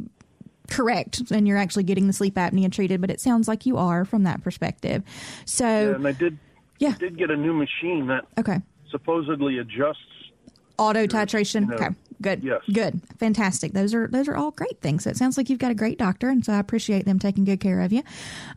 correct 0.70 1.30
and 1.30 1.46
you're 1.46 1.58
actually 1.58 1.84
getting 1.84 2.06
the 2.06 2.12
sleep 2.12 2.36
apnea 2.36 2.70
treated. 2.70 3.00
But 3.00 3.10
it 3.10 3.20
sounds 3.20 3.48
like 3.48 3.66
you 3.66 3.76
are 3.76 4.04
from 4.04 4.22
that 4.22 4.44
perspective. 4.44 5.02
So. 5.44 5.66
Yeah, 5.66 5.94
and 5.96 6.06
I 6.06 6.12
did. 6.12 6.38
Yeah. 6.78 6.90
I 6.90 6.98
did 6.98 7.18
get 7.18 7.30
a 7.30 7.36
new 7.36 7.52
machine 7.52 8.06
that. 8.08 8.26
Okay. 8.38 8.60
Supposedly 8.90 9.58
adjusts 9.58 10.00
auto 10.78 11.06
titration. 11.06 11.62
You 11.62 11.66
know, 11.66 11.74
okay, 11.74 11.88
good, 12.20 12.42
yes. 12.42 12.60
good, 12.72 13.00
fantastic. 13.18 13.72
Those 13.72 13.94
are 13.94 14.06
those 14.08 14.28
are 14.28 14.36
all 14.36 14.50
great 14.50 14.80
things. 14.80 15.04
So 15.04 15.10
it 15.10 15.16
sounds 15.16 15.36
like 15.36 15.50
you've 15.50 15.58
got 15.58 15.70
a 15.70 15.74
great 15.74 15.98
doctor, 15.98 16.28
and 16.28 16.44
so 16.44 16.52
I 16.52 16.58
appreciate 16.58 17.04
them 17.04 17.18
taking 17.18 17.44
good 17.44 17.60
care 17.60 17.80
of 17.80 17.92
you. 17.92 18.02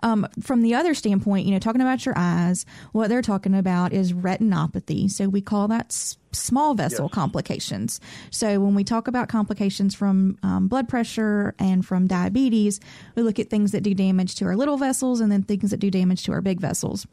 Um, 0.04 0.28
from 0.42 0.62
the 0.62 0.76
other 0.76 0.94
standpoint, 0.94 1.46
you 1.46 1.52
know, 1.52 1.60
talking 1.60 1.82
about 1.82 2.06
your 2.06 2.16
eyes, 2.18 2.66
what 2.92 3.10
they're 3.10 3.22
talking 3.22 3.56
about 3.56 3.94
is 3.94 4.14
retinopathy. 4.14 5.10
So 5.10 5.28
we 5.30 5.42
call 5.42 5.68
that 5.70 5.92
small 6.32 6.76
vessel 6.76 7.06
yes. 7.06 7.14
complications. 7.14 8.00
So 8.30 8.60
when 8.60 8.76
we 8.76 8.84
talk 8.84 9.08
about 9.08 9.30
complications 9.30 9.96
from 9.96 10.38
um, 10.44 10.68
blood 10.68 10.88
pressure 10.88 11.56
and 11.58 11.86
from 11.86 12.08
diabetes, 12.08 12.80
we 13.16 13.24
look 13.24 13.40
at 13.40 13.50
things 13.50 13.72
that 13.72 13.82
do 13.82 13.94
damage 13.94 14.36
to 14.36 14.46
our 14.46 14.56
little 14.56 14.78
vessels 14.78 15.22
and 15.22 15.32
then 15.32 15.44
things 15.44 15.72
that 15.72 15.80
do 15.80 15.90
damage 15.90 16.24
to 16.24 16.32
our 16.34 16.42
big 16.42 16.60
vessels. 16.60 17.08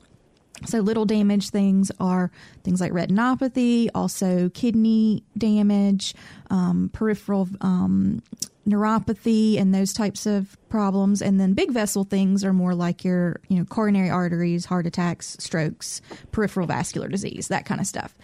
So, 0.65 0.81
little 0.81 1.05
damage 1.05 1.51
things 1.51 1.93
are 2.01 2.31
things 2.65 2.81
like 2.81 2.93
retinopathy, 2.93 3.89
also 3.95 4.49
kidney 4.51 5.23
damage, 5.37 6.15
um, 6.51 6.91
peripheral 6.93 7.49
um, 7.61 8.23
neuropathy, 8.67 9.61
and 9.61 9.75
those 9.75 9.93
types 9.93 10.27
of 10.27 10.57
problems. 10.69 11.21
And 11.21 11.39
then 11.39 11.53
big 11.53 11.71
vessel 11.71 12.05
things 12.05 12.43
are 12.43 12.53
more 12.53 12.75
like 12.75 13.05
your, 13.05 13.41
you 13.49 13.59
know, 13.59 13.65
coronary 13.65 14.11
arteries, 14.11 14.65
heart 14.65 14.87
attacks, 14.87 15.37
strokes, 15.39 16.01
peripheral 16.33 16.67
vascular 16.67 17.09
disease, 17.09 17.49
that 17.49 17.67
kind 17.67 17.81
of 17.81 17.87
stuff. 17.87 18.15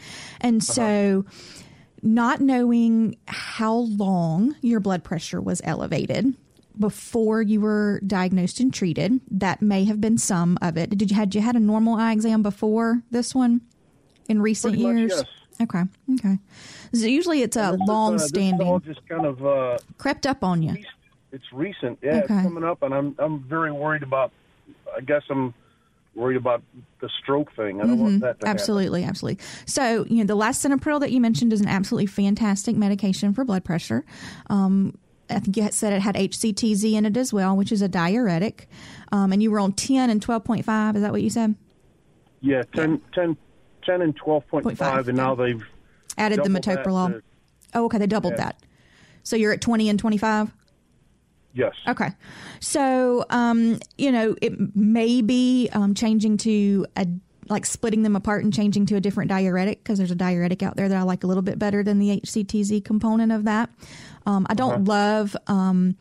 And 0.40 0.62
uh-huh. 0.62 0.72
so, 0.72 1.24
not 2.02 2.40
knowing 2.40 3.16
how 3.28 3.74
long 3.74 4.56
your 4.60 4.80
blood 4.80 5.04
pressure 5.04 5.40
was 5.40 5.60
elevated 5.64 6.34
before 6.78 7.42
you 7.42 7.60
were 7.60 8.00
diagnosed 8.06 8.60
and 8.60 8.72
treated. 8.72 9.20
That 9.30 9.62
may 9.62 9.84
have 9.84 10.00
been 10.00 10.18
some 10.18 10.58
of 10.62 10.76
it. 10.76 10.90
Did 10.96 11.10
you 11.10 11.16
had 11.16 11.34
you 11.34 11.40
had 11.40 11.56
a 11.56 11.60
normal 11.60 11.96
eye 11.96 12.12
exam 12.12 12.42
before 12.42 13.02
this 13.10 13.34
one 13.34 13.60
in 14.28 14.40
recent 14.42 14.74
Pretty 14.74 14.82
years? 14.84 15.16
Much, 15.16 15.26
yes. 15.26 15.62
Okay. 15.62 15.82
Okay. 16.14 16.38
So 16.94 17.06
usually 17.06 17.42
it's 17.42 17.56
a 17.56 17.72
long 17.86 18.14
uh, 18.14 18.16
this 18.16 18.22
is 18.24 18.28
standing 18.30 18.80
just 18.80 19.06
kind 19.08 19.26
of 19.26 19.44
uh, 19.44 19.78
crept 19.98 20.26
up 20.26 20.42
on 20.42 20.62
you. 20.62 20.76
it's 21.30 21.52
recent. 21.52 21.98
Yeah, 22.02 22.22
Okay. 22.24 22.34
it's 22.34 22.42
coming 22.42 22.64
up, 22.64 22.82
and 22.82 22.92
I'm 22.94 23.14
I'm 23.18 23.40
very 23.44 23.72
worried 23.72 24.02
about. 24.02 24.32
I 24.96 25.00
guess 25.00 25.22
I'm 25.30 25.54
worried 26.14 26.36
about 26.36 26.62
the 27.00 27.08
stroke 27.22 27.54
thing. 27.54 27.80
I 27.80 27.86
don't 27.86 27.98
want 27.98 28.20
that 28.20 28.20
to 28.20 28.26
happen. 28.26 28.40
Mm-hmm. 28.40 28.48
Absolutely, 28.48 29.04
absolutely. 29.04 29.42
So, 29.66 30.04
you 30.10 30.18
know, 30.18 30.24
the 30.24 30.34
last 30.34 30.62
lisinopril 30.64 31.00
that 31.00 31.10
you 31.10 31.20
mentioned 31.20 31.52
is 31.52 31.60
an 31.60 31.68
absolutely 31.68 32.06
fantastic 32.06 32.76
medication 32.76 33.32
for 33.32 33.44
blood 33.44 33.64
pressure. 33.64 34.04
Um, 34.50 34.98
I 35.34 35.40
think 35.40 35.56
you 35.56 35.68
said 35.70 35.92
it 35.92 36.00
had 36.02 36.14
HCTZ 36.14 36.92
in 36.94 37.06
it 37.06 37.16
as 37.16 37.32
well, 37.32 37.56
which 37.56 37.72
is 37.72 37.82
a 37.82 37.88
diuretic. 37.88 38.68
Um, 39.10 39.32
and 39.32 39.42
you 39.42 39.50
were 39.50 39.60
on 39.60 39.72
10 39.72 40.10
and 40.10 40.24
12.5. 40.24 40.96
Is 40.96 41.02
that 41.02 41.12
what 41.12 41.22
you 41.22 41.30
said? 41.30 41.54
Yeah, 42.40 42.62
10, 42.74 43.00
10, 43.14 43.36
10 43.84 44.02
and 44.02 44.16
twelve 44.16 44.46
point 44.48 44.64
Point 44.64 44.78
five, 44.78 44.92
five, 44.94 45.08
and 45.08 45.16
now 45.16 45.34
they've 45.34 45.62
Added 46.18 46.40
the 46.44 46.48
metoprolol. 46.50 47.12
to- 47.12 47.22
Oh, 47.74 47.84
okay. 47.86 47.98
They 47.98 48.06
doubled 48.06 48.34
Yeah. 48.34 48.44
that. 48.44 48.62
So 49.22 49.36
you're 49.36 49.52
at 49.52 49.60
20 49.60 49.88
and 49.88 49.98
25? 49.98 50.52
yes. 51.54 51.72
Okay. 51.86 52.08
So, 52.60 53.24
um, 53.30 53.78
you 53.98 54.10
know, 54.12 54.34
it 54.42 54.74
may 54.76 55.20
be 55.22 55.68
um, 55.72 55.94
changing 55.94 56.36
to 56.38 56.86
a 56.96 57.06
like 57.48 57.66
splitting 57.66 58.02
them 58.02 58.16
apart 58.16 58.44
and 58.44 58.52
changing 58.52 58.86
to 58.86 58.96
a 58.96 59.00
different 59.00 59.28
diuretic 59.28 59.82
because 59.82 59.98
there's 59.98 60.10
a 60.10 60.16
diuretic 60.16 60.62
out 60.62 60.76
there 60.76 60.88
that 60.88 60.96
I 60.96 61.02
like 61.02 61.24
a 61.24 61.26
little 61.26 61.42
bit 61.42 61.58
better 61.58 61.82
than 61.82 61.98
the 61.98 62.20
HCTZ 62.20 62.84
component 62.84 63.32
of 63.32 63.44
that. 63.44 63.70
Um, 64.26 64.46
I 64.48 64.54
don't 64.54 64.84
love 64.84 65.36
um, 65.48 65.96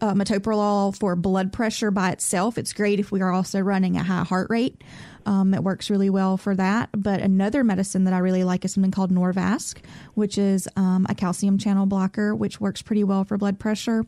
uh, 0.00 0.14
metoprolol 0.14 0.96
for 0.96 1.14
blood 1.14 1.52
pressure 1.52 1.90
by 1.90 2.10
itself. 2.10 2.58
It's 2.58 2.72
great 2.72 2.98
if 2.98 3.12
we 3.12 3.20
are 3.20 3.32
also 3.32 3.60
running 3.60 3.96
a 3.96 4.02
high 4.02 4.24
heart 4.24 4.48
rate. 4.50 4.82
Um, 5.26 5.54
it 5.54 5.62
works 5.62 5.90
really 5.90 6.10
well 6.10 6.36
for 6.36 6.54
that. 6.56 6.90
But 6.96 7.20
another 7.20 7.64
medicine 7.64 8.04
that 8.04 8.14
I 8.14 8.18
really 8.18 8.44
like 8.44 8.64
is 8.64 8.72
something 8.72 8.90
called 8.90 9.10
Norvasc, 9.10 9.78
which 10.14 10.38
is 10.38 10.68
um, 10.76 11.06
a 11.08 11.14
calcium 11.14 11.58
channel 11.58 11.86
blocker, 11.86 12.34
which 12.34 12.60
works 12.60 12.82
pretty 12.82 13.04
well 13.04 13.24
for 13.24 13.36
blood 13.36 13.58
pressure. 13.58 14.04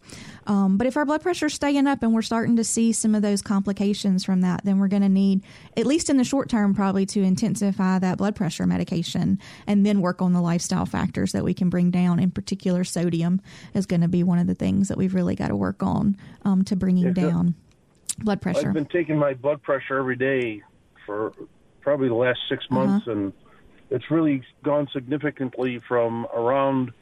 Um, 0.47 0.77
but 0.77 0.87
if 0.87 0.97
our 0.97 1.05
blood 1.05 1.23
pressure 1.23 1.47
is 1.47 1.55
staying 1.55 1.87
up 1.87 2.03
and 2.03 2.13
we're 2.13 2.23
starting 2.23 2.57
to 2.57 2.65
see 2.65 2.93
some 2.93 3.15
of 3.15 3.23
those 3.23 3.43
complications 3.43 4.25
from 4.25 4.41
that, 4.43 4.65
then 4.65 4.79
we're 4.79 4.89
going 4.89 5.03
to 5.03 5.09
need, 5.09 5.43
at 5.77 5.87
least 5.87 6.11
in 6.11 6.17
the 6.17 6.25
short 6.25 6.49
term, 6.49 6.75
probably 6.75 7.07
to 7.07 7.23
intensify 7.23 7.99
that 7.99 8.19
blood 8.19 8.37
pressure 8.37 8.67
medication 8.67 9.39
and 9.67 9.85
then 9.85 10.01
work 10.01 10.21
on 10.21 10.33
the 10.33 10.41
lifestyle 10.41 10.87
factors 10.87 11.33
that 11.33 11.45
we 11.45 11.55
can 11.55 11.71
bring 11.71 11.91
down. 11.91 12.19
In 12.19 12.31
particular, 12.31 12.85
sodium 12.85 13.41
is 13.75 13.87
going 13.87 14.01
to 14.01 14.09
be 14.09 14.23
one 14.23 14.39
of 14.39 14.47
the 14.47 14.55
things 14.55 14.89
that 14.89 14.99
we've 14.99 15.15
really 15.15 15.35
got 15.35 15.49
to 15.49 15.57
work 15.57 15.83
on 15.83 16.17
um, 16.45 16.65
to 16.65 16.77
bringing 16.77 17.07
Yeah, 17.07 17.13
down 17.13 17.55
blood 18.19 18.41
pressure. 18.41 18.69
I've 18.69 18.75
been 18.75 18.87
taking 18.87 19.19
my 19.19 19.35
blood 19.35 19.63
pressure 19.63 19.99
every 19.99 20.17
day 20.17 20.63
for 21.07 21.33
probably 21.81 22.09
the 22.09 22.15
last 22.15 22.39
six 22.49 22.65
Uh-huh. 22.71 22.87
months, 22.87 23.07
and 23.07 23.33
it's 23.91 24.11
really 24.11 24.43
gone 24.63 24.89
significantly 24.93 25.81
from 25.87 26.27
around 26.35 26.93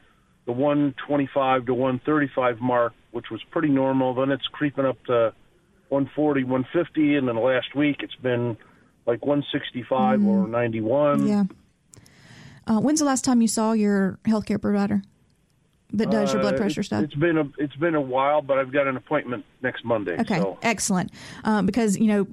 the 0.44 0.53
125 0.53 1.66
to 1.66 1.74
135 1.74 2.61
mark, 2.61 2.92
which 3.12 3.30
was 3.30 3.40
pretty 3.50 3.68
normal. 3.68 4.14
Then 4.14 4.30
it's 4.30 4.46
creeping 4.48 4.84
up 4.84 5.03
to 5.07 5.32
140, 5.88 6.44
150, 6.44 7.16
and 7.16 7.28
then 7.28 7.36
last 7.36 7.74
week 7.76 7.96
it's 8.00 8.14
been 8.16 8.57
like 9.07 9.24
165 9.24 10.24
or 10.26 10.48
91. 10.48 11.20
Mm. 11.20 11.28
Yeah. 11.28 11.44
Uh, 12.66 12.80
when's 12.80 13.00
the 13.00 13.05
last 13.05 13.24
time 13.24 13.40
you 13.42 13.48
saw 13.48 13.72
your 13.72 14.18
healthcare 14.24 14.61
provider 14.61 15.03
that 15.92 16.11
does 16.11 16.32
your 16.32 16.40
blood 16.40 16.55
Uh, 16.55 16.59
pressure 16.59 16.82
stuff? 16.82 17.03
It's 17.05 17.14
been 17.14 17.36
a 17.36 17.44
it's 17.59 17.74
been 17.76 17.94
a 17.96 18.00
while, 18.00 18.40
but 18.40 18.59
I've 18.59 18.72
got 18.72 18.86
an 18.86 18.96
appointment 18.96 19.44
next 19.62 19.84
Monday. 19.84 20.16
Okay, 20.20 20.38
So. 20.38 20.59
excellent. 20.62 21.11
Um, 21.44 21.66
because 21.66 21.98
you 21.98 22.07
know, 22.07 22.26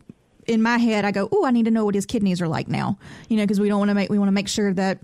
in 0.49 0.61
my 0.61 0.77
head, 0.77 1.05
I 1.05 1.11
go, 1.11 1.29
"Oh, 1.31 1.45
I 1.45 1.51
need 1.51 1.65
to 1.65 1.71
know 1.71 1.85
what 1.85 1.95
his 1.95 2.05
kidneys 2.05 2.41
are 2.41 2.47
like 2.47 2.67
now." 2.67 2.97
You 3.29 3.37
know, 3.37 3.43
because 3.43 3.59
we 3.59 3.69
don't 3.69 3.79
want 3.79 3.89
to 3.89 3.95
make 3.95 4.09
we 4.09 4.17
want 4.17 4.29
to 4.29 4.33
make 4.33 4.47
sure 4.49 4.73
that. 4.73 4.99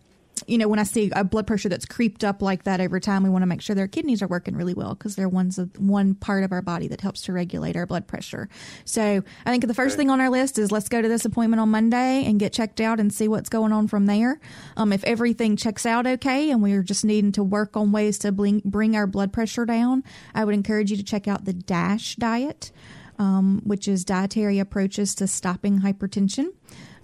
You 0.48 0.58
know, 0.58 0.68
when 0.68 0.80
I 0.80 0.84
see 0.84 1.10
a 1.16 1.24
blood 1.24 1.48
pressure 1.48 1.70
that's 1.70 1.86
creeped 1.86 2.26
up 2.26 2.42
like 2.42 2.66
that 2.66 2.82
every 2.82 3.00
time, 3.00 3.24
we 3.24 3.30
want 3.30 3.44
to 3.44 3.48
make 3.48 3.62
sure 3.62 3.74
their 3.74 3.88
kidneys 3.88 4.22
are 4.22 4.28
working 4.28 4.54
really 4.54 4.74
well 4.74 4.94
because 4.94 5.16
they're 5.16 5.30
one's 5.30 5.58
of, 5.58 5.70
one 5.80 6.14
part 6.14 6.44
of 6.44 6.52
our 6.52 6.62
body 6.62 6.90
that 6.90 7.00
helps 7.00 7.22
to 7.22 7.32
regulate 7.32 7.78
our 7.78 7.86
blood 7.86 8.06
pressure. 8.06 8.50
So 8.84 9.24
I 9.46 9.50
think 9.50 9.66
the 9.66 9.74
first 9.74 9.96
thing 9.96 10.10
on 10.10 10.20
our 10.20 10.30
list 10.30 10.60
is 10.60 10.74
let's 10.74 10.90
go 10.90 11.02
to 11.02 11.08
this 11.08 11.24
appointment 11.24 11.62
on 11.62 11.70
Monday 11.70 12.26
and 12.26 12.38
get 12.38 12.52
checked 12.52 12.82
out 12.82 13.00
and 13.00 13.14
see 13.14 13.30
what's 13.30 13.48
going 13.48 13.72
on 13.72 13.88
from 13.88 14.08
there. 14.08 14.42
Um, 14.76 14.92
if 14.92 15.06
everything 15.06 15.56
checks 15.56 15.86
out 15.86 16.06
okay 16.06 16.52
and 16.52 16.62
we're 16.62 16.84
just 16.84 17.06
needing 17.06 17.32
to 17.32 17.44
work 17.44 17.78
on 17.78 17.94
ways 17.94 18.18
to 18.20 18.34
bring, 18.34 18.62
bring 18.66 18.94
our 18.94 19.08
blood 19.08 19.32
pressure 19.32 19.66
down, 19.66 20.04
I 20.36 20.44
would 20.44 20.54
encourage 20.54 20.92
you 20.92 20.98
to 20.98 21.04
check 21.04 21.30
out 21.30 21.46
the 21.46 21.54
DASH 21.54 22.18
diet 22.18 22.74
um, 23.20 23.62
which 23.64 23.88
is 23.88 24.04
dietary 24.06 24.60
approaches 24.60 25.16
to 25.16 25.28
stopping 25.28 25.80
hypertension 25.82 26.48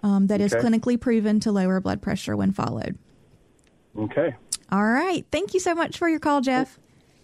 um, 0.04 0.28
that 0.28 0.42
is 0.42 0.54
Okay. 0.54 0.64
clinically 0.68 1.00
proven 1.00 1.40
to 1.42 1.52
lower 1.52 1.80
blood 1.80 2.02
pressure 2.02 2.36
when 2.36 2.52
followed. 2.52 2.98
Okay. 3.98 4.36
All 4.72 4.84
right. 4.84 5.26
Thank 5.32 5.54
you 5.54 5.60
so 5.60 5.76
much 5.76 5.98
for 5.98 6.08
your 6.10 6.20
call, 6.20 6.42
Jeff. 6.42 6.80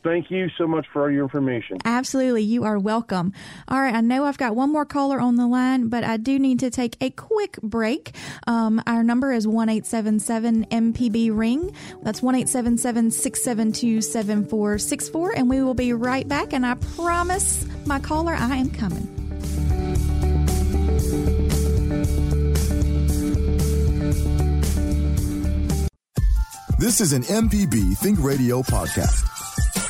Thank 0.07 0.31
you 0.31 0.47
so 0.57 0.65
much 0.67 0.87
for 0.93 1.01
all 1.01 1.11
your 1.11 1.23
information. 1.23 1.79
Absolutely. 1.83 2.41
You 2.41 2.63
are 2.63 2.79
welcome. 2.79 3.33
All 3.67 3.81
right. 3.81 3.93
I 3.93 3.99
know 3.99 4.23
I've 4.23 4.37
got 4.37 4.55
one 4.55 4.71
more 4.71 4.85
caller 4.85 5.19
on 5.19 5.35
the 5.35 5.45
line, 5.45 5.89
but 5.89 6.05
I 6.05 6.15
do 6.15 6.39
need 6.39 6.61
to 6.61 6.69
take 6.69 6.95
a 7.01 7.09
quick 7.09 7.57
break. 7.61 8.15
Um, 8.47 8.81
our 8.87 9.03
number 9.03 9.33
is 9.33 9.45
1 9.45 9.67
877 9.67 10.67
MPB 10.67 11.37
Ring. 11.37 11.75
That's 12.03 12.21
1 12.21 12.35
877 12.35 13.11
672 13.11 14.01
7464. 14.01 15.33
And 15.35 15.49
we 15.49 15.61
will 15.61 15.73
be 15.73 15.91
right 15.91 16.25
back. 16.25 16.53
And 16.53 16.65
I 16.65 16.75
promise 16.75 17.65
my 17.85 17.99
caller, 17.99 18.33
I 18.33 18.55
am 18.55 18.69
coming. 18.69 19.13
This 26.79 27.01
is 27.01 27.11
an 27.11 27.23
MPB 27.23 27.97
Think 27.97 28.23
Radio 28.23 28.61
podcast. 28.61 29.27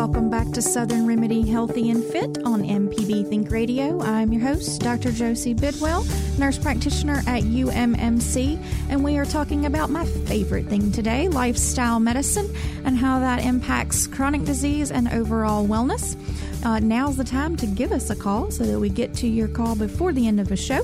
Welcome 0.00 0.30
back 0.30 0.50
to 0.52 0.62
Southern 0.62 1.06
Remedy 1.06 1.46
Healthy 1.46 1.90
and 1.90 2.02
Fit 2.02 2.38
on 2.42 2.62
MPB 2.62 3.28
Think 3.28 3.50
Radio. 3.50 4.00
I'm 4.00 4.32
your 4.32 4.40
host, 4.40 4.80
Dr. 4.80 5.12
Josie 5.12 5.52
Bidwell, 5.52 6.06
nurse 6.38 6.56
practitioner 6.56 7.18
at 7.26 7.42
UMMC, 7.42 8.64
and 8.88 9.04
we 9.04 9.18
are 9.18 9.26
talking 9.26 9.66
about 9.66 9.90
my 9.90 10.06
favorite 10.06 10.64
thing 10.68 10.90
today 10.90 11.28
lifestyle 11.28 12.00
medicine 12.00 12.48
and 12.86 12.96
how 12.96 13.20
that 13.20 13.44
impacts 13.44 14.06
chronic 14.06 14.44
disease 14.44 14.90
and 14.90 15.06
overall 15.08 15.68
wellness. 15.68 16.16
Uh, 16.64 16.78
now's 16.78 17.18
the 17.18 17.22
time 17.24 17.54
to 17.58 17.66
give 17.66 17.92
us 17.92 18.08
a 18.08 18.16
call 18.16 18.50
so 18.50 18.64
that 18.64 18.80
we 18.80 18.88
get 18.88 19.12
to 19.16 19.26
your 19.26 19.48
call 19.48 19.76
before 19.76 20.14
the 20.14 20.26
end 20.26 20.40
of 20.40 20.48
the 20.48 20.56
show. 20.56 20.80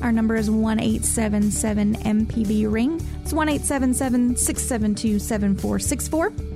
Our 0.00 0.10
number 0.10 0.36
is 0.36 0.50
1 0.50 0.80
877 0.80 1.96
MPB 1.96 2.72
Ring. 2.72 2.94
It's 3.22 3.34
1 3.34 3.46
877 3.46 4.36
672 4.36 5.18
7464. 5.18 6.53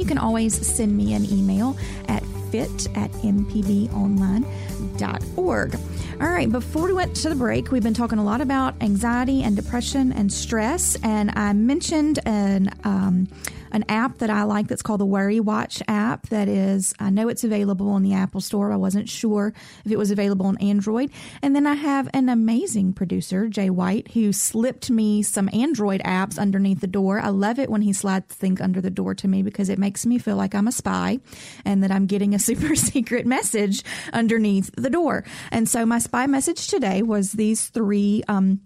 You 0.00 0.06
can 0.06 0.16
always 0.16 0.66
send 0.66 0.96
me 0.96 1.12
an 1.12 1.30
email 1.30 1.76
at 2.08 2.24
fit 2.50 2.88
at 2.96 3.12
mpbonline.org. 3.12 5.74
All 6.20 6.28
right, 6.28 6.50
before 6.50 6.86
we 6.86 6.94
went 6.94 7.14
to 7.16 7.28
the 7.28 7.34
break, 7.34 7.70
we've 7.70 7.82
been 7.82 7.92
talking 7.92 8.18
a 8.18 8.24
lot 8.24 8.40
about 8.40 8.76
anxiety 8.80 9.42
and 9.42 9.54
depression 9.54 10.10
and 10.14 10.32
stress. 10.32 10.96
And 11.02 11.32
I 11.36 11.52
mentioned 11.52 12.18
an, 12.24 12.70
um, 12.82 13.28
an 13.72 13.84
app 13.88 14.18
that 14.18 14.30
I 14.30 14.44
like 14.44 14.68
that's 14.68 14.82
called 14.82 15.00
the 15.00 15.06
Worry 15.06 15.40
Watch 15.40 15.82
app. 15.88 16.28
That 16.28 16.48
is, 16.48 16.94
I 16.98 17.10
know 17.10 17.28
it's 17.28 17.44
available 17.44 17.88
on 17.90 18.02
the 18.02 18.14
Apple 18.14 18.40
Store. 18.40 18.72
I 18.72 18.76
wasn't 18.76 19.08
sure 19.08 19.52
if 19.84 19.92
it 19.92 19.98
was 19.98 20.10
available 20.10 20.46
on 20.46 20.58
Android. 20.58 21.10
And 21.42 21.54
then 21.54 21.66
I 21.66 21.74
have 21.74 22.08
an 22.12 22.28
amazing 22.28 22.92
producer, 22.92 23.48
Jay 23.48 23.70
White, 23.70 24.12
who 24.12 24.32
slipped 24.32 24.90
me 24.90 25.22
some 25.22 25.48
Android 25.52 26.00
apps 26.04 26.38
underneath 26.38 26.80
the 26.80 26.86
door. 26.86 27.20
I 27.20 27.28
love 27.28 27.58
it 27.58 27.70
when 27.70 27.82
he 27.82 27.92
slides 27.92 28.34
things 28.34 28.60
under 28.60 28.80
the 28.80 28.90
door 28.90 29.14
to 29.14 29.28
me 29.28 29.42
because 29.42 29.68
it 29.68 29.78
makes 29.78 30.06
me 30.06 30.18
feel 30.18 30.36
like 30.36 30.54
I'm 30.54 30.68
a 30.68 30.72
spy 30.72 31.18
and 31.64 31.82
that 31.82 31.90
I'm 31.90 32.06
getting 32.06 32.34
a 32.34 32.38
super 32.50 32.74
secret 32.76 33.26
message 33.26 33.82
underneath 34.12 34.70
the 34.76 34.90
door. 34.90 35.24
And 35.50 35.68
so 35.68 35.86
my 35.86 35.98
spy 35.98 36.26
message 36.26 36.68
today 36.68 37.02
was 37.02 37.32
these 37.32 37.68
three 37.68 38.22
um, 38.28 38.60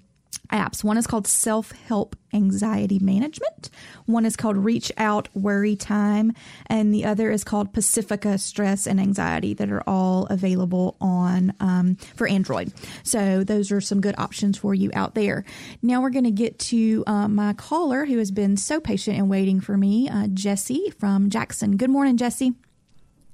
apps. 0.53 0.85
One 0.85 0.97
is 0.97 1.07
called 1.07 1.27
Self 1.27 1.73
Help 1.73 2.17
Anxiety 2.33 2.99
Management. 2.99 3.71
One 4.07 4.27
is 4.27 4.37
called 4.37 4.57
Reach 4.57 4.91
Out 4.97 5.29
Worry 5.35 5.77
Time, 5.77 6.33
and 6.67 6.93
the 6.93 7.05
other 7.05 7.31
is 7.31 7.45
called 7.45 7.73
Pacifica 7.73 8.39
Stress 8.39 8.87
and 8.87 9.01
Anxiety. 9.01 9.55
That 9.55 9.71
are 9.71 9.83
all 9.87 10.27
available 10.27 10.97
on 11.01 11.55
um, 11.61 11.97
for 12.17 12.27
Android. 12.27 12.73
So 13.03 13.45
those 13.45 13.73
are 13.73 13.81
some 13.81 14.01
good 14.01 14.15
options 14.19 14.59
for 14.59 14.75
you 14.75 14.91
out 14.95 15.15
there. 15.15 15.45
Now 15.83 16.03
we're 16.03 16.11
going 16.11 16.25
to 16.25 16.31
get 16.31 16.59
to 16.61 17.05
uh, 17.07 17.29
my 17.29 17.53
caller 17.55 18.05
who 18.05 18.19
has 18.19 18.31
been 18.31 18.57
so 18.57 18.81
patient 18.81 19.19
and 19.19 19.31
waiting 19.31 19.61
for 19.61 19.77
me, 19.77 20.09
uh, 20.09 20.29
Jesse 20.29 20.91
from 20.99 21.31
Jackson. 21.31 21.77
Good 21.77 21.91
morning, 21.91 22.17
Jesse. 22.17 22.55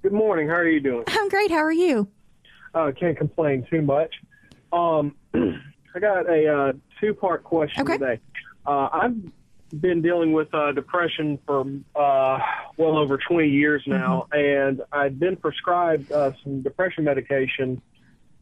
Good 0.03 0.13
morning. 0.13 0.49
How 0.49 0.55
are 0.55 0.69
you 0.69 0.81
doing? 0.81 1.05
I'm 1.07 1.29
great. 1.29 1.51
How 1.51 1.59
are 1.59 1.73
you? 1.73 2.09
Uh, 2.75 2.93
can't 2.99 3.17
complain 3.17 3.67
too 3.69 3.83
much. 3.83 4.15
Um, 4.73 5.15
I 5.35 5.99
got 5.99 6.29
a 6.29 6.47
uh, 6.47 6.73
two-part 7.01 7.44
question 7.44 7.82
Okay. 7.82 7.98
today. 7.98 8.20
Uh, 8.66 8.88
I've 8.92 9.16
been 9.80 10.03
dealing 10.03 10.32
with 10.32 10.53
uh, 10.55 10.72
depression 10.72 11.38
for 11.46 11.61
uh, 11.94 12.38
well 12.76 12.98
over 12.98 13.18
20 13.18 13.48
years 13.48 13.82
now, 13.86 14.26
mm-hmm. 14.32 14.38
and 14.38 14.82
I've 14.92 15.18
been 15.18 15.36
prescribed 15.36 16.11
uh, 16.12 16.32
some 16.42 16.62
depression 16.62 17.05
medication, 17.05 17.80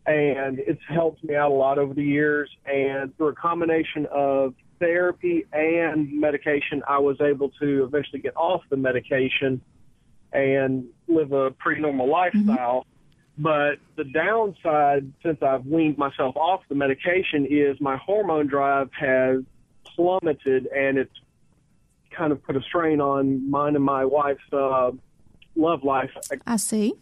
and 0.06 0.58
it's 0.58 0.82
helped 0.88 1.22
me 1.22 1.34
out 1.34 1.50
a 1.50 1.54
lot 1.54 1.78
over 1.78 1.94
the 1.94 2.04
years. 2.04 2.50
And 2.66 3.16
through 3.16 3.28
a 3.28 3.34
combination 3.34 4.06
of 4.10 4.54
therapy 4.78 5.44
and 5.52 6.20
medication, 6.20 6.82
I 6.88 6.98
was 6.98 7.20
able 7.20 7.50
to 7.60 7.84
eventually 7.84 8.20
get 8.20 8.36
off 8.36 8.62
the 8.70 8.76
medication 8.76 9.60
and 10.32 10.86
live 11.06 11.32
a 11.32 11.50
pretty 11.52 11.80
normal 11.80 12.06
mm-hmm. 12.06 12.38
lifestyle. 12.48 12.80
Mm-hmm. 12.80 12.97
But 13.38 13.78
the 13.96 14.04
downside, 14.04 15.12
since 15.22 15.38
I've 15.42 15.64
weaned 15.64 15.96
myself 15.96 16.36
off 16.36 16.62
the 16.68 16.74
medication, 16.74 17.46
is 17.48 17.80
my 17.80 17.96
hormone 17.96 18.48
drive 18.48 18.90
has 18.98 19.42
plummeted, 19.84 20.66
and 20.66 20.98
it's 20.98 21.14
kind 22.10 22.32
of 22.32 22.42
put 22.42 22.56
a 22.56 22.62
strain 22.62 23.00
on 23.00 23.48
mine 23.48 23.76
and 23.76 23.84
my 23.84 24.04
wife's 24.04 24.40
uh, 24.52 24.90
love 25.54 25.84
life. 25.84 26.10
I 26.46 26.56
see. 26.56 26.94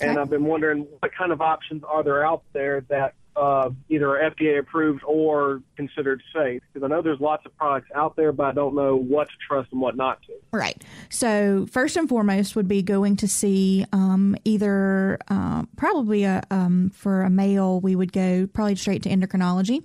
Okay. 0.00 0.10
And 0.10 0.18
I've 0.18 0.30
been 0.30 0.44
wondering 0.44 0.86
what 1.00 1.12
kind 1.14 1.32
of 1.32 1.40
options 1.40 1.82
are 1.84 2.04
there 2.04 2.24
out 2.24 2.42
there 2.52 2.82
that 2.88 3.14
uh, 3.38 3.70
either 3.88 4.06
FDA 4.06 4.58
approved 4.58 5.02
or 5.06 5.62
considered 5.76 6.22
safe? 6.34 6.62
Because 6.72 6.84
I 6.84 6.88
know 6.88 7.02
there's 7.02 7.20
lots 7.20 7.46
of 7.46 7.56
products 7.56 7.88
out 7.94 8.16
there, 8.16 8.32
but 8.32 8.44
I 8.44 8.52
don't 8.52 8.74
know 8.74 8.96
what 8.96 9.28
to 9.28 9.34
trust 9.46 9.70
and 9.72 9.80
what 9.80 9.96
not 9.96 10.20
to. 10.22 10.32
Right. 10.52 10.82
So 11.08 11.66
first 11.70 11.96
and 11.96 12.08
foremost 12.08 12.56
would 12.56 12.68
be 12.68 12.82
going 12.82 13.16
to 13.16 13.28
see 13.28 13.86
um, 13.92 14.36
either 14.44 15.18
uh, 15.28 15.64
probably 15.76 16.24
a, 16.24 16.42
um, 16.50 16.90
for 16.90 17.22
a 17.22 17.30
male, 17.30 17.80
we 17.80 17.94
would 17.94 18.12
go 18.12 18.46
probably 18.46 18.76
straight 18.76 19.02
to 19.04 19.08
endocrinology. 19.08 19.82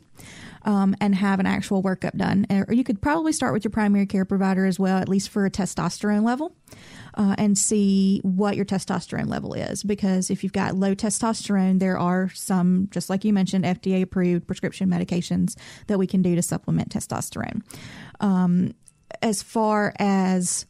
Um, 0.66 0.96
and 1.02 1.14
have 1.14 1.42
an 1.42 1.46
actual 1.46 1.84
workup 1.84 2.16
done. 2.16 2.46
Or 2.50 2.74
you 2.74 2.86
could 2.86 3.02
probably 3.02 3.34
start 3.34 3.52
with 3.52 3.66
your 3.66 3.72
primary 3.72 4.06
care 4.06 4.24
provider 4.24 4.66
as 4.66 4.80
well, 4.80 4.98
at 4.98 5.10
least 5.10 5.28
for 5.28 5.46
a 5.46 5.52
testosterone 5.52 6.24
level 6.24 6.56
uh, 7.16 7.36
and 7.38 7.58
see 7.58 8.20
what 8.24 8.56
your 8.56 8.66
testosterone 8.66 9.28
level 9.28 9.54
is. 9.54 9.84
Because 9.84 10.30
if 10.30 10.44
you've 10.44 10.54
got 10.54 10.76
low 10.76 10.96
testosterone, 10.96 11.80
there 11.80 11.98
are 11.98 12.30
some, 12.30 12.88
just 12.92 13.10
like 13.10 13.24
you 13.24 13.34
mentioned, 13.34 13.66
FDA 13.66 14.02
approved 14.02 14.48
prescription 14.48 14.90
medications 14.90 15.56
that 15.88 15.98
we 15.98 16.08
can 16.08 16.22
do 16.22 16.36
to 16.36 16.42
supplement 16.42 16.90
testosterone. 16.90 17.62
Um, 18.20 18.74
as 19.22 19.44
far 19.44 19.94
as 20.00 20.66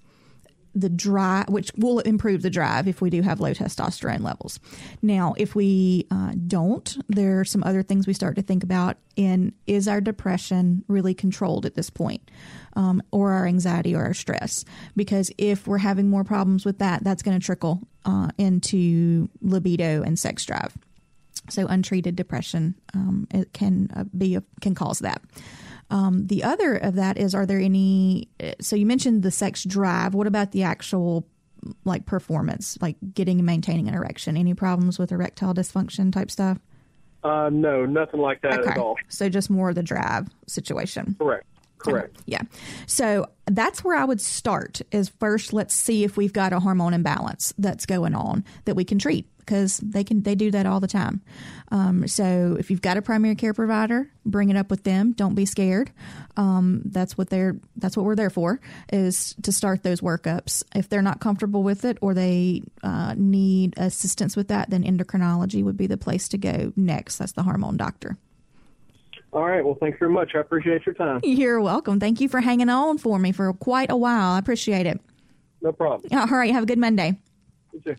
the 0.75 0.89
drive, 0.89 1.49
which 1.49 1.71
will 1.77 1.99
improve 1.99 2.41
the 2.41 2.49
drive 2.49 2.87
if 2.87 3.01
we 3.01 3.09
do 3.09 3.21
have 3.21 3.39
low 3.39 3.53
testosterone 3.53 4.21
levels. 4.21 4.59
Now, 5.01 5.33
if 5.37 5.55
we 5.55 6.07
uh, 6.09 6.33
don't, 6.47 6.97
there 7.07 7.39
are 7.39 7.45
some 7.45 7.63
other 7.63 7.83
things 7.83 8.07
we 8.07 8.13
start 8.13 8.35
to 8.37 8.41
think 8.41 8.63
about 8.63 8.97
in 9.15 9.53
is 9.67 9.87
our 9.87 10.01
depression 10.01 10.83
really 10.87 11.13
controlled 11.13 11.65
at 11.65 11.75
this 11.75 11.89
point? 11.89 12.29
Um, 12.75 13.03
or 13.11 13.33
our 13.33 13.45
anxiety 13.45 13.93
or 13.93 14.03
our 14.03 14.15
stress. 14.15 14.65
Because 14.95 15.31
if 15.37 15.67
we're 15.67 15.77
having 15.77 16.09
more 16.09 16.23
problems 16.23 16.65
with 16.65 16.79
that, 16.79 17.03
that's 17.03 17.21
going 17.21 17.39
to 17.39 17.45
trickle 17.45 17.81
uh, 18.05 18.29
into 18.39 19.29
libido 19.41 20.01
and 20.01 20.17
sex 20.17 20.43
drive. 20.43 20.75
So 21.49 21.67
untreated 21.67 22.15
depression 22.15 22.75
um, 22.93 23.27
it 23.31 23.53
can 23.53 23.89
uh, 23.95 24.05
be 24.17 24.35
a, 24.35 24.43
can 24.61 24.73
cause 24.73 24.99
that. 24.99 25.21
Um, 25.93 26.25
the 26.25 26.43
other 26.43 26.75
of 26.75 26.95
that 26.95 27.19
is, 27.19 27.35
are 27.35 27.45
there 27.45 27.59
any? 27.59 28.27
So 28.59 28.75
you 28.75 28.87
mentioned 28.87 29.21
the 29.21 29.29
sex 29.29 29.63
drive. 29.63 30.15
What 30.15 30.25
about 30.25 30.51
the 30.51 30.63
actual 30.63 31.27
like 31.85 32.07
performance, 32.07 32.79
like 32.81 32.95
getting 33.13 33.37
and 33.37 33.45
maintaining 33.45 33.87
an 33.87 33.93
erection? 33.93 34.35
Any 34.35 34.55
problems 34.55 34.97
with 34.97 35.11
erectile 35.11 35.53
dysfunction 35.53 36.11
type 36.11 36.31
stuff? 36.31 36.57
Uh, 37.23 37.49
no, 37.53 37.85
nothing 37.85 38.19
like 38.19 38.41
that 38.41 38.59
okay. 38.61 38.71
at 38.71 38.77
all. 38.79 38.95
So 39.07 39.29
just 39.29 39.51
more 39.51 39.69
of 39.69 39.75
the 39.75 39.83
drive 39.83 40.27
situation. 40.47 41.15
Correct. 41.19 41.45
Correct. 41.77 42.17
Yeah. 42.25 42.41
So 42.87 43.27
that's 43.45 43.83
where 43.83 43.97
I 43.97 44.05
would 44.05 44.21
start 44.21 44.81
is 44.91 45.09
first 45.09 45.53
let's 45.53 45.73
see 45.73 46.03
if 46.03 46.17
we've 46.17 46.33
got 46.33 46.53
a 46.53 46.59
hormone 46.59 46.93
imbalance 46.93 47.53
that's 47.57 47.85
going 47.85 48.15
on 48.15 48.45
that 48.65 48.75
we 48.75 48.85
can 48.85 48.97
treat 48.97 49.27
because 49.45 49.77
they 49.77 50.03
can 50.03 50.23
they 50.23 50.35
do 50.35 50.51
that 50.51 50.65
all 50.65 50.79
the 50.79 50.87
time. 50.87 51.21
Um, 51.71 52.07
so 52.07 52.55
if 52.59 52.69
you've 52.69 52.81
got 52.81 52.97
a 52.97 53.01
primary 53.01 53.35
care 53.35 53.53
provider, 53.53 54.09
bring 54.25 54.49
it 54.49 54.55
up 54.55 54.69
with 54.69 54.83
them. 54.83 55.13
Don't 55.13 55.35
be 55.35 55.45
scared. 55.45 55.91
Um, 56.37 56.81
that's 56.85 57.17
what 57.17 57.29
they're 57.29 57.57
that's 57.75 57.97
what 57.97 58.05
we're 58.05 58.15
there 58.15 58.29
for 58.29 58.59
is 58.91 59.35
to 59.41 59.51
start 59.51 59.83
those 59.83 60.01
workups. 60.01 60.63
If 60.75 60.89
they're 60.89 61.01
not 61.01 61.19
comfortable 61.19 61.63
with 61.63 61.85
it 61.85 61.97
or 62.01 62.13
they 62.13 62.63
uh, 62.83 63.15
need 63.17 63.73
assistance 63.77 64.35
with 64.35 64.47
that, 64.49 64.69
then 64.69 64.83
endocrinology 64.83 65.63
would 65.63 65.77
be 65.77 65.87
the 65.87 65.97
place 65.97 66.27
to 66.29 66.37
go 66.37 66.73
next. 66.75 67.17
That's 67.17 67.33
the 67.33 67.43
hormone 67.43 67.77
doctor. 67.77 68.17
All 69.33 69.43
right. 69.43 69.65
Well, 69.65 69.75
thanks 69.79 69.97
very 69.97 70.11
much. 70.11 70.35
I 70.35 70.39
appreciate 70.39 70.85
your 70.85 70.93
time. 70.93 71.19
You're 71.23 71.59
welcome. 71.59 71.99
Thank 71.99 72.21
you 72.21 72.29
for 72.29 72.39
hanging 72.39 72.69
on 72.69 72.99
for 72.99 73.17
me 73.17 73.31
for 73.31 73.51
quite 73.53 73.89
a 73.89 73.97
while. 73.97 74.33
I 74.33 74.39
appreciate 74.39 74.85
it. 74.85 75.01
No 75.61 75.71
problem. 75.71 76.07
All 76.13 76.27
right. 76.27 76.51
Have 76.51 76.63
a 76.63 76.67
good 76.67 76.77
Monday. 76.77 77.17
You 77.73 77.79
too. 77.79 77.95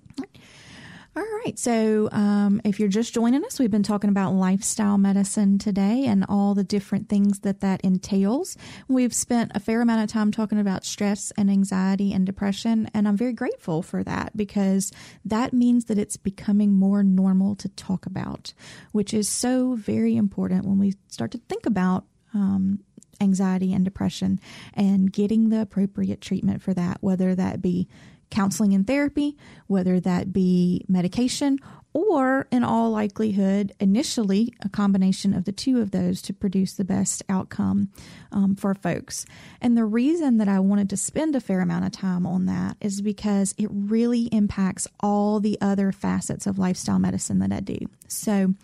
All 1.16 1.22
right. 1.44 1.56
So, 1.56 2.08
um, 2.10 2.60
if 2.64 2.80
you're 2.80 2.88
just 2.88 3.14
joining 3.14 3.44
us, 3.44 3.60
we've 3.60 3.70
been 3.70 3.84
talking 3.84 4.10
about 4.10 4.32
lifestyle 4.32 4.98
medicine 4.98 5.58
today 5.58 6.06
and 6.06 6.26
all 6.28 6.54
the 6.54 6.64
different 6.64 7.08
things 7.08 7.40
that 7.40 7.60
that 7.60 7.80
entails. 7.82 8.56
We've 8.88 9.14
spent 9.14 9.52
a 9.54 9.60
fair 9.60 9.80
amount 9.80 10.02
of 10.02 10.10
time 10.10 10.32
talking 10.32 10.58
about 10.58 10.84
stress 10.84 11.32
and 11.36 11.48
anxiety 11.48 12.12
and 12.12 12.26
depression, 12.26 12.90
and 12.92 13.06
I'm 13.06 13.16
very 13.16 13.32
grateful 13.32 13.80
for 13.80 14.02
that 14.02 14.36
because 14.36 14.90
that 15.24 15.52
means 15.52 15.84
that 15.84 15.98
it's 15.98 16.16
becoming 16.16 16.72
more 16.72 17.04
normal 17.04 17.54
to 17.56 17.68
talk 17.68 18.06
about, 18.06 18.52
which 18.90 19.14
is 19.14 19.28
so 19.28 19.76
very 19.76 20.16
important 20.16 20.66
when 20.66 20.80
we 20.80 20.94
start 21.06 21.30
to 21.30 21.40
think 21.48 21.64
about 21.64 22.06
um, 22.32 22.80
anxiety 23.20 23.72
and 23.72 23.84
depression 23.84 24.40
and 24.74 25.12
getting 25.12 25.50
the 25.50 25.60
appropriate 25.60 26.20
treatment 26.20 26.60
for 26.60 26.74
that, 26.74 26.98
whether 27.02 27.36
that 27.36 27.62
be 27.62 27.88
counseling 28.34 28.74
and 28.74 28.86
therapy, 28.86 29.36
whether 29.68 30.00
that 30.00 30.32
be 30.32 30.84
medication 30.88 31.58
or, 31.92 32.48
in 32.50 32.64
all 32.64 32.90
likelihood, 32.90 33.72
initially 33.78 34.52
a 34.60 34.68
combination 34.68 35.32
of 35.32 35.44
the 35.44 35.52
two 35.52 35.80
of 35.80 35.92
those 35.92 36.20
to 36.22 36.32
produce 36.32 36.72
the 36.72 36.84
best 36.84 37.22
outcome 37.28 37.88
um, 38.32 38.56
for 38.56 38.74
folks. 38.74 39.24
And 39.60 39.76
the 39.76 39.84
reason 39.84 40.38
that 40.38 40.48
I 40.48 40.58
wanted 40.58 40.90
to 40.90 40.96
spend 40.96 41.36
a 41.36 41.40
fair 41.40 41.60
amount 41.60 41.84
of 41.84 41.92
time 41.92 42.26
on 42.26 42.46
that 42.46 42.76
is 42.80 43.00
because 43.00 43.54
it 43.56 43.68
really 43.70 44.24
impacts 44.32 44.88
all 44.98 45.38
the 45.38 45.56
other 45.60 45.92
facets 45.92 46.48
of 46.48 46.58
lifestyle 46.58 46.98
medicine 46.98 47.38
that 47.38 47.52
I 47.52 47.60
do. 47.60 47.78
So, 48.08 48.54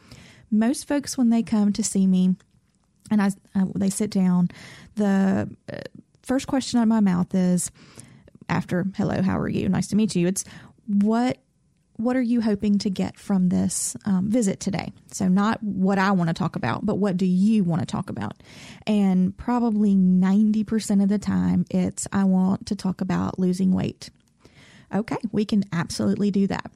most 0.50 0.88
folks, 0.88 1.16
when 1.16 1.30
they 1.30 1.44
come 1.44 1.72
to 1.74 1.84
see 1.84 2.08
me, 2.08 2.34
and 3.12 3.22
I, 3.22 3.30
I 3.54 3.66
they 3.76 3.90
sit 3.90 4.10
down, 4.10 4.48
the 4.96 5.48
uh, 5.72 5.76
first 6.22 6.48
question 6.48 6.80
out 6.80 6.82
of 6.82 6.88
my 6.88 6.98
mouth 6.98 7.32
is, 7.32 7.70
after 8.50 8.86
hello, 8.96 9.22
how 9.22 9.38
are 9.38 9.48
you? 9.48 9.68
Nice 9.68 9.88
to 9.88 9.96
meet 9.96 10.14
you. 10.14 10.26
It's 10.26 10.44
what 10.86 11.38
what 11.96 12.16
are 12.16 12.22
you 12.22 12.40
hoping 12.40 12.78
to 12.78 12.88
get 12.88 13.18
from 13.18 13.50
this 13.50 13.94
um, 14.06 14.30
visit 14.30 14.58
today? 14.58 14.90
So, 15.12 15.28
not 15.28 15.62
what 15.62 15.98
I 15.98 16.12
want 16.12 16.28
to 16.28 16.34
talk 16.34 16.56
about, 16.56 16.84
but 16.86 16.96
what 16.96 17.16
do 17.16 17.26
you 17.26 17.62
want 17.62 17.80
to 17.82 17.86
talk 17.86 18.08
about? 18.08 18.42
And 18.86 19.36
probably 19.36 19.94
90% 19.94 21.02
of 21.02 21.10
the 21.10 21.18
time, 21.18 21.66
it's 21.70 22.08
I 22.10 22.24
want 22.24 22.66
to 22.66 22.76
talk 22.76 23.02
about 23.02 23.38
losing 23.38 23.72
weight. 23.72 24.08
Okay, 24.92 25.18
we 25.30 25.44
can 25.44 25.64
absolutely 25.72 26.30
do 26.30 26.46
that 26.46 26.72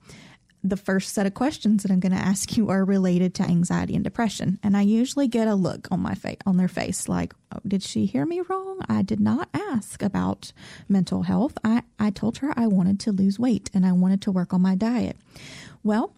the 0.64 0.78
first 0.78 1.12
set 1.12 1.26
of 1.26 1.34
questions 1.34 1.82
that 1.82 1.92
I'm 1.92 2.00
going 2.00 2.12
to 2.12 2.18
ask 2.18 2.56
you 2.56 2.70
are 2.70 2.84
related 2.84 3.34
to 3.34 3.42
anxiety 3.42 3.94
and 3.94 4.02
depression. 4.02 4.58
And 4.62 4.74
I 4.76 4.80
usually 4.80 5.28
get 5.28 5.46
a 5.46 5.54
look 5.54 5.86
on 5.90 6.00
my 6.00 6.14
face, 6.14 6.38
on 6.46 6.56
their 6.56 6.68
face 6.68 7.06
like, 7.06 7.34
oh, 7.54 7.60
did 7.68 7.82
she 7.82 8.06
hear 8.06 8.24
me 8.24 8.40
wrong? 8.40 8.80
I 8.88 9.02
did 9.02 9.20
not 9.20 9.50
ask 9.52 10.02
about 10.02 10.52
mental 10.88 11.24
health. 11.24 11.58
I, 11.62 11.82
I 11.98 12.08
told 12.10 12.38
her 12.38 12.54
I 12.56 12.66
wanted 12.66 12.98
to 13.00 13.12
lose 13.12 13.38
weight 13.38 13.70
and 13.74 13.84
I 13.84 13.92
wanted 13.92 14.22
to 14.22 14.32
work 14.32 14.54
on 14.54 14.62
my 14.62 14.74
diet. 14.74 15.18
Well, 15.82 16.14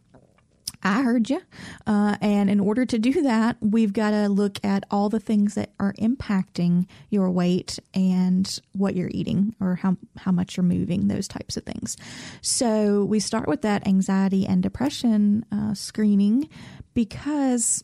I 0.87 1.03
heard 1.03 1.28
you. 1.28 1.41
Uh, 1.84 2.16
and 2.20 2.49
in 2.49 2.61
order 2.61 2.87
to 2.87 2.97
do 2.97 3.22
that, 3.22 3.57
we've 3.61 3.93
got 3.93 4.11
to 4.11 4.28
look 4.28 4.64
at 4.64 4.84
all 4.89 5.09
the 5.09 5.18
things 5.18 5.55
that 5.55 5.72
are 5.80 5.93
impacting 5.95 6.87
your 7.11 7.28
weight 7.28 7.80
and 7.93 8.61
what 8.72 8.95
you're 8.95 9.11
eating 9.11 9.57
or 9.61 9.74
how, 9.74 9.97
how 10.16 10.30
much 10.30 10.57
you're 10.57 10.64
moving, 10.64 11.09
those 11.09 11.26
types 11.26 11.57
of 11.57 11.64
things. 11.64 11.97
So 12.41 13.05
we 13.05 13.18
start 13.18 13.49
with 13.49 13.62
that 13.62 13.84
anxiety 13.84 14.47
and 14.47 14.62
depression 14.62 15.45
uh, 15.51 15.74
screening 15.74 16.49
because 16.95 17.82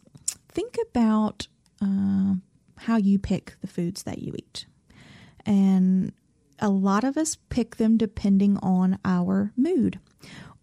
think 0.48 0.76
about 0.88 1.48
uh, 1.82 2.34
how 2.78 2.98
you 2.98 3.18
pick 3.18 3.56
the 3.62 3.66
foods 3.66 4.04
that 4.04 4.18
you 4.18 4.32
eat. 4.36 4.66
And 5.44 6.12
a 6.60 6.68
lot 6.68 7.02
of 7.02 7.16
us 7.16 7.36
pick 7.50 7.76
them 7.76 7.96
depending 7.96 8.58
on 8.58 9.00
our 9.04 9.52
mood 9.56 9.98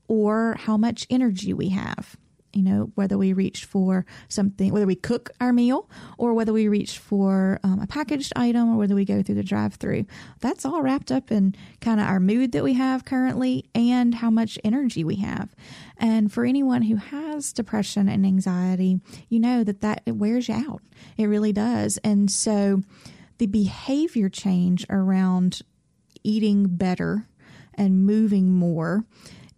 or 0.08 0.56
how 0.58 0.78
much 0.78 1.06
energy 1.10 1.54
we 1.54 1.70
have. 1.70 2.16
You 2.54 2.64
know, 2.64 2.92
whether 2.96 3.18
we 3.18 3.34
reach 3.34 3.66
for 3.66 4.06
something, 4.28 4.74
whether 4.74 4.88
we 4.88 4.96
cook 4.96 5.30
our 5.40 5.54
meal 5.54 5.90
or 6.18 6.34
whether 6.34 6.52
we 6.52 6.68
reach 6.68 6.98
for 6.98 7.60
um, 7.64 7.80
a 7.80 7.88
packaged 7.88 8.34
item 8.36 8.74
or 8.74 8.78
whether 8.78 8.96
we 8.96 9.06
go 9.06 9.22
through 9.22 9.36
the 9.36 9.44
drive 9.44 9.76
through. 9.76 10.06
That's 10.40 10.66
all 10.66 10.82
wrapped 10.82 11.12
up 11.12 11.32
in 11.32 11.56
kind 11.80 12.00
of 12.00 12.08
our 12.08 12.20
mood 12.20 12.52
that 12.54 12.64
we 12.64 12.74
have 12.74 13.06
currently 13.06 13.70
and 13.76 14.16
how 14.16 14.30
much 14.30 14.58
energy 14.64 15.04
we 15.04 15.18
have. 15.18 15.56
And 15.98 16.32
for 16.32 16.46
anyone 16.46 16.84
who 16.84 16.96
has 16.96 17.54
depression 17.54 18.10
and 18.10 18.26
anxiety, 18.26 19.00
you 19.28 19.40
know 19.40 19.64
that 19.64 19.82
that 19.82 20.02
it 20.06 20.16
wears 20.16 20.48
you 20.48 20.56
out. 20.56 20.82
It 21.18 21.26
really 21.26 21.54
does. 21.54 21.98
And 22.04 22.32
so, 22.32 22.82
the 23.38 23.48
behavior 23.48 24.28
change 24.28 24.86
around 24.90 25.62
eating 26.24 26.68
better 26.68 27.28
and 27.74 28.06
moving 28.06 28.54
more 28.54 29.06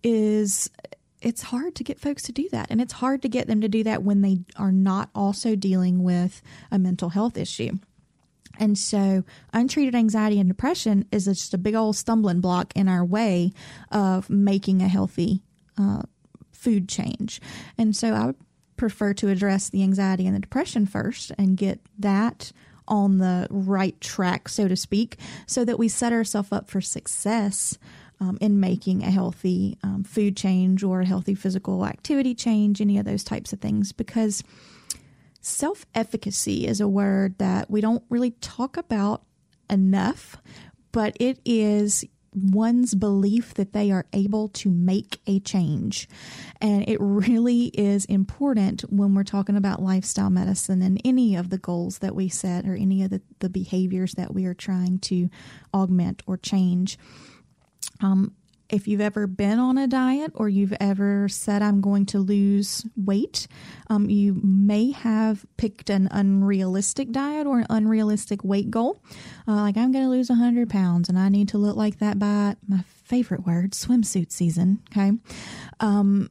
is 0.03 0.69
it's 1.21 1.43
hard 1.43 1.75
to 1.75 1.83
get 1.83 1.99
folks 1.99 2.23
to 2.23 2.31
do 2.31 2.49
that. 2.51 2.67
And 2.69 2.81
it's 2.81 2.93
hard 2.93 3.21
to 3.21 3.29
get 3.29 3.47
them 3.47 3.61
to 3.61 3.69
do 3.69 3.83
that 3.83 4.03
when 4.03 4.21
they 4.21 4.39
are 4.57 4.71
not 4.71 5.09
also 5.13 5.55
dealing 5.55 6.03
with 6.03 6.41
a 6.71 6.79
mental 6.79 7.09
health 7.09 7.37
issue. 7.37 7.77
And 8.59 8.77
so 8.77 9.23
untreated 9.53 9.95
anxiety 9.95 10.39
and 10.39 10.49
depression 10.49 11.05
is 11.11 11.25
just 11.25 11.53
a 11.53 11.57
big 11.57 11.75
old 11.75 11.95
stumbling 11.95 12.41
block 12.41 12.73
in 12.75 12.87
our 12.87 13.05
way 13.05 13.53
of 13.91 14.29
making 14.29 14.81
a 14.81 14.87
healthy 14.87 15.41
uh, 15.77 16.03
food 16.51 16.89
change. 16.89 17.41
And 17.77 17.95
so 17.95 18.13
i 18.13 18.25
would 18.27 18.35
prefer 18.75 19.13
to 19.13 19.29
address 19.29 19.69
the 19.69 19.83
anxiety 19.83 20.25
and 20.25 20.35
the 20.35 20.39
depression 20.39 20.87
first 20.87 21.31
and 21.37 21.55
get 21.55 21.79
that 21.99 22.51
on 22.87 23.19
the 23.19 23.47
right 23.51 24.01
track 24.01 24.49
so 24.49 24.67
to 24.67 24.75
speak 24.75 25.17
so 25.45 25.63
that 25.63 25.77
we 25.77 25.87
set 25.87 26.11
ourselves 26.11 26.51
up 26.51 26.67
for 26.67 26.81
success 26.81 27.77
um, 28.21 28.37
in 28.39 28.59
making 28.59 29.03
a 29.03 29.09
healthy 29.09 29.77
um, 29.83 30.03
food 30.03 30.37
change 30.37 30.83
or 30.83 31.01
a 31.01 31.05
healthy 31.05 31.33
physical 31.33 31.85
activity 31.85 32.35
change, 32.35 32.79
any 32.79 32.99
of 32.99 33.05
those 33.05 33.23
types 33.23 33.51
of 33.51 33.59
things, 33.59 33.91
because 33.91 34.43
self 35.41 35.85
efficacy 35.95 36.67
is 36.67 36.79
a 36.79 36.87
word 36.87 37.37
that 37.39 37.69
we 37.69 37.81
don't 37.81 38.03
really 38.09 38.31
talk 38.39 38.77
about 38.77 39.23
enough, 39.71 40.37
but 40.91 41.17
it 41.19 41.39
is 41.43 42.05
one's 42.33 42.93
belief 42.95 43.55
that 43.55 43.73
they 43.73 43.91
are 43.91 44.05
able 44.13 44.47
to 44.49 44.69
make 44.69 45.19
a 45.27 45.39
change. 45.39 46.07
And 46.61 46.87
it 46.87 46.97
really 47.01 47.65
is 47.73 48.05
important 48.05 48.81
when 48.81 49.15
we're 49.15 49.23
talking 49.23 49.57
about 49.57 49.81
lifestyle 49.81 50.29
medicine 50.29 50.81
and 50.81 51.01
any 51.03 51.35
of 51.35 51.49
the 51.49 51.57
goals 51.57 51.97
that 51.97 52.15
we 52.15 52.29
set 52.29 52.65
or 52.65 52.75
any 52.75 53.03
of 53.03 53.09
the, 53.09 53.21
the 53.39 53.49
behaviors 53.49 54.13
that 54.13 54.33
we 54.33 54.45
are 54.45 54.53
trying 54.53 54.99
to 54.99 55.29
augment 55.73 56.21
or 56.25 56.37
change. 56.37 56.97
Um, 58.01 58.35
if 58.71 58.87
you've 58.87 59.01
ever 59.01 59.27
been 59.27 59.59
on 59.59 59.77
a 59.77 59.85
diet 59.85 60.31
or 60.33 60.47
you've 60.47 60.73
ever 60.79 61.27
said, 61.27 61.61
I'm 61.61 61.81
going 61.81 62.05
to 62.07 62.19
lose 62.19 62.85
weight, 62.95 63.47
um, 63.89 64.09
you 64.09 64.39
may 64.41 64.91
have 64.91 65.45
picked 65.57 65.89
an 65.89 66.07
unrealistic 66.09 67.11
diet 67.11 67.45
or 67.45 67.59
an 67.59 67.67
unrealistic 67.69 68.43
weight 68.43 68.71
goal. 68.71 69.03
Uh, 69.47 69.55
like, 69.55 69.75
I'm 69.75 69.91
going 69.91 70.05
to 70.05 70.09
lose 70.09 70.29
100 70.29 70.69
pounds 70.69 71.09
and 71.09 71.19
I 71.19 71.27
need 71.27 71.49
to 71.49 71.57
look 71.57 71.75
like 71.75 71.99
that 71.99 72.17
by 72.17 72.55
my 72.67 72.83
favorite 73.03 73.45
word, 73.45 73.73
swimsuit 73.73 74.31
season. 74.31 74.79
Okay. 74.89 75.11
Um, 75.81 76.29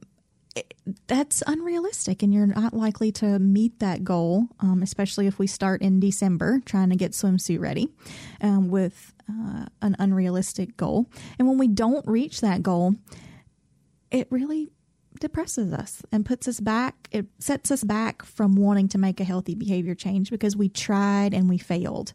that's 1.07 1.41
unrealistic 1.47 2.23
and 2.23 2.33
you're 2.33 2.47
not 2.47 2.73
likely 2.73 3.11
to 3.11 3.39
meet 3.39 3.79
that 3.79 4.03
goal 4.03 4.47
um, 4.59 4.81
especially 4.81 5.27
if 5.27 5.39
we 5.39 5.47
start 5.47 5.81
in 5.81 5.99
december 5.99 6.61
trying 6.65 6.89
to 6.89 6.95
get 6.95 7.11
swimsuit 7.11 7.59
ready 7.59 7.87
um, 8.41 8.69
with 8.69 9.13
uh, 9.29 9.65
an 9.81 9.95
unrealistic 9.99 10.75
goal. 10.75 11.05
And 11.39 11.47
when 11.47 11.57
we 11.57 11.67
don't 11.67 12.05
reach 12.07 12.41
that 12.41 12.61
goal 12.61 12.95
it 14.11 14.27
really 14.29 14.71
depresses 15.21 15.71
us 15.71 16.01
and 16.11 16.25
puts 16.25 16.47
us 16.47 16.59
back 16.59 17.07
it 17.11 17.25
sets 17.39 17.71
us 17.71 17.83
back 17.83 18.23
from 18.23 18.55
wanting 18.55 18.87
to 18.87 18.97
make 18.97 19.19
a 19.19 19.23
healthy 19.23 19.55
behavior 19.55 19.95
change 19.95 20.29
because 20.29 20.55
we 20.55 20.67
tried 20.67 21.33
and 21.33 21.49
we 21.49 21.57
failed 21.57 22.13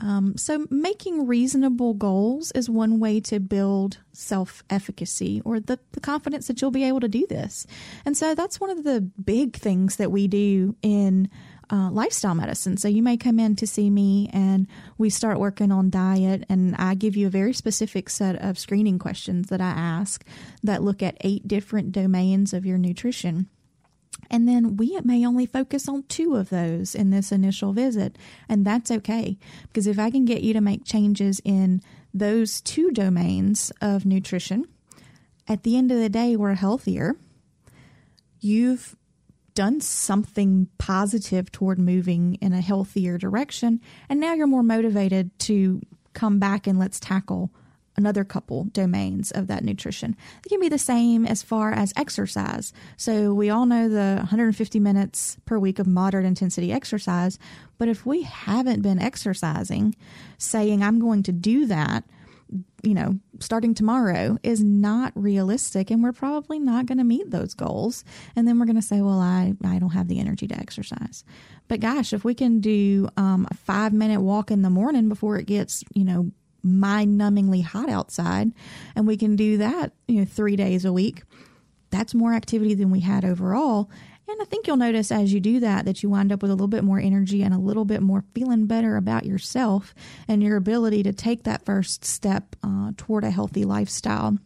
um, 0.00 0.36
so, 0.36 0.66
making 0.70 1.26
reasonable 1.26 1.94
goals 1.94 2.52
is 2.52 2.70
one 2.70 3.00
way 3.00 3.20
to 3.20 3.40
build 3.40 3.98
self 4.12 4.62
efficacy 4.70 5.42
or 5.44 5.58
the, 5.58 5.78
the 5.92 6.00
confidence 6.00 6.46
that 6.46 6.60
you'll 6.62 6.70
be 6.70 6.84
able 6.84 7.00
to 7.00 7.08
do 7.08 7.26
this. 7.26 7.66
And 8.04 8.16
so, 8.16 8.34
that's 8.34 8.60
one 8.60 8.70
of 8.70 8.84
the 8.84 9.00
big 9.00 9.56
things 9.56 9.96
that 9.96 10.12
we 10.12 10.28
do 10.28 10.76
in 10.82 11.28
uh, 11.70 11.90
lifestyle 11.90 12.34
medicine. 12.34 12.76
So, 12.76 12.88
you 12.88 13.02
may 13.02 13.16
come 13.16 13.38
in 13.38 13.56
to 13.56 13.66
see 13.66 13.90
me 13.90 14.30
and 14.32 14.66
we 14.96 15.10
start 15.10 15.38
working 15.38 15.72
on 15.72 15.90
diet, 15.90 16.44
and 16.48 16.74
I 16.76 16.94
give 16.94 17.16
you 17.16 17.26
a 17.26 17.30
very 17.30 17.52
specific 17.52 18.10
set 18.10 18.36
of 18.36 18.58
screening 18.58 18.98
questions 18.98 19.48
that 19.48 19.60
I 19.60 19.70
ask 19.70 20.24
that 20.62 20.82
look 20.82 21.02
at 21.02 21.16
eight 21.20 21.46
different 21.46 21.92
domains 21.92 22.52
of 22.52 22.66
your 22.66 22.78
nutrition. 22.78 23.48
And 24.30 24.46
then 24.46 24.76
we 24.76 24.98
may 25.04 25.26
only 25.26 25.46
focus 25.46 25.88
on 25.88 26.02
two 26.04 26.36
of 26.36 26.50
those 26.50 26.94
in 26.94 27.10
this 27.10 27.32
initial 27.32 27.72
visit. 27.72 28.16
And 28.48 28.64
that's 28.64 28.90
okay. 28.90 29.38
Because 29.62 29.86
if 29.86 29.98
I 29.98 30.10
can 30.10 30.24
get 30.24 30.42
you 30.42 30.52
to 30.52 30.60
make 30.60 30.84
changes 30.84 31.40
in 31.44 31.80
those 32.12 32.60
two 32.60 32.90
domains 32.90 33.72
of 33.80 34.04
nutrition, 34.04 34.66
at 35.46 35.62
the 35.62 35.76
end 35.76 35.90
of 35.90 35.98
the 35.98 36.10
day, 36.10 36.36
we're 36.36 36.54
healthier. 36.54 37.16
You've 38.40 38.96
done 39.58 39.80
something 39.80 40.68
positive 40.78 41.50
toward 41.50 41.80
moving 41.80 42.36
in 42.36 42.52
a 42.52 42.60
healthier 42.60 43.18
direction. 43.18 43.80
And 44.08 44.20
now 44.20 44.32
you're 44.32 44.46
more 44.46 44.62
motivated 44.62 45.36
to 45.40 45.82
come 46.12 46.38
back 46.38 46.68
and 46.68 46.78
let's 46.78 47.00
tackle 47.00 47.50
another 47.96 48.22
couple 48.22 48.66
domains 48.66 49.32
of 49.32 49.48
that 49.48 49.64
nutrition. 49.64 50.14
It 50.46 50.48
can 50.48 50.60
be 50.60 50.68
the 50.68 50.78
same 50.78 51.26
as 51.26 51.42
far 51.42 51.72
as 51.72 51.92
exercise. 51.96 52.72
So 52.96 53.34
we 53.34 53.50
all 53.50 53.66
know 53.66 53.88
the 53.88 54.18
150 54.18 54.78
minutes 54.78 55.36
per 55.44 55.58
week 55.58 55.80
of 55.80 55.88
moderate 55.88 56.24
intensity 56.24 56.72
exercise, 56.72 57.36
but 57.78 57.88
if 57.88 58.06
we 58.06 58.22
haven't 58.22 58.82
been 58.82 59.00
exercising, 59.00 59.96
saying 60.38 60.84
I'm 60.84 61.00
going 61.00 61.24
to 61.24 61.32
do 61.32 61.66
that, 61.66 62.04
you 62.82 62.94
know, 62.94 63.18
starting 63.40 63.74
tomorrow 63.74 64.38
is 64.42 64.62
not 64.62 65.12
realistic 65.14 65.90
and 65.90 66.02
we're 66.02 66.12
probably 66.12 66.58
not 66.58 66.86
going 66.86 66.98
to 66.98 67.04
meet 67.04 67.30
those 67.30 67.54
goals. 67.54 68.04
And 68.36 68.46
then 68.46 68.58
we're 68.58 68.66
going 68.66 68.76
to 68.76 68.82
say, 68.82 69.02
well, 69.02 69.20
I, 69.20 69.54
I 69.64 69.78
don't 69.78 69.90
have 69.90 70.08
the 70.08 70.20
energy 70.20 70.46
to 70.48 70.58
exercise. 70.58 71.24
But 71.66 71.80
gosh, 71.80 72.12
if 72.12 72.24
we 72.24 72.34
can 72.34 72.60
do 72.60 73.08
um, 73.16 73.46
a 73.50 73.54
five 73.54 73.92
minute 73.92 74.20
walk 74.20 74.50
in 74.50 74.62
the 74.62 74.70
morning 74.70 75.08
before 75.08 75.38
it 75.38 75.46
gets, 75.46 75.84
you 75.94 76.04
know, 76.04 76.30
mind 76.62 77.20
numbingly 77.20 77.62
hot 77.62 77.88
outside 77.88 78.52
and 78.96 79.06
we 79.06 79.16
can 79.16 79.36
do 79.36 79.58
that 79.58 79.92
you 80.08 80.18
know 80.18 80.24
three 80.24 80.56
days 80.56 80.84
a 80.84 80.92
week 80.92 81.22
that's 81.90 82.14
more 82.14 82.34
activity 82.34 82.74
than 82.74 82.90
we 82.90 82.98
had 82.98 83.24
overall 83.24 83.88
and 84.28 84.40
i 84.40 84.44
think 84.44 84.66
you'll 84.66 84.76
notice 84.76 85.10
as 85.10 85.32
you 85.32 85.40
do 85.40 85.60
that 85.60 85.84
that 85.84 86.02
you 86.02 86.08
wind 86.08 86.30
up 86.32 86.42
with 86.42 86.50
a 86.50 86.54
little 86.54 86.68
bit 86.68 86.84
more 86.84 86.98
energy 86.98 87.42
and 87.42 87.54
a 87.54 87.58
little 87.58 87.84
bit 87.84 88.02
more 88.02 88.24
feeling 88.34 88.66
better 88.66 88.96
about 88.96 89.24
yourself 89.24 89.94
and 90.26 90.42
your 90.42 90.56
ability 90.56 91.02
to 91.02 91.12
take 91.12 91.42
that 91.42 91.64
first 91.64 92.04
step 92.04 92.54
uh, 92.62 92.92
toward 92.96 93.24
a 93.24 93.30
healthy 93.30 93.64
lifestyle 93.64 94.36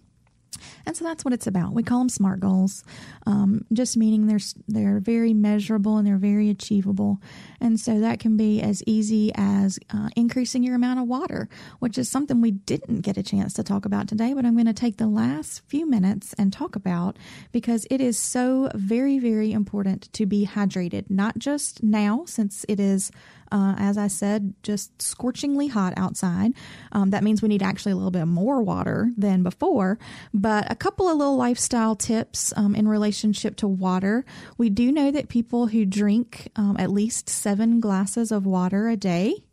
and 0.86 0.96
so 0.96 1.04
that's 1.04 1.24
what 1.24 1.34
it's 1.34 1.46
about. 1.46 1.72
We 1.72 1.82
call 1.82 1.98
them 1.98 2.08
SMART 2.08 2.40
goals, 2.40 2.84
um, 3.26 3.64
just 3.72 3.96
meaning 3.96 4.26
they're 4.26 4.38
they're 4.68 5.00
very 5.00 5.34
measurable 5.34 5.96
and 5.98 6.06
they're 6.06 6.16
very 6.16 6.50
achievable. 6.50 7.20
And 7.60 7.78
so 7.78 8.00
that 8.00 8.18
can 8.18 8.36
be 8.36 8.60
as 8.60 8.82
easy 8.86 9.32
as 9.34 9.78
uh, 9.92 10.08
increasing 10.16 10.62
your 10.62 10.74
amount 10.74 11.00
of 11.00 11.06
water, 11.06 11.48
which 11.78 11.98
is 11.98 12.08
something 12.08 12.40
we 12.40 12.50
didn't 12.50 13.00
get 13.00 13.16
a 13.16 13.22
chance 13.22 13.52
to 13.54 13.62
talk 13.62 13.84
about 13.84 14.08
today. 14.08 14.34
But 14.34 14.44
I'm 14.44 14.54
going 14.54 14.66
to 14.66 14.72
take 14.72 14.96
the 14.96 15.06
last 15.06 15.62
few 15.68 15.88
minutes 15.88 16.34
and 16.38 16.52
talk 16.52 16.76
about 16.76 17.16
because 17.52 17.86
it 17.90 18.00
is 18.00 18.18
so 18.18 18.70
very 18.74 19.18
very 19.18 19.52
important 19.52 20.12
to 20.14 20.26
be 20.26 20.46
hydrated, 20.46 21.10
not 21.10 21.38
just 21.38 21.82
now 21.82 22.24
since 22.26 22.64
it 22.68 22.80
is 22.80 23.10
uh, 23.52 23.74
as 23.78 23.98
I 23.98 24.08
said, 24.08 24.54
just 24.62 25.00
scorchingly 25.00 25.68
hot 25.68 25.92
outside. 25.96 26.52
Um, 26.90 27.10
that 27.10 27.22
means 27.22 27.42
we 27.42 27.48
need 27.48 27.62
actually 27.62 27.92
a 27.92 27.96
little 27.96 28.10
bit 28.10 28.24
more 28.24 28.62
water 28.62 29.10
than 29.16 29.42
before. 29.42 29.98
But 30.32 30.70
a 30.72 30.74
couple 30.74 31.08
of 31.08 31.16
little 31.16 31.36
lifestyle 31.36 31.94
tips 31.94 32.52
um, 32.56 32.74
in 32.74 32.88
relationship 32.88 33.56
to 33.56 33.68
water. 33.68 34.24
We 34.56 34.70
do 34.70 34.90
know 34.90 35.10
that 35.10 35.28
people 35.28 35.66
who 35.66 35.84
drink 35.84 36.48
um, 36.56 36.76
at 36.78 36.90
least 36.90 37.28
seven 37.28 37.78
glasses 37.78 38.32
of 38.32 38.46
water 38.46 38.88
a 38.88 38.96
day 38.96 39.44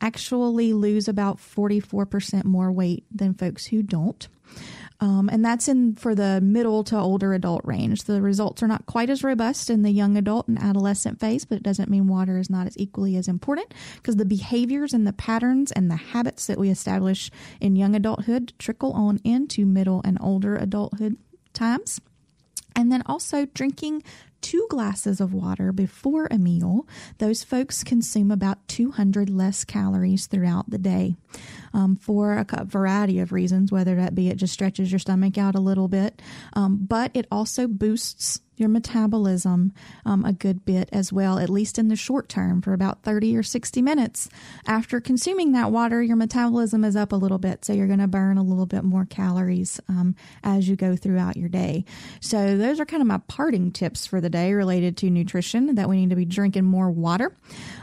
actually 0.00 0.72
lose 0.72 1.08
about 1.08 1.38
44% 1.38 2.44
more 2.44 2.72
weight 2.72 3.04
than 3.12 3.34
folks 3.34 3.66
who 3.66 3.82
don't. 3.82 4.28
Um, 5.00 5.30
and 5.32 5.42
that's 5.42 5.66
in 5.66 5.94
for 5.94 6.14
the 6.14 6.40
middle 6.42 6.84
to 6.84 6.98
older 6.98 7.32
adult 7.32 7.62
range. 7.64 8.04
The 8.04 8.20
results 8.20 8.62
are 8.62 8.68
not 8.68 8.84
quite 8.84 9.08
as 9.08 9.24
robust 9.24 9.70
in 9.70 9.82
the 9.82 9.90
young 9.90 10.16
adult 10.16 10.46
and 10.46 10.58
adolescent 10.58 11.18
phase, 11.18 11.46
but 11.46 11.56
it 11.56 11.62
doesn't 11.62 11.90
mean 11.90 12.06
water 12.06 12.38
is 12.38 12.50
not 12.50 12.66
as 12.66 12.78
equally 12.78 13.16
as 13.16 13.26
important 13.26 13.72
because 13.96 14.16
the 14.16 14.26
behaviors 14.26 14.92
and 14.92 15.06
the 15.06 15.14
patterns 15.14 15.72
and 15.72 15.90
the 15.90 15.96
habits 15.96 16.46
that 16.46 16.58
we 16.58 16.68
establish 16.68 17.30
in 17.60 17.76
young 17.76 17.94
adulthood 17.94 18.52
trickle 18.58 18.92
on 18.92 19.20
into 19.24 19.64
middle 19.64 20.02
and 20.04 20.18
older 20.20 20.56
adulthood 20.56 21.16
times. 21.54 22.00
And 22.76 22.92
then 22.92 23.02
also 23.06 23.46
drinking 23.46 24.02
two 24.40 24.66
glasses 24.70 25.20
of 25.20 25.34
water 25.34 25.72
before 25.72 26.28
a 26.30 26.38
meal, 26.38 26.86
those 27.18 27.42
folks 27.42 27.84
consume 27.84 28.30
about 28.30 28.66
200 28.68 29.28
less 29.28 29.64
calories 29.64 30.26
throughout 30.26 30.70
the 30.70 30.78
day. 30.78 31.16
Um, 31.72 31.96
for 31.96 32.44
a 32.48 32.64
variety 32.64 33.20
of 33.20 33.32
reasons, 33.32 33.72
whether 33.72 33.96
that 33.96 34.14
be 34.14 34.28
it 34.28 34.36
just 34.36 34.52
stretches 34.52 34.90
your 34.92 34.98
stomach 34.98 35.38
out 35.38 35.54
a 35.54 35.60
little 35.60 35.88
bit, 35.88 36.20
um, 36.54 36.78
but 36.88 37.10
it 37.14 37.26
also 37.30 37.66
boosts 37.66 38.40
your 38.60 38.68
metabolism 38.68 39.72
um, 40.04 40.24
a 40.24 40.32
good 40.32 40.64
bit 40.64 40.88
as 40.92 41.12
well, 41.12 41.38
at 41.38 41.48
least 41.48 41.78
in 41.78 41.88
the 41.88 41.96
short 41.96 42.28
term, 42.28 42.60
for 42.60 42.74
about 42.74 43.02
30 43.02 43.36
or 43.36 43.42
60 43.42 43.80
minutes. 43.80 44.28
After 44.66 45.00
consuming 45.00 45.52
that 45.52 45.72
water, 45.72 46.02
your 46.02 46.16
metabolism 46.16 46.84
is 46.84 46.94
up 46.94 47.12
a 47.12 47.16
little 47.16 47.38
bit, 47.38 47.64
so 47.64 47.72
you're 47.72 47.86
going 47.86 48.00
to 48.00 48.06
burn 48.06 48.36
a 48.36 48.42
little 48.42 48.66
bit 48.66 48.84
more 48.84 49.06
calories 49.06 49.80
um, 49.88 50.14
as 50.44 50.68
you 50.68 50.76
go 50.76 50.94
throughout 50.94 51.38
your 51.38 51.48
day. 51.48 51.84
So, 52.20 52.58
those 52.58 52.78
are 52.78 52.84
kind 52.84 53.00
of 53.00 53.06
my 53.06 53.18
parting 53.28 53.72
tips 53.72 54.06
for 54.06 54.20
the 54.20 54.30
day 54.30 54.52
related 54.52 54.98
to 54.98 55.10
nutrition 55.10 55.74
that 55.76 55.88
we 55.88 55.96
need 55.96 56.10
to 56.10 56.16
be 56.16 56.26
drinking 56.26 56.64
more 56.64 56.90
water. 56.90 57.34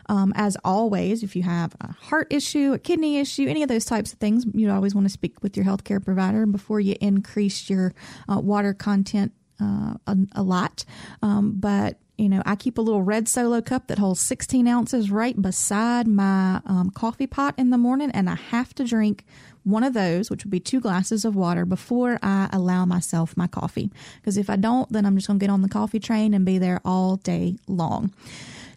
Um, 0.08 0.32
as 0.36 0.56
always, 0.64 1.24
if 1.24 1.36
you 1.36 1.42
have 1.44 1.76
a 1.82 1.92
heart 1.92 2.28
issue, 2.30 2.74
a 2.74 2.80
kidney 2.80 3.18
issue, 3.18 3.48
any 3.48 3.64
of 3.64 3.70
those 3.70 3.77
types 3.86 4.14
of 4.14 4.20
things, 4.20 4.46
you'd 4.54 4.72
always 4.72 4.96
want 4.96 5.06
to 5.06 5.14
speak 5.14 5.42
with 5.42 5.56
your 5.56 5.66
healthcare 5.66 6.04
provider 6.04 6.46
before 6.46 6.80
you 6.80 6.96
increase 7.02 7.70
your 7.70 7.94
uh, 8.32 8.40
water 8.40 8.74
content 8.74 9.34
uh, 9.60 9.96
a, 10.06 10.18
a, 10.34 10.44
lot. 10.44 10.86
Um, 11.22 11.54
but 11.58 11.98
you 12.18 12.30
know, 12.30 12.42
I 12.46 12.56
keep 12.56 12.78
a 12.78 12.82
little 12.82 13.04
red 13.04 13.28
solo 13.28 13.62
cup 13.62 13.88
that 13.88 14.00
holds 14.00 14.20
16 14.22 14.68
ounces 14.68 15.12
right 15.12 15.40
beside 15.40 16.08
my 16.08 16.62
um, 16.66 16.92
coffee 16.92 17.28
pot 17.28 17.54
in 17.58 17.70
the 17.70 17.78
morning, 17.78 18.12
and 18.12 18.30
I 18.30 18.36
have 18.36 18.74
to 18.76 18.84
drink 18.84 19.24
one 19.64 19.84
of 19.84 19.94
those, 19.94 20.30
which 20.30 20.44
would 20.44 20.52
be 20.52 20.60
two 20.60 20.80
glasses 20.80 21.26
of 21.26 21.36
water, 21.36 21.66
before 21.66 22.18
I 22.24 22.50
allow 22.54 22.86
myself 22.86 23.36
my 23.36 23.48
coffee. 23.48 23.92
Because 24.22 24.38
if 24.38 24.50
I 24.50 24.56
don't, 24.56 24.92
then 24.92 25.06
I'm 25.06 25.16
just 25.16 25.28
going 25.28 25.40
to 25.40 25.44
get 25.44 25.52
on 25.52 25.62
the 25.62 25.70
coffee 25.70 26.00
train 26.00 26.34
and 26.34 26.46
be 26.46 26.58
there 26.58 26.82
all 26.86 27.18
day 27.18 27.58
long. 27.68 28.14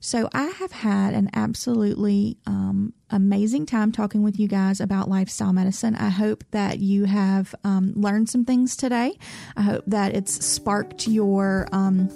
So 0.01 0.29
I 0.33 0.45
have 0.45 0.73
had 0.73 1.13
an 1.13 1.29
absolutely 1.35 2.39
um, 2.47 2.95
amazing 3.11 3.67
time 3.67 3.93
talking 3.93 4.23
with 4.23 4.41
you 4.41 4.49
guys 4.49 4.81
about 4.81 5.09
lifestyle 5.09 5.53
medicine. 5.53 5.95
I 5.95 6.09
hope 6.09 6.43
that 6.53 6.79
you 6.79 7.05
have 7.05 7.55
um, 7.65 7.93
learned 7.95 8.31
some 8.31 8.45
things 8.45 8.77
today. 8.77 9.13
I 9.57 9.63
hope 9.63 9.85
that 9.87 10.15
it's 10.15 10.45
sparked 10.45 11.07
your. 11.07 11.69
Um, 11.71 12.09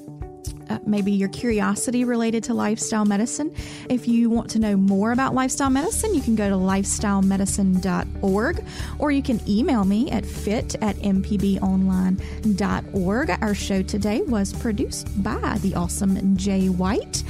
uh, 0.75 0.79
maybe 0.87 1.13
your 1.13 1.29
curiosity 1.29 2.05
related 2.05 2.43
to 2.45 2.55
lifestyle 2.55 3.05
medicine. 3.05 3.55
If 3.89 4.09
you 4.09 4.31
want 4.31 4.51
to 4.51 4.59
know 4.59 4.77
more 4.77 5.13
about 5.13 5.35
lifestyle 5.35 5.71
medicine, 5.71 6.15
you 6.15 6.21
can 6.21 6.35
go 6.35 6.49
to 6.49 6.57
lifestylemedicine.org 6.57 8.65
or 8.99 9.13
you 9.13 9.23
can 9.23 9.41
email 9.49 9.85
me 9.85 10.11
at 10.11 10.27
fit 10.27 10.75
at 10.83 10.97
mpbonline.org. 10.97 13.31
Our 13.31 13.55
show 13.55 13.83
today 13.83 14.23
was 14.23 14.53
produced 14.53 15.23
by 15.23 15.59
the 15.63 15.75
awesome 15.75 16.37
Jay 16.37 16.69
White, 16.69 17.23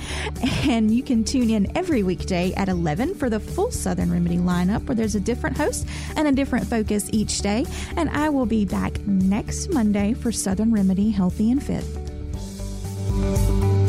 and 0.67 0.91
you 0.91 1.03
can 1.03 1.25
tune 1.25 1.51
in 1.51 1.77
every 1.77 2.03
weekday 2.03 2.53
at 2.55 2.69
11 2.69 3.15
for 3.15 3.29
the 3.29 3.41
full 3.41 3.71
Southern 3.71 4.11
Remedy 4.11 4.39
lineup 4.39 4.87
where 4.87 4.95
there's 4.95 5.15
a 5.15 5.21
different 5.21 5.57
host 5.57 5.87
and 6.17 6.27
a 6.27 6.33
different 6.33 6.67
focus 6.67 7.09
each 7.13 7.41
day. 7.41 7.67
And 7.97 8.09
I 8.11 8.31
will 8.31 8.47
be 8.47 8.65
back 8.65 8.99
next 9.07 9.73
Monday 9.73 10.15
for 10.15 10.33
Southern 10.33 10.73
Remedy 10.73 11.11
Healthy 11.11 11.51
and 11.51 11.63
Fit. 11.63 12.04
Música 13.15 13.84